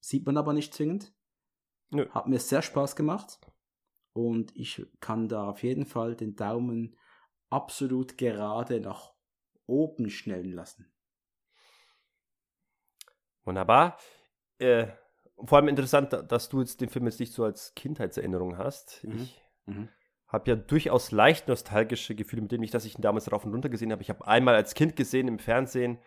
[0.00, 1.12] sieht man aber nicht zwingend.
[1.90, 2.08] Nö.
[2.10, 3.40] Hat mir sehr Spaß gemacht.
[4.16, 6.96] Und ich kann da auf jeden Fall den Daumen
[7.50, 9.12] absolut gerade nach
[9.66, 10.90] oben schnellen lassen.
[13.44, 13.98] Wunderbar.
[14.58, 14.86] Äh,
[15.44, 19.04] vor allem interessant, dass du jetzt den Film jetzt nicht so als Kindheitserinnerung hast.
[19.04, 19.20] Mhm.
[19.20, 19.88] Ich mhm.
[20.28, 23.52] habe ja durchaus leicht nostalgische Gefühle mit dem, nicht, dass ich ihn damals rauf und
[23.52, 24.00] runter gesehen habe.
[24.00, 25.98] Ich habe einmal als Kind gesehen im Fernsehen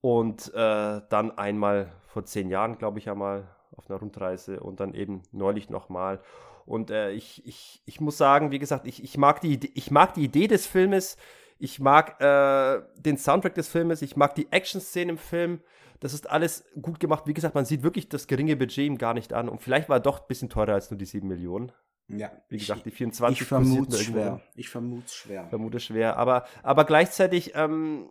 [0.00, 4.94] und äh, dann einmal vor zehn Jahren, glaube ich, einmal auf einer Rundreise und dann
[4.94, 6.20] eben neulich nochmal.
[6.66, 10.14] Und äh, ich, ich, ich muss sagen, wie gesagt, ich, ich, mag die, ich mag
[10.14, 11.16] die Idee des Filmes,
[11.58, 15.60] ich mag äh, den Soundtrack des Filmes, ich mag die Action-Szenen im Film.
[16.00, 17.26] Das ist alles gut gemacht.
[17.26, 19.48] Wie gesagt, man sieht wirklich das geringe Budget ihm gar nicht an.
[19.48, 21.72] Und vielleicht war er doch ein bisschen teurer als nur die 7 Millionen.
[22.08, 22.30] Ja.
[22.48, 24.40] Wie gesagt, die 24 Ich vermute schwer.
[24.54, 25.46] Ich vermute schwer.
[25.48, 26.16] Vermute schwer.
[26.16, 28.10] Aber, aber gleichzeitig, ähm,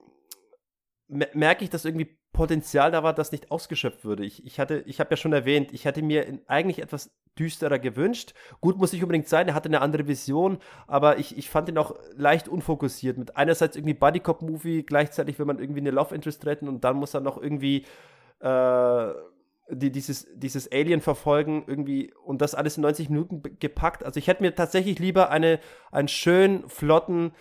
[1.34, 4.26] merke ich, dass irgendwie Potenzial da war, das nicht ausgeschöpft würde.
[4.26, 8.34] Ich, ich hatte, ich habe ja schon erwähnt, ich hätte mir eigentlich etwas düsterer gewünscht.
[8.60, 10.58] Gut, muss nicht unbedingt sein, er hatte eine andere Vision,
[10.88, 13.18] aber ich, ich fand ihn auch leicht unfokussiert.
[13.18, 17.14] Mit einerseits irgendwie Bodycop-Movie, gleichzeitig will man irgendwie eine Love Interest retten und dann muss
[17.14, 17.86] er noch irgendwie
[18.40, 19.14] äh,
[19.70, 24.04] die, dieses, dieses Alien verfolgen, irgendwie und das alles in 90 Minuten gepackt.
[24.04, 25.60] Also ich hätte mir tatsächlich lieber eine,
[25.92, 27.32] einen schönen, flotten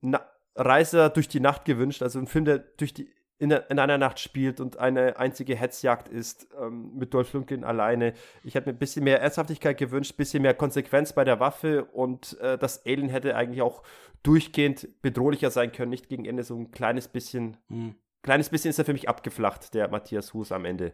[0.00, 0.20] Na
[0.58, 4.18] Reiser durch die Nacht gewünscht, also einen Film, der durch die in, in, einer Nacht
[4.18, 8.14] spielt und eine einzige Hetzjagd ist ähm, mit Dolph Lundgren alleine.
[8.42, 11.84] Ich hätte mir ein bisschen mehr Ernsthaftigkeit gewünscht, ein bisschen mehr Konsequenz bei der Waffe
[11.84, 13.84] und äh, das Alien hätte eigentlich auch
[14.24, 17.94] durchgehend bedrohlicher sein können, nicht gegen Ende so ein kleines bisschen, mhm.
[18.22, 20.92] kleines bisschen ist er für mich abgeflacht, der Matthias Hus am Ende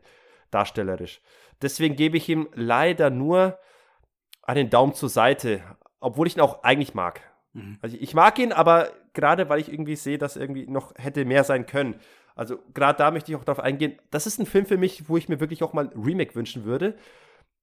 [0.51, 1.23] darstellerisch.
[1.63, 3.59] Deswegen gebe ich ihm leider nur
[4.43, 5.63] einen Daumen zur Seite,
[6.01, 7.23] obwohl ich ihn auch eigentlich mag.
[7.55, 7.79] Mhm.
[7.81, 11.45] Also ich mag ihn, aber gerade weil ich irgendwie sehe, dass irgendwie noch hätte mehr
[11.45, 11.95] sein können.
[12.35, 13.99] Also gerade da möchte ich auch darauf eingehen.
[14.11, 16.65] Das ist ein Film für mich, wo ich mir wirklich auch mal ein Remake wünschen
[16.65, 16.97] würde.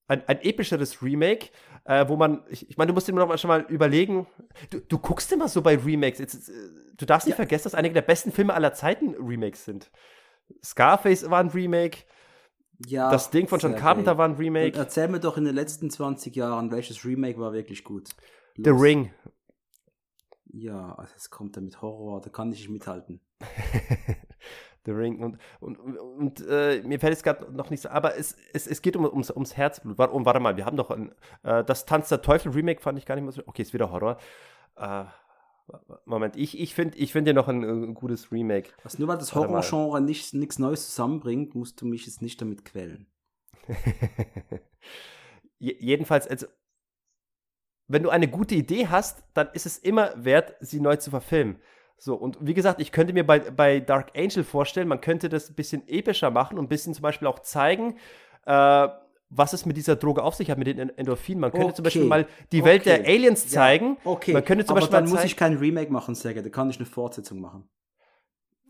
[0.08, 1.50] Ein, ein epischeres Remake,
[1.86, 4.28] äh, wo man, ich, ich meine, du musst dir noch mal schon mal überlegen,
[4.70, 6.20] du, du guckst immer so bei Remakes.
[6.20, 6.54] Jetzt, äh,
[6.98, 7.38] du darfst nicht ja.
[7.38, 9.92] vergessen, dass einige der besten Filme aller Zeiten Remakes sind.
[10.64, 12.00] Scarface war ein Remake.
[12.88, 14.74] Ja, das Ding von John Carpenter war ein Remake.
[14.74, 18.10] Und erzähl mir doch in den letzten 20 Jahren, welches Remake war wirklich gut.
[18.56, 18.66] Los.
[18.66, 19.12] The Ring
[20.54, 23.22] ja, also es kommt da mit Horror, da kann ich nicht mithalten.
[24.86, 28.36] The Ring und, und, und äh, mir fällt es gerade noch nicht so, aber es,
[28.54, 29.98] es, es geht um, ums, ums Herzblut.
[30.00, 32.98] Warte, um, warte mal, wir haben doch ein, äh, das Tanz der Teufel Remake fand
[32.98, 33.44] ich gar nicht mehr so.
[33.46, 34.18] Okay, ist wieder Horror.
[34.78, 35.06] Äh,
[36.06, 38.72] Moment, ich, ich finde ich find ja noch ein, ein, gutes Remake.
[38.84, 43.06] Was nur weil das Horrorgenre nichts Neues zusammenbringt, musst du mich jetzt nicht damit quälen.
[45.60, 46.48] Jedenfalls, also
[47.92, 51.58] wenn du eine gute Idee hast, dann ist es immer wert, sie neu zu verfilmen.
[51.98, 55.50] So, und wie gesagt, ich könnte mir bei, bei Dark Angel vorstellen, man könnte das
[55.50, 57.96] ein bisschen epischer machen und ein bisschen zum Beispiel auch zeigen,
[58.46, 58.88] äh,
[59.30, 61.40] was es mit dieser Droge auf sich hat, mit den Endorphinen.
[61.40, 61.76] Man könnte okay.
[61.76, 63.98] zum Beispiel mal die Welt der Aliens zeigen.
[64.04, 64.12] Ja.
[64.12, 66.70] Okay, man könnte zum aber Beispiel dann muss ich kein Remake machen, Sergej, da kann
[66.70, 67.70] ich eine Fortsetzung machen.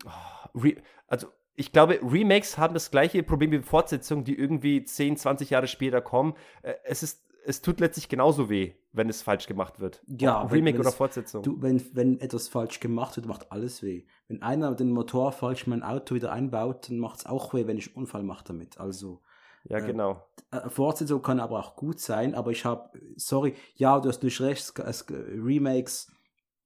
[0.04, 0.68] Oh,
[1.06, 5.68] also, ich glaube, Remakes haben das gleiche Problem wie Fortsetzungen, die irgendwie 10, 20 Jahre
[5.68, 6.34] später kommen.
[6.62, 10.02] Äh, es ist es tut letztlich genauso weh, wenn es falsch gemacht wird.
[10.06, 11.42] Ja, Ob Remake oder Fortsetzung.
[11.42, 14.04] Du, wenn, wenn etwas falsch gemacht wird, macht alles weh.
[14.28, 17.66] Wenn einer den Motor falsch in mein Auto wieder einbaut, dann macht es auch weh,
[17.66, 18.78] wenn ich einen Unfall mache damit.
[18.78, 19.22] Also.
[19.64, 20.24] Ja, äh, genau.
[20.50, 24.40] Äh, Fortsetzung kann aber auch gut sein, aber ich habe, sorry, ja, du hast durch
[24.40, 26.12] recht, es, Remakes,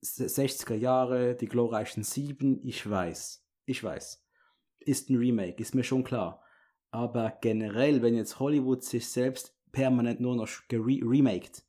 [0.02, 4.22] 60er Jahre, die glorreichen Sieben, ich weiß, ich weiß.
[4.78, 6.42] Ist ein Remake, ist mir schon klar.
[6.90, 10.48] Aber generell, wenn jetzt Hollywood sich selbst permanent nur noch
[11.02, 11.65] remaked.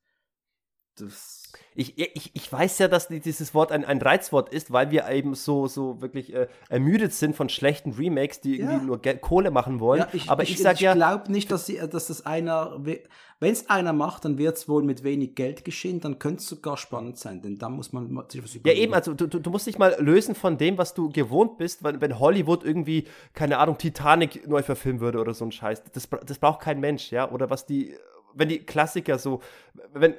[0.99, 1.37] Das
[1.79, 5.35] ich, ich, ich weiß ja, dass dieses Wort ein, ein Reizwort ist, weil wir eben
[5.35, 8.83] so, so wirklich äh, ermüdet sind von schlechten Remakes, die irgendwie ja.
[8.83, 9.99] nur Geld, Kohle machen wollen.
[9.99, 10.93] Ja, ich, Aber ich, ich sage ja.
[10.93, 14.67] Ich glaube nicht, dass, sie, dass das einer, wenn es einer macht, dann wird es
[14.67, 18.07] wohl mit wenig Geld geschehen, dann könnte es sogar spannend sein, denn da muss man
[18.27, 18.79] sich was überlegen.
[18.79, 21.83] Ja, eben, also du, du musst dich mal lösen von dem, was du gewohnt bist,
[21.83, 25.83] wenn, wenn Hollywood irgendwie, keine Ahnung, Titanic neu verfilmen würde oder so ein Scheiß.
[25.93, 27.29] Das, das braucht kein Mensch, ja.
[27.29, 27.93] Oder was die
[28.37, 29.41] wenn die Klassiker so,
[29.93, 30.13] wenn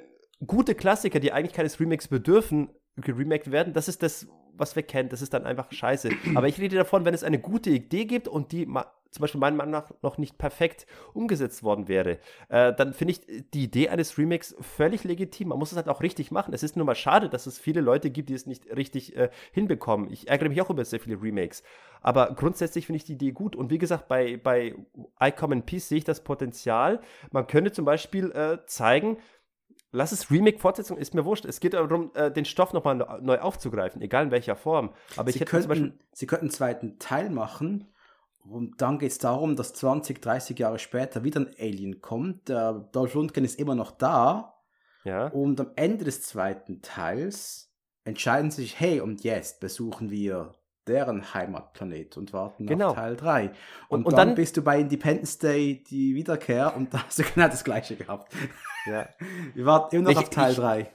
[0.46, 4.26] gute Klassiker, die eigentlich keines Remakes bedürfen, geremaked werden, das ist das,
[4.58, 5.08] was wir kennen.
[5.08, 6.10] Das ist dann einfach scheiße.
[6.34, 8.66] Aber ich rede davon, wenn es eine gute Idee gibt und die
[9.10, 12.18] zum Beispiel meiner Meinung nach noch nicht perfekt umgesetzt worden wäre,
[12.50, 13.20] äh, dann finde ich
[13.54, 15.48] die Idee eines Remakes völlig legitim.
[15.48, 16.52] Man muss es halt auch richtig machen.
[16.52, 19.30] Es ist nur mal schade, dass es viele Leute gibt, die es nicht richtig äh,
[19.52, 20.12] hinbekommen.
[20.12, 21.62] Ich ärgere mich auch über sehr viele Remakes.
[22.02, 23.56] Aber grundsätzlich finde ich die Idee gut.
[23.56, 24.74] Und wie gesagt, bei, bei
[25.22, 27.00] I Come in Peace sehe ich das Potenzial.
[27.32, 29.16] Man könnte zum Beispiel äh, zeigen,
[29.90, 31.46] Lass es Remake-Fortsetzung, ist mir wurscht.
[31.46, 34.90] Es geht darum, äh, den Stoff nochmal neu aufzugreifen, egal in welcher Form.
[35.16, 37.88] Aber Sie, könnten, Sie könnten einen zweiten Teil machen
[38.44, 42.48] und dann geht es darum, dass 20, 30 Jahre später wieder ein Alien kommt.
[42.48, 44.54] Der Dolph Lundgren ist immer noch da.
[45.04, 45.28] Ja.
[45.28, 47.72] Und am Ende des zweiten Teils
[48.04, 50.54] entscheiden sie sich, hey, und jetzt besuchen wir
[50.86, 52.90] deren Heimatplanet und warten genau.
[52.90, 53.44] auf Teil 3.
[53.44, 53.52] Und,
[53.88, 57.22] und, und dann, dann, bist du bei Independence Day die Wiederkehr und da hast du
[57.34, 58.32] genau das gleiche gehabt.
[58.88, 59.08] Ja.
[59.54, 60.90] wir warten immer noch ich, auf Teil ich, 3.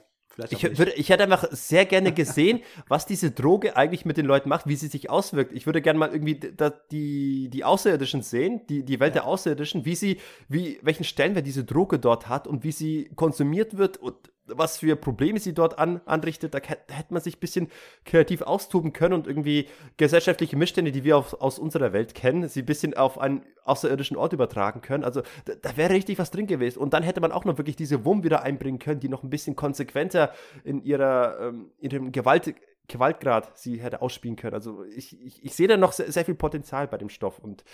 [0.50, 4.48] Ich, würde, ich hätte einfach sehr gerne gesehen, was diese Droge eigentlich mit den Leuten
[4.48, 5.52] macht, wie sie sich auswirkt.
[5.52, 9.22] Ich würde gerne mal irgendwie da, die, die Außerirdischen sehen, die, die Welt ja.
[9.22, 10.18] der Außerirdischen, wie sie,
[10.48, 14.16] wie, welchen Stellenwert diese Droge dort hat und wie sie konsumiert wird und
[14.46, 16.54] was für Probleme sie dort an, anrichtet.
[16.54, 17.68] Da, hätte man sich ein bisschen
[18.04, 22.60] kreativ austoben können und irgendwie gesellschaftliche Missstände, die wir auf, aus unserer Welt kennen, sie
[22.60, 25.04] ein bisschen auf einen außerirdischen Ort übertragen können.
[25.04, 26.78] Also da, da wäre richtig was drin gewesen.
[26.78, 29.30] Und dann hätte man auch noch wirklich diese Wum wieder einbringen können, die noch ein
[29.30, 30.32] bisschen konsequenter
[30.64, 32.54] in ihrer ähm, ihrem Gewalt
[32.86, 34.54] Gewaltgrad sie hätte ausspielen können.
[34.54, 37.64] Also ich, ich, ich sehe da noch sehr, sehr viel Potenzial bei dem Stoff und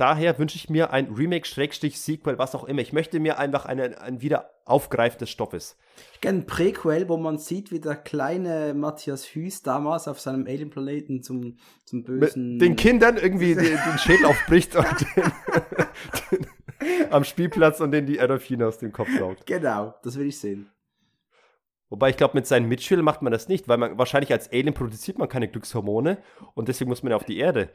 [0.00, 2.80] daher wünsche ich mir ein Remake, Schrägstrich, Sequel, was auch immer.
[2.80, 5.76] Ich möchte mir einfach eine, ein Wiederaufgreifen des Stoffes.
[6.14, 10.46] Ich kenne ein Prequel, wo man sieht, wie der kleine Matthias Hüß damals auf seinem
[10.46, 12.58] Alien-Planeten zum, zum bösen.
[12.58, 15.32] Den Kindern irgendwie den, den Schädel aufbricht und den,
[16.30, 19.46] den, am Spielplatz und den die Endorphine aus dem Kopf saugt.
[19.46, 20.70] Genau, das will ich sehen.
[21.90, 24.74] Wobei ich glaube, mit seinen Mitschülern macht man das nicht, weil man wahrscheinlich als Alien
[24.74, 26.18] produziert man keine Glückshormone
[26.54, 27.70] und deswegen muss man ja auf die Erde.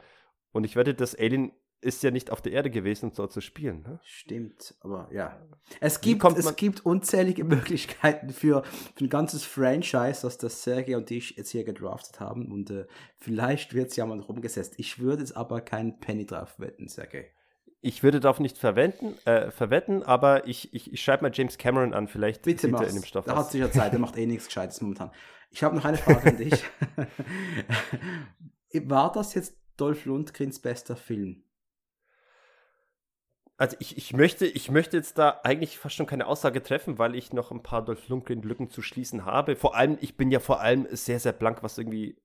[0.52, 3.40] Und ich wette, das Alien ist ja nicht auf der Erde gewesen, um dort zu
[3.40, 3.82] spielen.
[3.82, 4.00] Ne?
[4.02, 5.40] Stimmt, aber ja.
[5.80, 8.62] Es gibt, es gibt unzählige Möglichkeiten für,
[8.94, 12.50] für ein ganzes Franchise, das das Sergei und ich jetzt hier gedraftet haben.
[12.50, 12.86] Und äh,
[13.16, 14.74] vielleicht wird es ja mal rumgesetzt.
[14.78, 17.30] Ich würde jetzt aber keinen Penny drauf wetten, Sergei.
[17.82, 21.94] Ich würde darauf nicht verwenden, äh, verwetten, aber ich, ich, ich schreibe mal James Cameron
[21.94, 23.26] an, vielleicht Bitte er in dem Stoff.
[23.26, 25.12] Er hat sicher Zeit, er macht eh nichts Gescheites momentan.
[25.50, 26.64] Ich habe noch eine Frage an dich.
[28.88, 31.44] War das jetzt Dolph Lundgrens bester Film?
[33.58, 37.14] Also ich, ich, möchte, ich möchte jetzt da eigentlich fast schon keine Aussage treffen, weil
[37.14, 39.56] ich noch ein paar Dolph Lundgren-Lücken zu schließen habe.
[39.56, 42.20] Vor allem, ich bin ja vor allem sehr, sehr blank, was irgendwie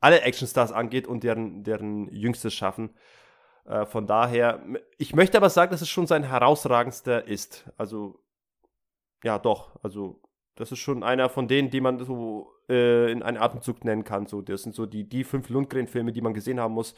[0.00, 2.90] alle Actionstars angeht und deren, deren jüngstes Schaffen.
[3.64, 4.62] Äh, von daher,
[4.98, 7.70] ich möchte aber sagen, dass es schon sein herausragendster ist.
[7.78, 8.22] Also,
[9.22, 9.82] ja, doch.
[9.82, 10.20] Also,
[10.56, 14.26] das ist schon einer von denen, die man so äh, in einen Atemzug nennen kann.
[14.26, 16.94] So, das sind so die, die fünf Lundgren-Filme, die man gesehen haben muss.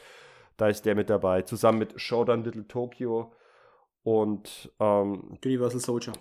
[0.57, 3.31] Da ist der mit dabei, zusammen mit Showdown Little Tokyo
[4.01, 6.13] und ähm, Universal Soldier.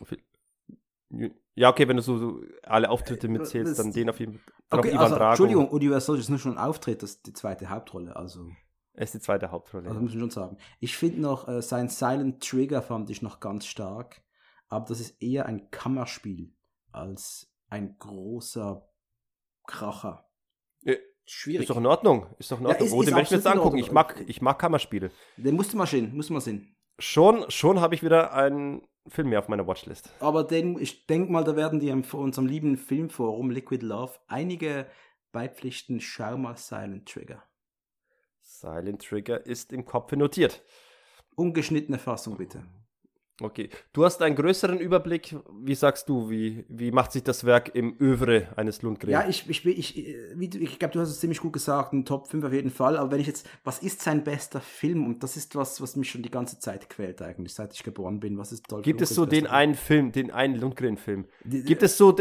[1.54, 4.52] Ja, okay, wenn du so, so alle Auftritte äh, mitzählst, dann den auf jeden Fall.
[4.70, 8.14] Okay, also, Entschuldigung, Universal Soldier ist nur schon ein Auftritt, das ist die zweite Hauptrolle.
[8.14, 8.50] Also.
[8.92, 9.88] Er ist die zweite Hauptrolle.
[9.88, 10.02] Also ja.
[10.02, 10.58] muss man schon sagen.
[10.80, 14.22] Ich finde noch, äh, sein Silent Trigger fand ich noch ganz stark,
[14.68, 16.54] aber das ist eher ein Kammerspiel
[16.92, 18.86] als ein großer
[19.66, 20.28] Kracher.
[21.26, 21.62] Schwierig.
[21.62, 22.26] Ist doch in Ordnung.
[22.38, 22.80] Ist doch in Ordnung.
[22.80, 23.78] Ja, ist, oh, den werde ich mir jetzt angucken.
[23.78, 25.10] Ich mag, ich mag Kammerspiele.
[25.36, 26.14] Den musst du mal sehen.
[26.14, 26.76] Musst du mal sehen.
[26.98, 30.10] Schon, schon habe ich wieder einen Film mehr auf meiner Watchlist.
[30.20, 34.86] Aber den, ich denke mal, da werden die vor unserem lieben Filmforum Liquid Love einige
[35.32, 36.00] beipflichten.
[36.00, 37.42] Schau mal Silent Trigger.
[38.42, 40.62] Silent Trigger ist im Kopf notiert.
[41.34, 42.62] Ungeschnittene Fassung bitte.
[43.42, 45.36] Okay, du hast einen größeren Überblick.
[45.60, 49.10] Wie sagst du, wie, wie macht sich das Werk im Övre eines Lundgren?
[49.10, 52.28] Ja, ich, ich, ich, ich, ich glaube, du hast es ziemlich gut gesagt, ein Top
[52.28, 52.96] 5 auf jeden Fall.
[52.96, 55.06] Aber wenn ich jetzt, was ist sein bester Film?
[55.06, 58.20] Und das ist was, was mich schon die ganze Zeit quält eigentlich, seit ich geboren
[58.20, 58.38] bin.
[58.38, 61.26] Was ist Dolph Gibt es so den einen Film, den einen Lundgren-Film?
[61.44, 62.16] Gibt es so,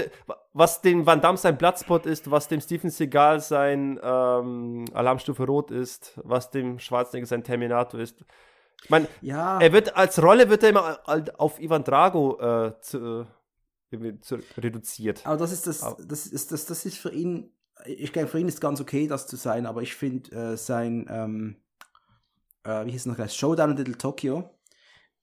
[0.52, 5.72] was dem Van Damme sein Bloodspot ist, was dem Steven Seagal sein ähm, Alarmstufe Rot
[5.72, 8.26] ist, was dem Schwarzenegger sein Terminator ist?
[8.84, 9.60] Ich meine, ja.
[9.60, 11.00] er wird als Rolle wird er immer
[11.38, 13.26] auf Ivan Drago äh, zu,
[13.92, 15.26] äh, zu, reduziert.
[15.26, 17.52] Aber das ist das, das ist das, das ist für ihn,
[17.86, 21.08] ich glaube, für ihn ist ganz okay, das zu sein, aber ich finde äh, sein,
[21.10, 21.56] ähm,
[22.64, 24.50] äh, wie hieß es noch gleich, Showdown in Little Tokyo.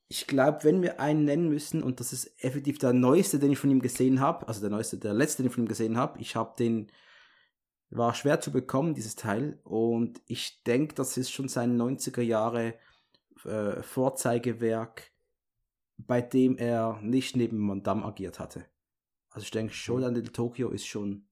[0.09, 3.59] Ich glaube, wenn wir einen nennen müssen, und das ist effektiv der neueste, den ich
[3.59, 6.21] von ihm gesehen habe, also der neueste, der letzte, den ich von ihm gesehen habe,
[6.21, 6.91] ich habe den,
[7.91, 12.75] war schwer zu bekommen, dieses Teil, und ich denke, das ist schon sein 90er Jahre
[13.47, 15.11] äh, Vorzeigewerk,
[15.99, 18.67] bei dem er nicht neben Mondam agiert hatte.
[19.31, 21.27] Also ich denke, Showdown Little Tokyo ist schon.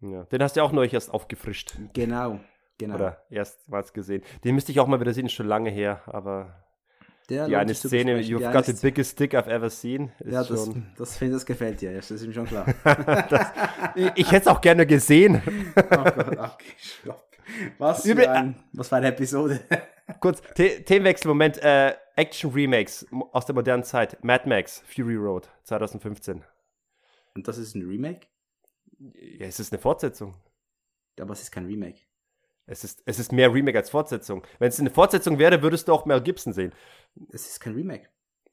[0.00, 1.76] Ja, den hast du ja auch neulich erst aufgefrischt.
[1.92, 2.40] Genau,
[2.78, 2.94] genau.
[2.94, 4.22] Oder erstmals gesehen.
[4.44, 6.68] Den müsste ich auch mal wieder sehen, schon lange her, aber
[7.28, 10.12] der die eine Szene, you've got the biggest dick I've ever seen.
[10.24, 10.86] ja, das, schon...
[10.96, 12.66] das, das, gefällt dir, das ist ihm schon klar.
[12.84, 13.48] das,
[14.14, 15.42] ich, hätte es auch gerne gesehen.
[15.76, 17.14] oh Gott, okay,
[17.76, 19.60] was, für ein, was für eine Episode.
[20.20, 21.58] Kurz, The Themenwechsel, Moment.
[21.58, 24.22] Äh, Action-Remakes aus der modernen Zeit.
[24.24, 26.42] Mad Max, Fury Road, 2015.
[27.34, 28.26] Und das ist ein Remake?
[28.98, 30.34] Ja, es ist eine Fortsetzung.
[31.20, 32.00] Aber es ist kein Remake.
[32.66, 34.44] Es ist, es ist mehr Remake als Fortsetzung.
[34.58, 36.74] Wenn es eine Fortsetzung wäre, würdest du auch Mel Gibson sehen.
[37.30, 38.08] Es ist kein Remake.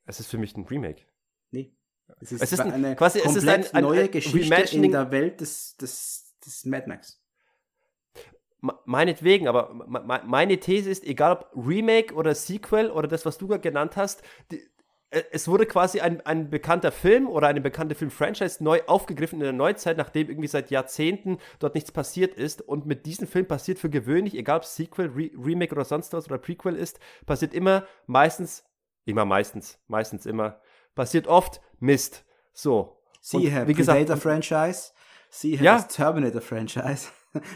[0.05, 1.03] Es ist für mich ein Remake.
[1.51, 1.75] Nee.
[2.21, 5.11] Es ist, es ist eine quasi, komplett es ist ein, ein, neue Geschichte in der
[5.11, 7.24] Welt des, des, des Mad Max
[8.85, 13.61] meinetwegen, aber meine These ist, egal ob Remake oder Sequel oder das, was du gerade
[13.61, 14.21] genannt hast,
[14.51, 14.61] die,
[15.15, 19.43] äh, es wurde quasi ein, ein bekannter Film oder eine bekannte Film-Franchise neu aufgegriffen in
[19.43, 22.61] der Neuzeit, nachdem irgendwie seit Jahrzehnten dort nichts passiert ist.
[22.61, 26.27] Und mit diesem Film passiert für gewöhnlich, egal ob Sequel, Re Remake oder sonst was
[26.27, 28.63] oder Prequel ist, passiert immer meistens,
[29.05, 30.59] immer meistens, meistens immer,
[30.93, 32.25] passiert oft Mist.
[32.53, 33.01] So.
[33.21, 34.91] Sie, Herr Predator-Franchise,
[35.29, 35.81] Sie, Herr ja.
[35.81, 37.07] Terminator-Franchise.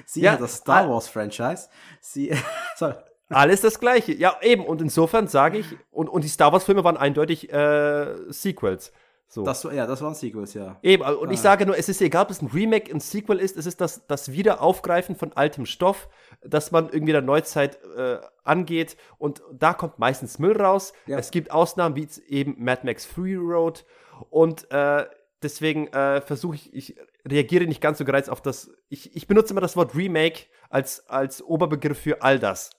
[0.05, 1.69] Sie ja, hat das Star Wars Franchise.
[2.01, 2.31] Sie,
[2.75, 2.95] sorry.
[3.29, 4.13] Alles das Gleiche.
[4.13, 4.65] Ja, eben.
[4.65, 8.91] Und insofern sage ich, und, und die Star Wars-Filme waren eindeutig äh, Sequels.
[9.31, 9.43] So.
[9.43, 10.77] Das, ja, das waren Sequels, ja.
[10.81, 11.43] Eben, und ich Ah.
[11.43, 14.07] sage nur, es ist egal, ob es ein Remake, ein Sequel ist, es ist das,
[14.07, 16.09] das Wiederaufgreifen von altem Stoff,
[16.41, 20.93] dass man irgendwie der Neuzeit äh, angeht und da kommt meistens Müll raus.
[21.05, 21.19] Ja.
[21.19, 23.85] Es gibt Ausnahmen, wie eben Mad Max Fury Road
[24.31, 25.05] und äh,
[25.43, 26.95] deswegen äh, versuche ich, ich
[27.27, 31.07] reagiere nicht ganz so gereizt auf das, ich, ich benutze immer das Wort Remake als,
[31.07, 32.71] als Oberbegriff für all das.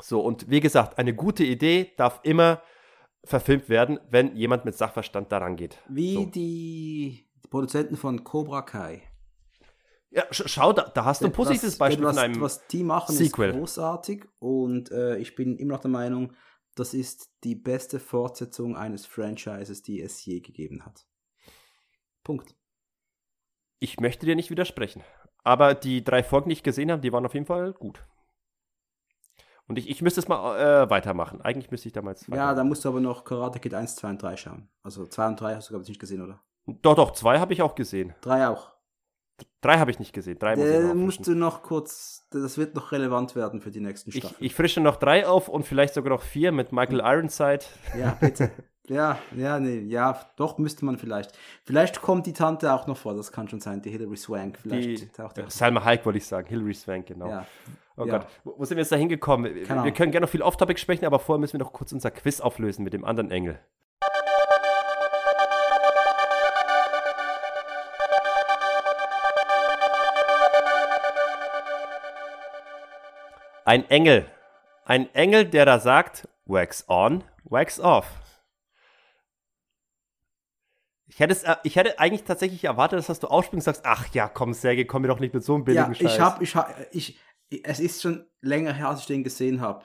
[0.00, 2.62] So, und wie gesagt, eine gute Idee darf immer
[3.24, 5.78] verfilmt werden, wenn jemand mit Sachverstand daran geht.
[5.88, 6.26] Wie So.
[6.26, 9.02] die Produzenten von Cobra Kai.
[10.10, 12.40] Ja, sch schau, da, da hast du ein positives Beispiel was, von einem.
[12.40, 13.50] was die machen, Sequel.
[13.50, 16.32] ist großartig und äh, ich bin immer noch der Meinung,
[16.74, 21.06] das ist die beste Fortsetzung eines Franchises, die es je gegeben hat.
[22.22, 22.54] Punkt.
[23.78, 25.02] Ich möchte dir nicht widersprechen.
[25.44, 28.04] Aber die drei Folgen, die ich gesehen habe, die waren auf jeden Fall gut.
[29.68, 31.40] Und ich, ich müsste es mal äh, weitermachen.
[31.40, 32.26] Eigentlich müsste ich damals.
[32.28, 34.68] Ja, da musst du aber noch Karate Kid 1, 2 und 3 schauen.
[34.82, 36.40] Also 2 und 3 hast du, glaube ich, nicht gesehen, oder?
[36.66, 38.14] Doch, doch, zwei habe ich auch gesehen.
[38.22, 38.76] 3 auch.
[39.60, 40.38] Drei habe ich nicht gesehen.
[40.38, 43.70] Drei muss ich Da noch musst du noch kurz, das wird noch relevant werden für
[43.70, 44.44] die nächsten ich, Staffeln.
[44.44, 47.64] ich frische noch drei auf und vielleicht sogar noch vier mit Michael Ironside.
[47.98, 48.50] Ja, bitte.
[48.88, 51.36] ja, ja, nee, ja, doch müsste man vielleicht.
[51.64, 54.58] Vielleicht kommt die Tante auch noch vor, das kann schon sein, die Hilary Swank.
[54.62, 55.44] Vielleicht Die, taucht auch.
[55.46, 56.46] äh, Salma Hayek wollte ich sagen.
[56.48, 57.28] Hilary Swank, genau.
[57.28, 57.46] Ja.
[57.96, 58.18] Oh Ja.
[58.18, 59.54] Gott, wo sind wir jetzt da hingekommen?
[59.54, 61.92] Wir, Keine wir können gerne noch viel Off-Topic sprechen, aber vorher müssen wir noch kurz
[61.92, 63.58] unser Quiz auflösen mit dem anderen Engel.
[73.64, 74.26] Ein Engel.
[74.84, 78.06] Ein Engel, der da sagt, wax on, wax off.
[81.08, 84.12] Ich hätte, es, äh, ich hätte eigentlich tatsächlich erwartet, dass du ausspringst und sagst, ach
[84.12, 86.14] ja, komm, Sergej, komm mir doch nicht mit so einem billigen Ja, Scheiß.
[86.14, 87.18] ich habe, ich habe, ich,
[87.62, 89.84] es ist schon länger her, als ich den gesehen habe.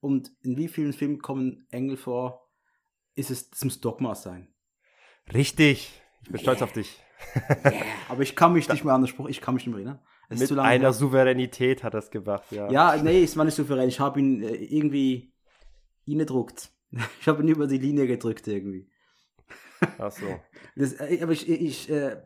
[0.00, 2.50] Und in wie vielen Filmen kommen Engel vor?
[3.14, 4.52] Ist es, das muss Dogma sein.
[5.32, 5.92] Richtig.
[6.22, 7.00] Ich bin stolz auf dich.
[8.08, 10.04] Aber ich kann mich nicht mehr an den Spruch, ich kann mich nicht mehr erinnern.
[10.28, 10.92] Es Mit einer her.
[10.92, 12.70] Souveränität hat das gemacht, ja.
[12.70, 13.88] Ja, nee, es war nicht souverän.
[13.88, 15.32] Ich habe ihn äh, irgendwie
[16.06, 16.70] gedruckt.
[17.20, 18.88] Ich habe ihn über die Linie gedrückt irgendwie.
[19.98, 20.26] Ach so.
[20.76, 22.16] Das, äh, aber ich, ich äh,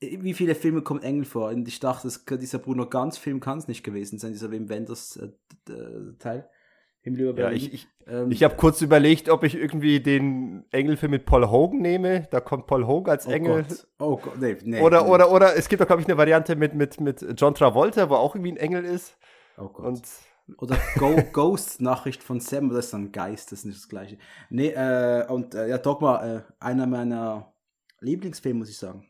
[0.00, 1.48] wie viele Filme kommen Engel vor?
[1.50, 5.16] Und ich dachte, das, dieser Bruno Ganz-Film kann es nicht gewesen sein, dieser Wim Wenders
[5.16, 5.28] äh,
[5.68, 6.48] d- Teil.
[7.04, 11.48] Ja, ich, ich, Ähm, ich habe kurz überlegt, ob ich irgendwie den Engelfilm mit Paul
[11.50, 12.26] Hogan nehme.
[12.30, 13.64] Da kommt Paul Hogan als oh Engel.
[13.64, 13.88] Gott.
[13.98, 14.80] Oh Gott, nee, nee.
[14.80, 15.08] Oder, nee.
[15.10, 18.14] oder, oder es gibt doch, glaube ich, eine Variante mit, mit, mit John Travolta, wo
[18.14, 19.16] auch irgendwie ein Engel ist.
[19.56, 19.86] Oh Gott.
[19.86, 20.02] Und
[20.56, 24.18] Oder Go Ghost Nachricht von Sam, das ist dann Geist, das ist nicht das gleiche.
[24.50, 27.52] Nee, äh, und äh, ja, Dogma, äh, einer meiner
[28.00, 29.06] Lieblingsfilme, muss ich sagen.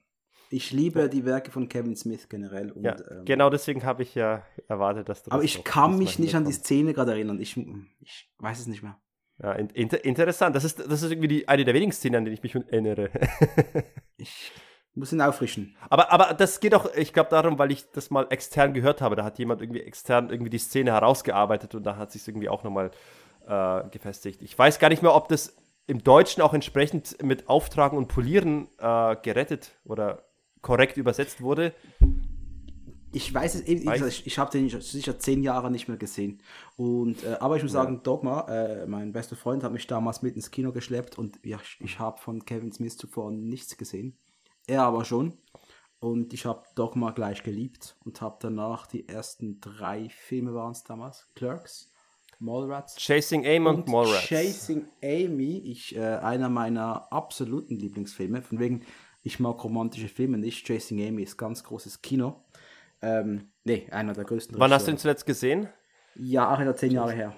[0.51, 2.73] Ich liebe die Werke von Kevin Smith generell.
[2.73, 5.98] Und, ja, ähm, genau deswegen habe ich ja erwartet, dass du Aber das ich kann
[5.98, 6.52] mich nicht an die.
[6.52, 7.39] Szene gerade erinnern.
[7.39, 7.56] Ich,
[8.01, 8.98] ich weiß es nicht mehr.
[9.43, 10.56] Ja, in, inter, interessant.
[10.56, 13.10] Das ist, das ist irgendwie die, eine der wenigen Szenen, an die ich mich erinnere.
[14.16, 14.52] Ich
[14.98, 15.76] muss ihn auffrischen.
[15.88, 19.16] Aber, aber das geht auch, ich glaube, darum, weil ich das mal extern gehört habe.
[19.16, 22.64] Da hat jemand irgendwie extern irgendwie die Szene herausgearbeitet und da hat sich irgendwie auch
[22.64, 22.90] nochmal
[23.46, 24.42] äh, gefestigt.
[24.42, 25.56] Ich weiß gar nicht mehr, ob das
[25.86, 30.24] im Deutschen auch entsprechend mit Auftragen und Polieren äh, gerettet oder
[30.60, 31.72] korrekt übersetzt wurde.
[33.10, 36.42] Ich weiß es eben, Weiß- ich, ich habe den sicher zehn Jahre nicht mehr gesehen.
[36.76, 40.36] Und, äh, aber ich muss sagen, Dogma, äh, mein bester Freund hat mich damals mit
[40.36, 44.18] ins Kino geschleppt und ja, ich, ich habe von Kevin Smith zuvor nichts gesehen.
[44.69, 45.36] Er aber schon.
[45.99, 50.85] Und ich habe Dogma gleich geliebt und habe danach die ersten drei Filme waren es
[50.85, 51.28] damals.
[51.35, 51.93] Clerks,
[52.39, 54.28] Mallrats Chasing Aim und, und Mallrats.
[54.28, 58.43] Chasing Amy, ich, äh, einer meiner absoluten Lieblingsfilme.
[58.43, 58.85] Von wegen,
[59.24, 60.65] ich mag romantische Filme nicht.
[60.66, 62.45] Chasing Amy ist ganz großes Kino.
[63.03, 65.16] Ähm, nee, einer der größten Wann hast du ihn Regisseure.
[65.16, 65.69] zuletzt gesehen?
[66.15, 67.35] Ja, auch wieder zehn Jahre her.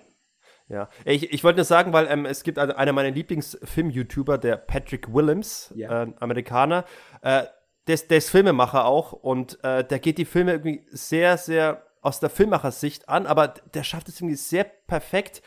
[0.71, 4.57] Ja, ich, ich wollte nur sagen, weil ähm, es gibt also einer meiner Lieblingsfilm-YouTuber, der
[4.57, 6.05] Patrick Willems, Ja.
[6.05, 6.85] äh, Amerikaner.
[7.23, 7.43] Äh,
[7.87, 11.83] der, ist- der ist Filmemacher auch und äh, der geht die Filme irgendwie sehr, sehr
[12.03, 15.43] aus der Filmemachersicht an, aber der schafft es irgendwie sehr perfekt.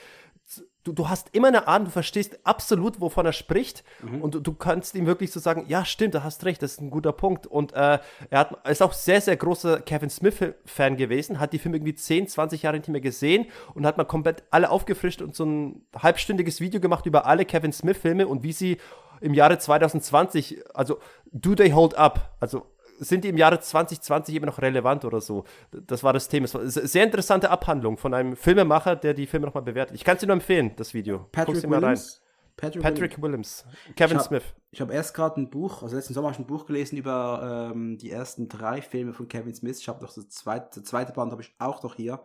[0.83, 3.83] Du, du hast immer eine Ahnung, du verstehst absolut, wovon er spricht
[4.21, 6.81] und du, du kannst ihm wirklich so sagen, ja, stimmt, du hast recht, das ist
[6.81, 7.47] ein guter Punkt.
[7.47, 7.99] Und äh,
[8.29, 12.27] er hat, ist auch sehr, sehr großer Kevin Smith-Fan gewesen, hat die Filme irgendwie 10,
[12.27, 16.59] 20 Jahre nicht mehr gesehen und hat mal komplett alle aufgefrischt und so ein halbstündiges
[16.59, 18.77] Video gemacht über alle Kevin Smith-Filme und wie sie
[19.21, 20.99] im Jahre 2020, also
[21.31, 22.35] do they hold up?
[22.41, 25.43] Also sind die im Jahre 2020 immer noch relevant oder so?
[25.71, 26.45] Das war das Thema.
[26.45, 29.95] Es war eine sehr interessante Abhandlung von einem Filmemacher, der die Filme nochmal bewertet.
[29.95, 31.19] Ich kann es dir nur empfehlen, das Video.
[31.19, 31.71] Guck's Patrick rein.
[31.71, 32.19] Williams.
[32.55, 33.65] Patrick, Patrick Willems.
[33.95, 34.43] Kevin Ich hab- Smith.
[34.71, 37.71] Ich habe erst gerade ein Buch, also letzten Sommer habe ich ein Buch gelesen über
[37.73, 39.79] ähm, die ersten drei Filme von Kevin Smith.
[39.79, 42.21] Ich habe noch das zweite, das zweite Band habe ich auch noch hier.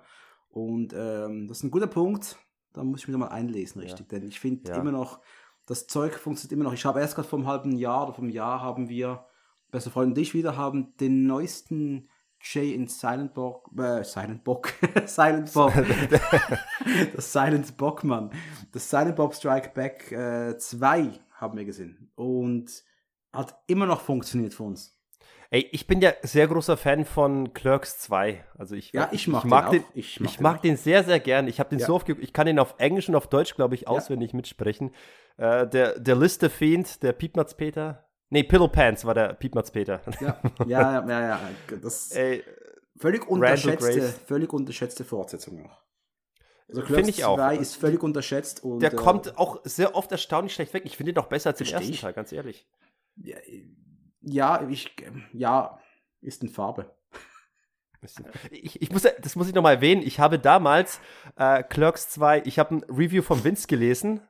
[0.51, 2.36] Und ähm, das ist ein guter Punkt.
[2.74, 4.09] Da muss ich mich nochmal einlesen, richtig.
[4.09, 4.77] Denn ich finde Ja.
[4.77, 5.20] immer noch,
[5.66, 6.73] Das Zeug funktioniert immer noch.
[6.73, 9.27] Ich habe erst gerade vor einem halben Jahr oder vom Jahr haben wir,
[9.70, 12.09] beste Freund und ich wieder, haben den neuesten
[12.40, 14.73] Jay in Silent Bock, äh, Silent Bock,
[15.07, 15.73] Silent Bob,
[17.15, 18.31] das Silent Bock, Mann.
[18.73, 22.11] Das Silent Bob Strike Back 2 äh, haben wir gesehen.
[22.15, 22.85] Und
[23.32, 24.99] hat immer noch funktioniert für uns.
[25.51, 28.45] Ey, ich bin ja sehr großer Fan von Clerks 2.
[28.59, 31.05] Also ich, ja, ich mag, ich mag den, den, ich mag, ich mag den, sehr,
[31.05, 31.49] sehr gern.
[31.49, 31.86] Ich habe den ja.
[31.86, 34.36] so oft, ich kann den auf Englisch und auf Deutsch, glaube ich, auswendig ja.
[34.36, 34.90] mitsprechen.
[35.39, 38.08] Äh, der, der Liste Fiend, der Piepmatz Peter.
[38.31, 40.03] Nee, Pillow Pants war der Piepmatz Peter.
[40.21, 41.41] Ja, ja, ja, ja.
[41.83, 42.45] Das Ey,
[42.99, 45.83] völlig unterschätzte, völlig unterschätzte Fortsetzung noch.
[46.69, 47.37] Also Finde ich auch.
[47.37, 48.63] 2 ist völlig unterschätzt.
[48.63, 50.83] Und, der äh, kommt auch sehr oft erstaunlich schlecht weg.
[50.85, 52.69] Ich finde ihn doch besser als den ersten Teil, ganz ehrlich.
[53.17, 53.39] Ja,
[54.21, 54.95] ja, ich,
[55.33, 55.79] ja,
[56.21, 56.95] ist in Farbe.
[58.51, 60.03] Ich, ich muss, das muss ich nochmal erwähnen.
[60.03, 61.01] Ich habe damals
[61.37, 64.21] äh, Clerks 2, ich habe ein Review von Vince gelesen.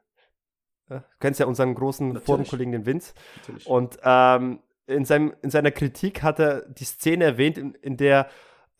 [0.88, 3.14] Äh, du kennst ja unseren großen Forenkollegen, den Vince.
[3.36, 3.66] Natürlich.
[3.66, 8.28] Und ähm, in, seinem, in seiner Kritik hat er die Szene erwähnt, in, in der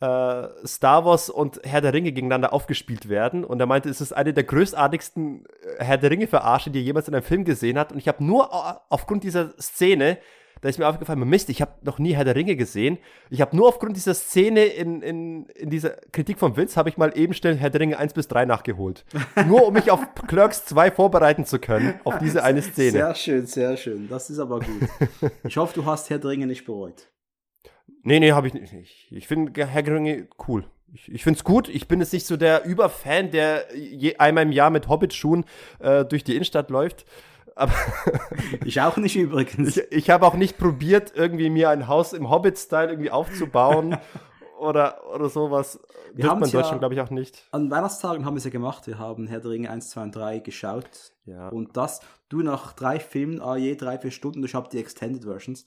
[0.01, 3.43] äh, Star Wars und Herr der Ringe gegeneinander aufgespielt werden.
[3.43, 5.45] Und er meinte, es ist eine der größtartigsten
[5.77, 7.91] äh, Herr der Ringe-Verarsche, die er jemals in einem Film gesehen hat.
[7.91, 8.49] Und ich habe nur
[8.91, 10.17] aufgrund dieser Szene
[10.61, 12.97] da ist mir aufgefallen, Mist, ich habe noch nie Herr der Ringe gesehen.
[13.29, 16.97] Ich habe nur aufgrund dieser Szene in, in, in dieser Kritik von Vince, habe ich
[16.97, 19.05] mal eben schnell Herr der Ringe 1 bis 3 nachgeholt.
[19.47, 22.91] nur um mich auf Clerks 2 vorbereiten zu können, auf diese eine Szene.
[22.91, 24.09] Sehr schön, sehr schön.
[24.09, 25.31] Das ist aber gut.
[25.43, 27.07] Ich hoffe, du hast Herr der Ringe nicht bereut.
[28.03, 28.73] Nee, nee, habe ich nicht.
[28.73, 30.65] Ich, ich finde Herr der Ringe cool.
[30.93, 31.69] Ich, ich finde es gut.
[31.69, 35.45] Ich bin jetzt nicht so der Überfan, der je, einmal im Jahr mit Hobbit-Schuhen
[35.79, 37.05] äh, durch die Innenstadt läuft.
[37.59, 37.73] Aber
[38.65, 39.75] ich auch nicht übrigens.
[39.75, 43.97] Ich, ich habe auch nicht probiert, irgendwie mir ein Haus im Hobbit-Style irgendwie aufzubauen
[44.59, 45.77] oder, oder sowas.
[46.13, 47.47] Wir haben man in Deutschland, ja, glaube ich, auch nicht.
[47.51, 48.87] An Weihnachtstagen haben wir es ja gemacht.
[48.87, 51.11] Wir haben Herr der Ringe 1, 2 und 3 geschaut.
[51.25, 51.49] Ja.
[51.49, 51.99] Und das,
[52.29, 55.65] du nach drei Filmen, ah, je drei, vier Stunden, ich habe die Extended Versions,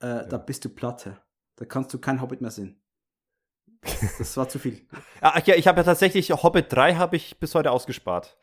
[0.00, 0.22] äh, ja.
[0.22, 1.18] da bist du platte.
[1.56, 2.80] Da kannst du kein Hobbit mehr sehen.
[4.18, 4.86] Das war zu viel.
[5.20, 8.38] Ach ja, ich habe ja tatsächlich Hobbit 3 habe ich bis heute ausgespart.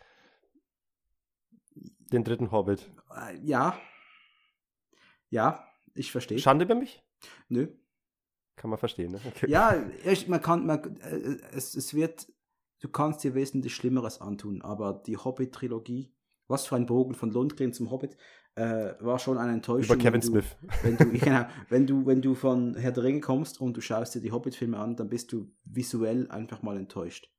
[2.11, 2.90] Den dritten Hobbit.
[3.15, 3.80] Äh, ja.
[5.30, 6.40] Ja, ich verstehe.
[6.40, 7.03] Schande über mich?
[7.49, 7.68] Nö.
[8.56, 9.22] Kann man verstehen, ne?
[9.26, 9.49] Okay.
[9.49, 9.76] Ja,
[10.27, 12.27] man kann, man, äh, es, es wird,
[12.81, 16.14] du kannst dir wesentlich Schlimmeres antun, aber die Hobbit-Trilogie,
[16.48, 18.18] was für ein Bogen von Lundgren zum Hobbit,
[18.56, 19.95] äh, war schon eine Enttäuschung.
[19.95, 20.57] Über Kevin wenn du, Smith.
[20.81, 24.15] Wenn du, genau, wenn du, wenn du von Herr der Ringe kommst und du schaust
[24.15, 27.31] dir die Hobbit-Filme an, dann bist du visuell einfach mal enttäuscht.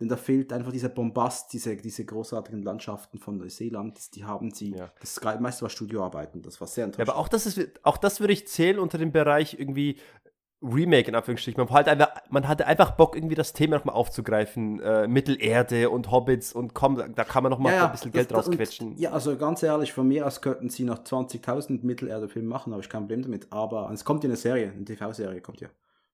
[0.00, 4.74] Denn da fehlt einfach dieser Bombast, diese, diese großartigen Landschaften von Neuseeland, die haben sie,
[4.74, 4.90] ja.
[4.98, 7.08] das meiste war Studioarbeiten, das war sehr enttäuschend.
[7.08, 9.98] Ja, aber auch das, ist, auch das würde ich zählen unter dem Bereich irgendwie
[10.62, 11.62] Remake in Anführungsstrichen.
[11.62, 14.80] Man, halt einfach, man hatte einfach Bock, irgendwie das Thema nochmal aufzugreifen.
[14.80, 18.34] Äh, Mittelerde und Hobbits und komm, da kann man nochmal ja, ein bisschen das, Geld
[18.34, 18.96] rausquetschen.
[18.96, 22.88] ja, also ganz ehrlich, von mir aus könnten sie noch 20.000 Mittelerde-Filme machen, habe ich
[22.88, 23.48] kein Problem damit.
[23.50, 25.68] Aber es kommt ja eine Serie, eine TV-Serie kommt ja.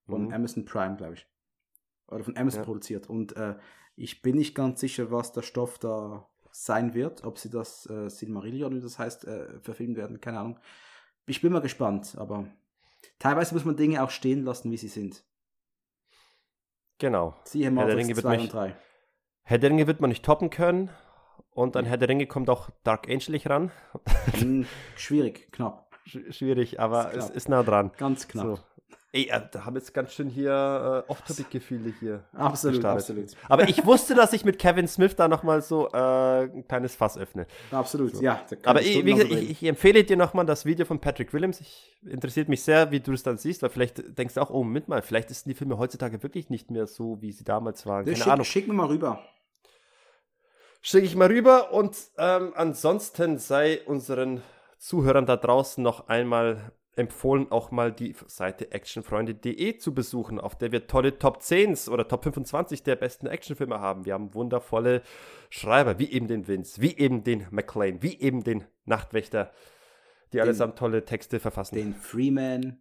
[0.05, 0.33] Von mhm.
[0.33, 1.27] Amazon Prime, glaube ich
[2.07, 2.65] oder von Amazon ja.
[2.65, 3.09] produziert.
[3.09, 3.55] Und äh,
[3.95, 8.09] ich bin nicht ganz sicher, was der Stoff da sein wird, ob sie das äh,
[8.09, 10.59] Silmarillion, wie das heißt, äh, verfilmen werden, keine Ahnung.
[11.25, 12.47] Ich bin mal gespannt, aber
[13.19, 15.23] teilweise muss man Dinge auch stehen lassen, wie sie sind.
[16.99, 17.35] Genau.
[17.43, 18.75] Siehe Marvel 2 und 3.
[19.43, 20.89] Herr der Ringe wird man nicht toppen können
[21.51, 23.71] und an Herr der Ringe kommt auch Dark Angel nicht ran.
[24.33, 24.65] Hm,
[24.95, 25.86] schwierig, knapp.
[26.07, 27.91] Schwierig, aber es ist nah dran.
[27.97, 28.45] Ganz knapp.
[28.45, 28.59] So.
[29.13, 32.23] Ey, äh, da haben jetzt ganz schön hier äh, Off-Topic-Gefühle hier.
[32.33, 33.31] Absolut, absolut.
[33.47, 37.17] Aber ich wusste, dass ich mit Kevin Smith da nochmal so äh, ein kleines Fass
[37.17, 37.47] öffne.
[37.71, 38.21] Absolut, so.
[38.21, 38.45] ja.
[38.65, 41.61] Aber ich, wie gesagt, ich, ich, empfehle dir nochmal das Video von Patrick Williams.
[41.61, 44.63] Ich, interessiert mich sehr, wie du es dann siehst, weil vielleicht denkst du auch, oh,
[44.63, 48.03] mit mal, vielleicht sind die Filme heutzutage wirklich nicht mehr so, wie sie damals waren.
[48.03, 48.45] Keine schick, Ahnung.
[48.45, 49.23] Schick mir mal rüber.
[50.81, 54.43] Schicke ich mal rüber und ähm, ansonsten sei unseren
[54.77, 60.71] Zuhörern da draußen noch einmal empfohlen, auch mal die Seite actionfreunde.de zu besuchen, auf der
[60.71, 64.05] wir tolle Top 10s oder Top 25 der besten Actionfilme haben.
[64.05, 65.03] Wir haben wundervolle
[65.49, 69.51] Schreiber, wie eben den Vince, wie eben den McLean, wie eben den Nachtwächter,
[70.33, 71.75] die den, allesamt tolle Texte verfassen.
[71.75, 72.79] Den Freeman.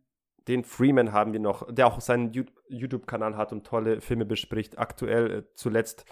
[0.48, 2.32] Den Freeman haben wir noch, der auch seinen
[2.68, 4.78] YouTube-Kanal hat und tolle Filme bespricht.
[4.78, 6.06] Aktuell äh, zuletzt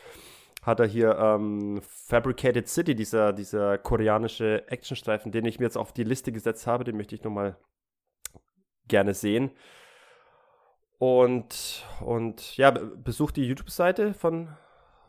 [0.65, 5.93] hat er hier ähm, Fabricated City, dieser, dieser koreanische Actionstreifen, den ich mir jetzt auf
[5.93, 7.57] die Liste gesetzt habe, den möchte ich nochmal
[8.89, 9.51] gerne sehen.
[10.99, 14.57] Und, und ja, besucht die YouTube-Seite von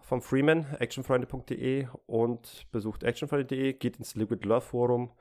[0.01, 5.11] vom Freeman, actionfreunde.de und besucht actionfreunde.de, geht ins Liquid Love Forum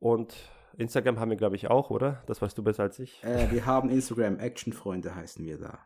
[0.00, 0.34] und
[0.76, 2.22] Instagram haben wir, glaube ich, auch, oder?
[2.26, 3.22] Das weißt du besser als ich.
[3.22, 5.78] Äh, wir haben Instagram, Actionfreunde heißen wir da.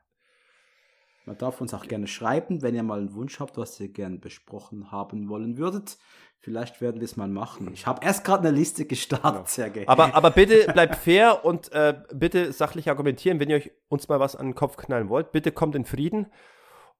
[1.26, 4.16] Man darf uns auch gerne schreiben, wenn ihr mal einen Wunsch habt, was ihr gerne
[4.18, 5.98] besprochen haben wollen würdet.
[6.38, 7.72] Vielleicht werden wir es mal machen.
[7.74, 9.88] Ich habe erst gerade eine Liste gestartet, Sergej.
[9.88, 14.20] Aber, aber bitte bleibt fair und äh, bitte sachlich argumentieren, wenn ihr euch uns mal
[14.20, 15.32] was an den Kopf knallen wollt.
[15.32, 16.26] Bitte kommt in Frieden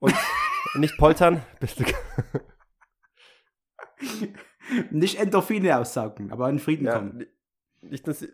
[0.01, 0.13] und
[0.75, 1.43] nicht poltern.
[4.91, 7.27] Nicht Endorphine aussaugen, aber in Frieden Ja, kommen.
[7.83, 8.27] nicht, dass,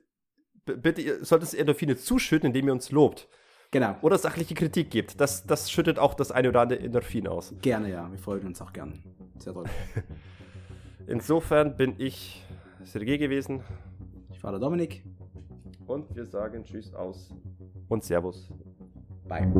[0.64, 3.28] bitte, ihr solltet Endorphine zuschütten, indem ihr uns lobt.
[3.72, 3.96] Genau.
[4.02, 5.18] Oder sachliche Kritik gebt.
[5.20, 7.54] Das, das schüttet auch das eine oder andere Endorphin aus.
[7.62, 8.08] Gerne, ja.
[8.10, 9.02] Wir folgen uns auch gern.
[9.38, 9.64] Sehr toll.
[11.06, 12.44] Insofern bin ich
[12.84, 13.62] Sergej gewesen
[14.30, 15.02] Ich war der Dominik.
[15.86, 17.34] und wir sagen Tschüss aus
[17.88, 18.52] und Servus.
[19.26, 19.50] Bye.